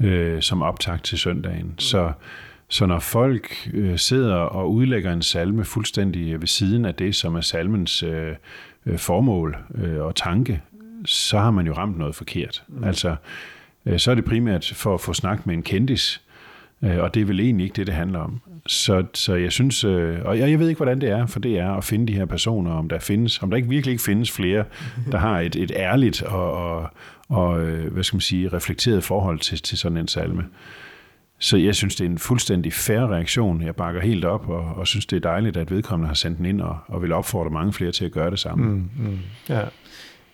øh, 0.00 0.42
som 0.42 0.62
optakt 0.62 1.04
til 1.04 1.18
søndagen. 1.18 1.74
Så, 1.78 2.12
så 2.68 2.86
når 2.86 2.98
folk 2.98 3.70
øh, 3.74 3.98
sidder 3.98 4.34
og 4.34 4.72
udlægger 4.72 5.12
en 5.12 5.22
salme 5.22 5.64
fuldstændig 5.64 6.40
ved 6.40 6.46
siden 6.46 6.84
af 6.84 6.94
det, 6.94 7.14
som 7.14 7.34
er 7.34 7.40
salmens 7.40 8.02
øh, 8.02 8.32
øh, 8.86 8.98
formål 8.98 9.56
øh, 9.74 10.00
og 10.00 10.14
tanke, 10.14 10.62
så 11.04 11.38
har 11.38 11.50
man 11.50 11.66
jo 11.66 11.72
ramt 11.72 11.98
noget 11.98 12.14
forkert. 12.14 12.62
Mm. 12.68 12.84
Altså, 12.84 13.16
øh, 13.86 13.98
så 13.98 14.10
er 14.10 14.14
det 14.14 14.24
primært 14.24 14.72
for 14.74 14.94
at 14.94 15.00
få 15.00 15.12
snak 15.12 15.46
med 15.46 15.54
en 15.54 15.62
kendis, 15.62 16.22
Øh, 16.82 16.98
og 16.98 17.14
det 17.14 17.20
er 17.20 17.24
vel 17.24 17.40
egentlig 17.40 17.64
ikke 17.64 17.76
det, 17.76 17.86
det 17.86 17.94
handler 17.94 18.18
om. 18.18 18.40
Så, 18.66 19.04
så 19.14 19.34
jeg 19.34 19.52
synes, 19.52 19.84
øh, 19.84 20.18
og 20.24 20.38
jeg, 20.38 20.50
jeg 20.50 20.58
ved 20.58 20.68
ikke, 20.68 20.78
hvordan 20.78 21.00
det 21.00 21.10
er 21.10 21.26
for 21.26 21.40
det 21.40 21.58
er 21.58 21.72
at 21.72 21.84
finde 21.84 22.06
de 22.06 22.12
her 22.12 22.24
personer, 22.24 22.72
om 22.72 22.88
der 22.88 22.98
findes, 22.98 23.42
om 23.42 23.50
der 23.50 23.56
ikke 23.56 23.68
virkelig 23.68 23.92
ikke 23.92 24.04
findes 24.04 24.32
flere, 24.32 24.64
der 25.12 25.18
har 25.18 25.40
et, 25.40 25.56
et 25.56 25.72
ærligt 25.76 26.22
og, 26.22 26.52
og, 26.52 26.90
og 27.28 27.62
øh, 27.62 27.92
hvad 27.92 28.04
skal 28.04 28.16
man 28.16 28.20
sige, 28.20 28.48
reflekteret 28.48 29.04
forhold 29.04 29.38
til, 29.38 29.62
til 29.62 29.78
sådan 29.78 29.98
en 29.98 30.08
salme. 30.08 30.44
Så 31.38 31.56
jeg 31.56 31.74
synes, 31.74 31.96
det 31.96 32.06
er 32.06 32.10
en 32.10 32.18
fuldstændig 32.18 32.72
fair 32.72 33.12
reaktion. 33.12 33.62
Jeg 33.62 33.76
bakker 33.76 34.00
helt 34.00 34.24
op, 34.24 34.48
og, 34.48 34.74
og 34.76 34.86
synes, 34.86 35.06
det 35.06 35.16
er 35.16 35.20
dejligt, 35.20 35.56
at 35.56 35.70
vedkommende 35.70 36.08
har 36.08 36.14
sendt 36.14 36.38
den 36.38 36.46
ind, 36.46 36.60
og, 36.60 36.78
og 36.86 37.02
vil 37.02 37.12
opfordre 37.12 37.50
mange 37.50 37.72
flere 37.72 37.92
til 37.92 38.04
at 38.04 38.12
gøre 38.12 38.30
det 38.30 38.38
samme. 38.38 38.64
Mm, 38.64 38.90
mm. 38.98 39.18
Ja. 39.48 39.60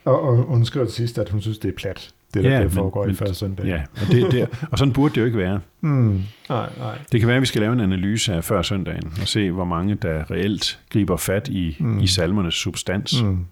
Og, 0.04 0.22
og 0.22 0.36
hun 0.36 0.64
skriver 0.64 0.86
til 0.86 0.94
sidst, 0.94 1.18
at 1.18 1.28
hun 1.28 1.40
synes, 1.40 1.58
det 1.58 1.68
er 1.68 1.76
plat 1.76 2.12
det, 2.34 2.44
der, 2.44 2.50
ja, 2.50 2.62
der 2.62 2.68
foregår 2.68 3.04
men, 3.04 3.14
i 3.14 3.16
første 3.16 3.34
søndag. 3.34 3.66
Ja, 3.66 3.82
og, 3.92 4.12
det, 4.12 4.32
det, 4.32 4.66
og 4.70 4.78
sådan 4.78 4.92
burde 4.92 5.14
det 5.14 5.20
jo 5.20 5.26
ikke 5.26 5.38
være. 5.38 5.60
Mm, 5.80 6.22
nej, 6.48 6.70
nej. 6.78 6.98
Det 7.12 7.20
kan 7.20 7.26
være, 7.26 7.36
at 7.36 7.40
vi 7.40 7.46
skal 7.46 7.60
lave 7.60 7.72
en 7.72 7.80
analyse 7.80 8.34
af 8.34 8.44
før 8.44 8.62
søndagen, 8.62 9.12
og 9.20 9.28
se, 9.28 9.50
hvor 9.50 9.64
mange 9.64 9.94
der 9.94 10.30
reelt 10.30 10.80
griber 10.90 11.16
fat 11.16 11.48
i, 11.48 11.76
mm. 11.80 11.98
i 12.00 12.06
salmernes 12.06 12.54
substans. 12.54 13.22
Mm. 13.22 13.46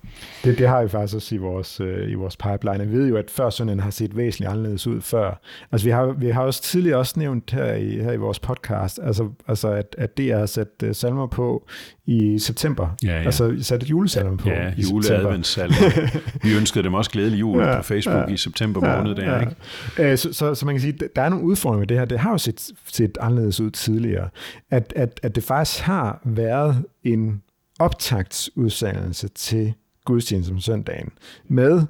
Det, 0.44 0.58
det 0.58 0.68
har 0.68 0.82
vi 0.82 0.88
faktisk 0.88 1.14
også 1.14 1.34
i 1.34 1.38
vores, 1.38 1.80
øh, 1.80 2.10
i 2.10 2.14
vores 2.14 2.36
pipeline. 2.36 2.86
Vi 2.86 2.98
ved 2.98 3.08
jo, 3.08 3.16
at 3.16 3.30
før 3.30 3.50
søndagen 3.50 3.80
har 3.80 3.90
set 3.90 4.16
væsentligt 4.16 4.50
anderledes 4.50 4.86
ud 4.86 5.00
før. 5.00 5.40
Altså, 5.72 5.86
vi 5.86 5.90
har, 5.90 6.06
vi 6.06 6.30
har 6.30 6.42
også 6.42 6.62
tidligere 6.62 6.98
også 6.98 7.14
nævnt 7.16 7.50
her 7.50 7.74
i, 7.74 7.90
her 7.90 8.12
i 8.12 8.16
vores 8.16 8.38
podcast, 8.38 9.00
altså, 9.02 9.28
altså 9.48 9.68
at, 9.68 9.96
at 9.98 10.16
det 10.16 10.30
er 10.30 10.46
sat 10.46 10.68
uh, 10.84 10.88
salmer 10.92 11.26
på 11.26 11.68
i 12.10 12.38
september. 12.38 12.88
Ja, 13.04 13.08
ja. 13.08 13.24
Altså 13.24 13.56
sat 13.60 13.82
et 13.82 13.90
julesalmer 13.90 14.36
på 14.36 14.48
Ja, 14.48 14.72
juleadventssalmer. 14.76 15.76
vi 16.46 16.56
ønskede 16.56 16.84
dem 16.84 16.94
også 16.94 17.10
glædelig 17.10 17.40
jul 17.40 17.58
ja, 17.58 17.76
på 17.76 17.82
Facebook 17.82 18.28
ja, 18.28 18.34
i 18.34 18.36
september 18.36 18.96
måned. 18.96 19.14
Der, 19.14 19.34
ja. 19.34 19.40
ikke? 19.40 20.16
Så, 20.16 20.32
så, 20.32 20.54
så 20.54 20.66
man 20.66 20.74
kan 20.74 20.80
sige, 20.80 20.98
der 21.16 21.22
er 21.22 21.28
nogle 21.28 21.44
udfordringer 21.44 21.78
med 21.78 21.86
det 21.86 21.98
her. 21.98 22.04
Det 22.04 22.18
har 22.18 22.30
jo 22.30 22.38
set, 22.38 22.70
set 22.86 23.18
anderledes 23.20 23.60
ud 23.60 23.70
tidligere. 23.70 24.28
At, 24.70 24.92
at, 24.96 25.20
at 25.22 25.34
det 25.34 25.44
faktisk 25.44 25.80
har 25.80 26.20
været 26.24 26.84
en 27.04 27.42
optagtsudsendelse 27.78 29.28
til 29.28 29.72
gudstjenesten 30.04 30.56
om 30.56 30.60
søndagen 30.60 31.08
med 31.48 31.82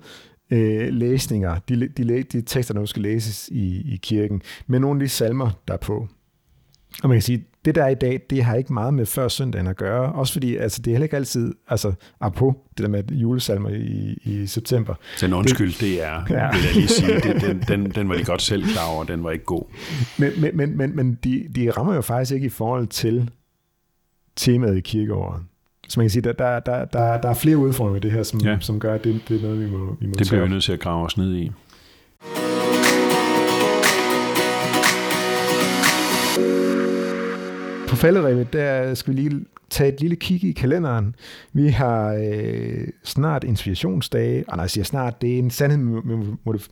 øh, 0.51 0.89
læsninger, 0.89 1.59
de, 1.69 1.89
de, 1.89 2.23
de 2.23 2.41
tekster, 2.41 2.75
der 2.75 2.81
nu 2.81 2.87
skal 2.87 3.03
læses 3.03 3.49
i, 3.53 3.93
i 3.95 3.97
kirken, 4.03 4.43
med 4.67 4.79
nogle 4.79 5.01
af 5.01 5.05
de 5.05 5.09
salmer, 5.09 5.51
der 5.69 5.75
er 5.75 5.79
på. 5.79 6.09
Og 7.03 7.09
man 7.09 7.17
kan 7.17 7.23
sige, 7.23 7.45
det 7.65 7.75
der 7.75 7.85
er 7.85 7.89
i 7.89 7.95
dag, 7.95 8.21
det 8.31 8.45
har 8.45 8.55
ikke 8.55 8.73
meget 8.73 8.95
med 8.95 9.07
før 9.07 9.29
søndagen 9.29 9.67
at 9.67 9.77
gøre. 9.77 10.13
Også 10.13 10.33
fordi, 10.33 10.57
altså, 10.57 10.83
det 10.83 10.91
er 10.91 10.95
heller 10.95 11.05
ikke 11.05 11.17
altid, 11.17 11.55
altså, 11.69 11.93
apropos 12.21 12.55
det 12.77 12.83
der 12.83 12.89
med 12.89 13.05
julesalmer 13.11 13.69
i, 13.69 14.19
i 14.23 14.47
september. 14.47 14.95
Den 15.21 15.33
undskyld, 15.33 15.73
det, 15.73 15.81
det 15.81 16.05
er, 16.05 16.23
ja. 16.31 16.51
vil 16.53 16.65
jeg 16.65 16.75
lige 16.75 16.89
sige, 16.89 17.15
det, 17.15 17.43
den, 17.43 17.65
den, 17.69 17.91
den 17.91 18.09
var 18.09 18.15
de 18.15 18.25
godt 18.25 18.43
selv 18.43 18.65
klar 18.65 18.95
over, 18.95 19.05
den 19.05 19.25
var 19.25 19.31
ikke 19.31 19.45
god. 19.45 19.63
Men, 20.19 20.33
men, 20.41 20.57
men, 20.57 20.77
men, 20.77 20.97
men 20.97 21.19
de, 21.25 21.47
de 21.55 21.71
rammer 21.71 21.95
jo 21.95 22.01
faktisk 22.01 22.33
ikke 22.35 22.47
i 22.47 22.51
forhold 22.51 22.87
til 22.87 23.31
temaet 24.37 24.77
i 24.77 24.81
kirkeåret. 24.81 25.43
Så 25.89 26.01
man 26.01 26.05
kan 26.05 26.11
sige, 26.11 26.23
der, 26.23 26.33
der, 26.33 26.61
der, 26.61 26.85
der, 26.85 27.21
der 27.21 27.29
er 27.29 27.35
flere 27.35 27.57
udfordringer 27.57 27.97
i 27.97 28.01
det 28.01 28.13
her, 28.13 28.23
som, 28.23 28.41
ja. 28.41 28.57
som 28.61 28.81
gør, 28.81 28.95
at 28.95 29.05
det, 29.05 29.21
det 29.29 29.37
er 29.37 29.43
noget, 29.43 29.61
vi 29.61 29.71
må, 29.71 29.97
vi 30.01 30.07
må 30.07 30.13
Det 30.19 30.29
bliver 30.29 30.43
vi 30.43 30.49
nødt 30.49 30.65
til 30.65 30.73
at 30.73 30.81
grave 30.81 31.05
os 31.05 31.17
ned 31.17 31.35
i. 31.35 31.51
På 38.01 38.07
der 38.53 38.95
skal 38.95 39.15
vi 39.15 39.21
lige 39.21 39.45
tage 39.71 39.93
et 39.93 40.01
lille 40.01 40.17
kig 40.17 40.45
i 40.45 40.53
kalenderen. 40.53 41.15
Vi 41.53 41.69
har 41.69 42.15
øh, 42.15 42.89
snart 43.05 43.45
inspirationsdage, 43.45 44.39
ah, 44.39 44.45
og 44.49 44.57
når 44.57 44.63
jeg 44.63 44.71
siger 44.71 44.85
snart, 44.85 45.23
det 45.23 45.35
er 45.35 45.39
en 45.39 45.51
sandhed 45.51 45.79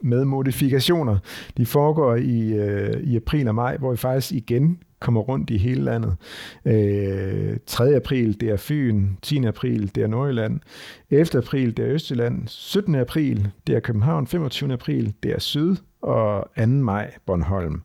med 0.03 0.25
modifikationer. 0.25 1.19
De 1.57 1.67
foregår 1.67 2.17
i, 2.17 2.53
øh, 2.53 3.03
i 3.03 3.17
april 3.17 3.49
og 3.49 3.55
maj, 3.55 3.77
hvor 3.77 3.91
vi 3.91 3.97
faktisk 3.97 4.33
igen 4.33 4.79
kommer 5.01 5.21
rundt 5.21 5.51
i 5.51 5.57
hele 5.57 5.83
landet. 5.83 6.17
Øh, 6.65 7.57
3. 7.67 7.97
april, 7.97 8.41
det 8.41 8.49
er 8.51 8.57
Fyn. 8.57 9.09
10. 9.23 9.45
april, 9.45 9.95
det 9.95 10.03
er 10.03 10.07
Nordjylland. 10.07 10.61
11. 11.11 11.39
april, 11.39 11.77
det 11.77 11.85
er 11.85 11.93
Østjylland. 11.93 12.49
17. 12.49 12.95
april, 12.95 13.49
det 13.67 13.77
er 13.77 13.81
København. 13.81 14.27
25. 14.27 14.73
april, 14.73 15.15
det 15.23 15.31
er 15.31 15.39
Syd. 15.39 15.77
Og 16.03 16.49
2. 16.59 16.67
maj, 16.67 17.11
Bornholm. 17.27 17.83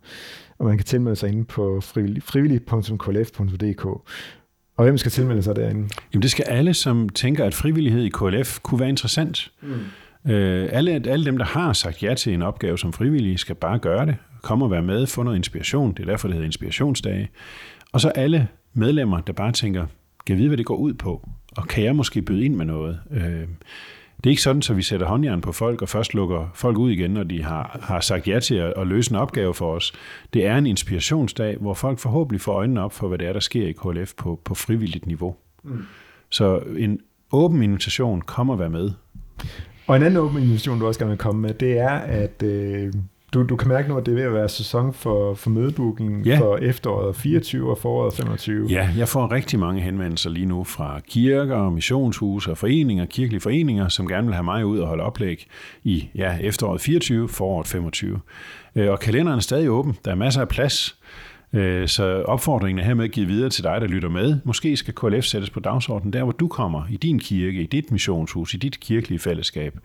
Og 0.60 0.66
man 0.66 0.78
kan 0.78 0.86
tilmelde 0.86 1.16
sig 1.16 1.30
inde 1.30 1.46
på 1.46 1.82
frivillig.klf.dk. 1.82 3.86
Og 4.78 4.84
hvem 4.84 4.98
skal 4.98 5.12
tilmelde 5.12 5.44
sig 5.44 5.56
derinde? 5.56 5.90
Jamen 6.14 6.22
det 6.22 6.32
skal 6.32 6.46
alle, 6.48 6.74
som 6.74 7.10
tænker, 7.10 7.46
at 7.46 7.54
frivillighed 7.54 8.04
i 8.04 8.10
KLF 8.10 8.60
kunne 8.60 8.80
være 8.80 8.90
interessant. 8.90 9.52
Mm. 9.62 10.32
Øh, 10.32 10.70
alle, 10.72 10.92
alle 10.92 11.26
dem, 11.26 11.38
der 11.38 11.46
har 11.46 11.74
sagt 11.74 12.04
ja 12.04 12.14
til 12.14 12.34
en 12.34 12.42
opgave 12.42 12.78
som 12.78 12.94
frivillige, 12.94 13.38
skal 13.38 13.56
bare 13.56 13.80
gøre 13.80 14.06
det. 14.06 14.16
Kom 14.42 14.62
og 14.62 14.72
være 14.72 14.82
med, 14.82 15.08
få 15.08 15.24
noget 15.24 15.38
inspiration. 15.38 15.94
Det 15.94 16.00
er 16.00 16.06
derfor, 16.06 16.28
det 16.28 16.36
hedder 16.36 16.46
inspirationsdage. 16.46 17.30
Og 17.92 18.02
så 18.02 18.10
alle 18.10 18.48
medlemmer, 18.74 19.22
der 19.22 19.34
bare 19.34 19.52
tænker, 19.52 19.86
kan 20.26 20.34
jeg 20.34 20.38
vide, 20.38 20.48
hvad 20.48 20.58
det 20.58 20.66
går 20.66 20.76
ud 20.76 20.94
på? 20.94 21.30
Og 21.58 21.68
kan 21.68 21.84
jeg 21.84 21.96
måske 21.96 22.22
byde 22.22 22.46
ind 22.46 22.56
med 22.56 22.66
noget? 22.66 23.00
Øh, 23.12 23.48
det 24.24 24.30
er 24.30 24.32
ikke 24.32 24.42
sådan, 24.42 24.62
at 24.70 24.78
vi 24.78 24.82
sætter 24.82 25.08
håndjern 25.08 25.42
på 25.42 25.52
folk 25.52 25.82
og 25.82 25.90
først 25.90 26.14
lukker 26.14 26.52
folk 26.54 26.78
ud 26.78 26.92
igen, 26.92 27.12
når 27.12 27.24
de 27.24 27.44
har, 27.44 27.80
har 27.84 28.00
sagt 28.00 28.28
ja 28.28 28.40
til 28.40 28.56
at, 28.56 28.74
at 28.78 28.88
løse 28.88 29.12
en 29.12 29.18
opgave 29.18 29.54
for 29.54 29.74
os. 29.76 29.94
Det 30.34 30.46
er 30.46 30.58
en 30.58 30.66
inspirationsdag, 30.66 31.58
hvor 31.58 31.74
folk 31.74 32.00
forhåbentlig 32.00 32.42
får 32.42 32.54
øjnene 32.54 32.82
op 32.82 32.94
for, 32.94 33.08
hvad 33.08 33.18
det 33.18 33.28
er, 33.28 33.34
der 33.34 33.40
sker 33.40 33.68
i 33.68 33.72
KLF 33.72 34.14
på, 34.18 34.40
på 34.46 34.56
frivilligt 34.56 35.06
niveau. 35.06 35.36
Mm. 35.64 35.86
Så 36.30 36.60
en 36.78 37.00
åben 37.32 37.64
invitation 37.64 38.22
kommer 38.22 38.54
at 38.54 38.60
være 38.60 38.70
med. 38.70 38.92
Og 39.88 39.96
en 39.96 40.04
anden 40.04 40.18
åben 40.18 40.44
invitation, 40.44 40.80
du 40.80 40.88
også 40.88 41.00
gerne 41.00 41.10
vil 41.10 41.18
komme 41.18 41.42
med, 41.42 41.54
det 41.54 41.78
er, 41.78 41.90
at 41.98 42.44
øh, 42.44 42.94
du, 43.34 43.44
du 43.44 43.56
kan 43.56 43.68
mærke 43.68 43.90
nu, 43.90 43.98
at 43.98 44.06
det 44.06 44.12
er 44.12 44.16
ved 44.16 44.24
at 44.24 44.34
være 44.34 44.50
sæson 44.50 44.94
for, 44.94 45.34
for 45.34 45.50
mødebooking 45.50 46.26
ja. 46.26 46.40
for 46.40 46.58
efteråret 46.58 47.16
24 47.16 47.70
og 47.70 47.78
foråret 47.78 48.14
25. 48.14 48.68
Ja, 48.70 48.90
jeg 48.98 49.08
får 49.08 49.32
rigtig 49.32 49.60
mange 49.60 49.82
henvendelser 49.82 50.30
lige 50.30 50.46
nu 50.46 50.64
fra 50.64 51.00
kirker, 51.10 51.70
missionshuse 51.70 52.52
og 52.52 52.58
foreninger, 52.58 53.06
kirkelige 53.06 53.42
foreninger, 53.42 53.88
som 53.88 54.08
gerne 54.08 54.28
vil 54.28 54.34
have 54.34 54.44
mig 54.44 54.66
ud 54.66 54.80
og 54.80 54.88
holde 54.88 55.04
oplæg 55.04 55.48
i 55.84 56.10
ja, 56.16 56.38
efteråret 56.42 56.82
24, 56.82 57.30
foråret 57.30 57.68
25. 57.68 58.20
Øh, 58.76 58.90
og 58.90 59.00
kalenderen 59.00 59.38
er 59.38 59.42
stadig 59.42 59.70
åben. 59.70 59.98
Der 60.06 60.12
er 60.12 60.16
masser 60.16 60.42
af 60.42 60.48
plads. 60.48 60.96
Øh, 61.54 61.88
så 61.88 62.22
opfordringen 62.22 62.80
er 62.80 62.86
hermed 62.86 63.10
givet 63.10 63.30
videre 63.30 63.50
til 63.50 63.64
dig, 63.64 63.82
der 63.82 63.88
lytter 63.88 64.10
med. 64.10 64.38
Måske 64.44 64.78
skal 64.78 64.94
KLF 64.94 65.24
sættes 65.24 65.50
på 65.50 65.60
dagsordenen 65.60 66.14
der, 66.14 66.24
hvor 66.24 66.32
du 66.32 66.48
kommer, 66.48 66.84
i 66.90 66.98
din 66.98 67.20
kirke, 67.20 67.62
i 67.62 67.66
dit 67.66 67.92
missionshus, 67.92 68.54
i 68.54 68.58
dit 68.58 68.80
kirkelige 68.80 69.20
fællesskab. 69.20 69.78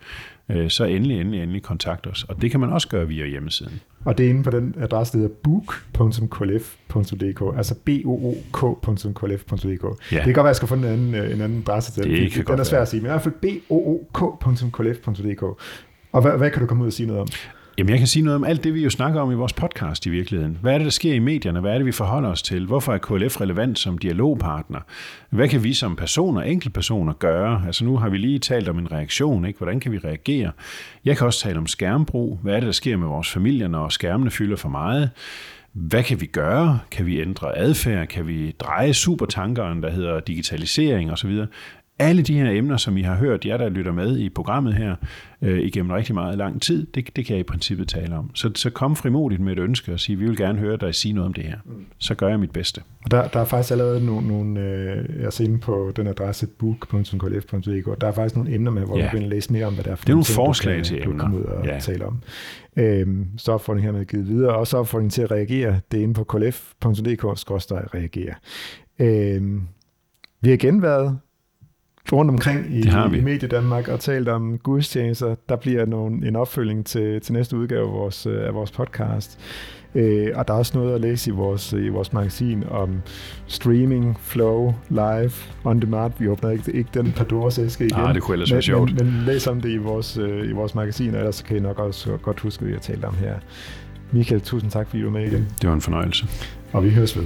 Øh, 0.49 0.69
så 0.69 0.83
endelig, 0.83 1.21
endelig, 1.21 1.43
endelig 1.43 1.63
kontakt 1.63 2.07
os. 2.07 2.23
Og 2.23 2.41
det 2.41 2.51
kan 2.51 2.59
man 2.59 2.69
også 2.69 2.87
gøre 2.87 3.07
via 3.07 3.27
hjemmesiden. 3.27 3.81
Og 4.05 4.17
det 4.17 4.25
er 4.25 4.29
inde 4.29 4.43
på 4.43 4.49
den 4.49 4.75
adresse, 4.79 5.13
der 5.13 5.19
hedder 5.19 5.35
book.klf.dk, 5.43 7.57
altså 7.57 7.75
b 7.85 7.89
o 8.05 8.11
o 8.11 8.35
k.klf.dk. 8.53 9.83
Ja. 10.11 10.17
Det 10.17 10.23
kan 10.23 10.33
godt 10.33 10.35
være, 10.35 10.43
at 10.43 10.45
jeg 10.45 10.55
skal 10.55 10.67
få 10.67 10.75
en 10.75 10.83
anden, 10.83 11.15
øh, 11.15 11.35
en 11.35 11.41
anden 11.41 11.59
adresse 11.59 11.91
til. 11.91 12.03
Det 12.03 12.31
kan 12.31 12.45
den 12.45 12.59
er 12.59 12.63
svær 12.63 12.81
at 12.81 12.87
sige, 12.87 13.01
men 13.01 13.05
i 13.05 13.11
hvert 13.11 13.21
fald 13.21 13.33
b 13.33 13.45
o 13.69 13.75
o 13.75 14.07
k.klf.dk. 14.13 15.43
Og 16.11 16.21
hvad, 16.21 16.31
hvad 16.37 16.51
kan 16.51 16.61
du 16.61 16.67
komme 16.67 16.83
ud 16.83 16.87
og 16.87 16.93
sige 16.93 17.07
noget 17.07 17.21
om? 17.21 17.27
Jamen, 17.79 17.89
jeg 17.89 17.97
kan 17.97 18.07
sige 18.07 18.23
noget 18.23 18.35
om 18.35 18.43
alt 18.43 18.63
det, 18.63 18.73
vi 18.73 18.83
jo 18.83 18.89
snakker 18.89 19.21
om 19.21 19.31
i 19.31 19.35
vores 19.35 19.53
podcast 19.53 20.05
i 20.05 20.09
virkeligheden. 20.09 20.57
Hvad 20.61 20.73
er 20.73 20.77
det, 20.77 20.85
der 20.85 20.91
sker 20.91 21.13
i 21.13 21.19
medierne? 21.19 21.59
Hvad 21.59 21.71
er 21.71 21.77
det, 21.77 21.85
vi 21.85 21.91
forholder 21.91 22.29
os 22.29 22.41
til? 22.41 22.65
Hvorfor 22.65 22.93
er 22.93 22.97
KLF 22.97 23.41
relevant 23.41 23.79
som 23.79 23.97
dialogpartner? 23.97 24.79
Hvad 25.29 25.47
kan 25.47 25.63
vi 25.63 25.73
som 25.73 25.95
personer, 25.95 26.41
enkeltpersoner, 26.41 27.13
gøre? 27.13 27.63
Altså 27.65 27.85
nu 27.85 27.97
har 27.97 28.09
vi 28.09 28.17
lige 28.17 28.39
talt 28.39 28.69
om 28.69 28.79
en 28.79 28.91
reaktion, 28.91 29.45
ikke? 29.45 29.57
Hvordan 29.57 29.79
kan 29.79 29.91
vi 29.91 29.97
reagere? 29.97 30.51
Jeg 31.05 31.17
kan 31.17 31.27
også 31.27 31.39
tale 31.39 31.57
om 31.57 31.67
skærmbrug. 31.67 32.39
Hvad 32.43 32.53
er 32.53 32.59
det, 32.59 32.67
der 32.67 32.71
sker 32.71 32.97
med 32.97 33.07
vores 33.07 33.29
familier, 33.29 33.67
når 33.67 33.89
skærmene 33.89 34.31
fylder 34.31 34.55
for 34.55 34.69
meget? 34.69 35.09
Hvad 35.73 36.03
kan 36.03 36.21
vi 36.21 36.25
gøre? 36.25 36.79
Kan 36.91 37.05
vi 37.05 37.21
ændre 37.21 37.57
adfærd? 37.57 38.07
Kan 38.07 38.27
vi 38.27 38.51
dreje 38.51 38.93
supertankeren, 38.93 39.83
der 39.83 39.91
hedder 39.91 40.19
digitalisering 40.19 41.11
osv.? 41.11 41.39
Alle 41.99 42.21
de 42.21 42.39
her 42.39 42.51
emner, 42.51 42.77
som 42.77 42.97
I 42.97 43.01
har 43.01 43.15
hørt, 43.15 43.45
jer 43.45 43.57
der 43.57 43.69
lytter 43.69 43.91
med 43.91 44.17
i 44.17 44.29
programmet 44.29 44.73
her, 44.73 44.95
øh, 45.41 45.59
igennem 45.59 45.91
rigtig 45.91 46.15
meget 46.15 46.37
lang 46.37 46.61
tid, 46.61 46.85
det, 46.85 47.15
det 47.15 47.25
kan 47.25 47.33
jeg 47.33 47.39
i 47.39 47.43
princippet 47.43 47.87
tale 47.87 48.15
om. 48.15 48.35
Så, 48.35 48.51
så 48.55 48.69
kom 48.69 48.95
frimodigt 48.95 49.41
med 49.41 49.53
et 49.53 49.59
ønske 49.59 49.93
og 49.93 49.99
sige, 49.99 50.15
vi 50.15 50.25
vil 50.25 50.37
gerne 50.37 50.59
høre 50.59 50.77
dig 50.77 50.95
sige 50.95 51.13
noget 51.13 51.25
om 51.25 51.33
det 51.33 51.43
her. 51.43 51.57
Så 51.97 52.15
gør 52.15 52.27
jeg 52.27 52.39
mit 52.39 52.51
bedste. 52.51 52.81
Og 53.05 53.11
der, 53.11 53.27
der 53.27 53.39
er 53.39 53.45
faktisk 53.45 53.71
allerede 53.71 54.05
nogle, 54.05 54.27
nogle 54.27 54.59
øh, 54.59 55.21
jeg 55.21 55.33
ser 55.33 55.45
inde 55.45 55.59
på 55.59 55.91
den 55.95 56.07
adresse 56.07 56.47
book.klf.dk, 56.47 58.01
der 58.01 58.07
er 58.07 58.11
faktisk 58.11 58.35
nogle 58.35 58.53
emner 58.53 58.71
med, 58.71 58.85
hvor 58.85 58.97
ja. 58.97 59.05
du 59.05 59.09
kan 59.09 59.29
læse 59.29 59.53
mere 59.53 59.65
om, 59.65 59.73
hvad 59.73 59.83
det 59.83 59.91
er 59.91 59.95
for 59.95 60.05
det 60.05 60.11
er 60.11 60.15
nogle 60.15 60.25
ting, 60.25 60.35
forslag 60.35 60.73
du 60.73 60.77
kan, 60.77 60.85
til 60.85 61.03
du 61.03 61.11
emner. 61.11 61.33
ud 61.33 61.43
og 61.43 61.65
ja. 61.65 61.79
tale 61.79 62.05
om. 62.05 62.21
Øhm, 62.75 63.27
så 63.37 63.51
opfordring 63.51 63.85
hermed 63.85 64.05
givet 64.05 64.27
videre, 64.27 64.55
og 64.55 64.67
så 64.67 64.77
opfordring 64.77 65.11
til 65.11 65.21
at 65.21 65.31
reagere, 65.31 65.79
det 65.91 65.99
er 65.99 66.03
inde 66.03 66.13
på 66.13 66.23
klf.dk-reagere. 66.23 68.33
Øhm, 68.99 69.61
vi 70.41 70.49
har 70.49 70.53
igen 70.53 70.81
været 70.81 71.19
rundt 72.11 72.31
omkring 72.31 72.65
i, 72.69 72.79
i 73.17 73.21
Medie 73.21 73.47
Danmark 73.47 73.87
og 73.87 73.99
talt 73.99 74.27
om 74.27 74.57
gudstjenester. 74.57 75.35
Der 75.49 75.55
bliver 75.55 75.85
nogle, 75.85 76.27
en 76.27 76.35
opfølging 76.35 76.85
til, 76.85 77.21
til 77.21 77.33
næste 77.33 77.57
udgave 77.57 77.87
af 77.87 77.93
vores, 77.93 78.25
øh, 78.25 78.47
af 78.47 78.53
vores 78.53 78.71
podcast. 78.71 79.39
Øh, 79.95 80.27
og 80.35 80.47
der 80.47 80.53
er 80.53 80.57
også 80.57 80.77
noget 80.77 80.95
at 80.95 81.01
læse 81.01 81.29
i 81.29 81.33
vores, 81.33 81.73
i 81.73 81.87
vores 81.87 82.13
magasin 82.13 82.63
om 82.69 83.01
streaming, 83.47 84.17
flow, 84.19 84.73
live, 84.89 85.31
on 85.63 85.79
demand. 85.79 86.13
Vi 86.19 86.27
åbner 86.27 86.49
ikke, 86.49 86.71
ikke 86.71 86.89
den 86.93 87.11
Pandoras 87.11 87.59
æske 87.59 87.85
igen. 87.85 87.97
Ah, 87.97 88.13
det 88.13 88.23
kunne 88.23 88.35
ellers 88.35 88.51
være 88.51 88.61
sjovt. 88.61 88.93
Men, 88.93 89.05
men 89.05 89.23
læs 89.25 89.47
om 89.47 89.61
det 89.61 89.69
i 89.69 89.77
vores, 89.77 90.17
øh, 90.17 90.49
i 90.49 90.51
vores 90.51 90.75
magasin, 90.75 91.13
og 91.13 91.19
ellers 91.19 91.41
kan 91.41 91.57
I 91.57 91.59
nok 91.59 91.79
også 91.79 92.17
godt 92.21 92.39
huske, 92.39 92.61
hvad 92.61 92.67
vi 92.67 92.73
har 92.73 92.81
talt 92.81 93.05
om 93.05 93.15
her. 93.15 93.33
Michael, 94.11 94.41
tusind 94.41 94.71
tak, 94.71 94.87
fordi 94.87 95.01
du 95.01 95.09
var 95.09 95.19
med 95.19 95.27
igen. 95.27 95.47
Det 95.61 95.69
var 95.69 95.75
en 95.75 95.81
fornøjelse. 95.81 96.27
Og 96.71 96.83
vi 96.83 96.89
høres 96.89 97.17
ved. 97.17 97.25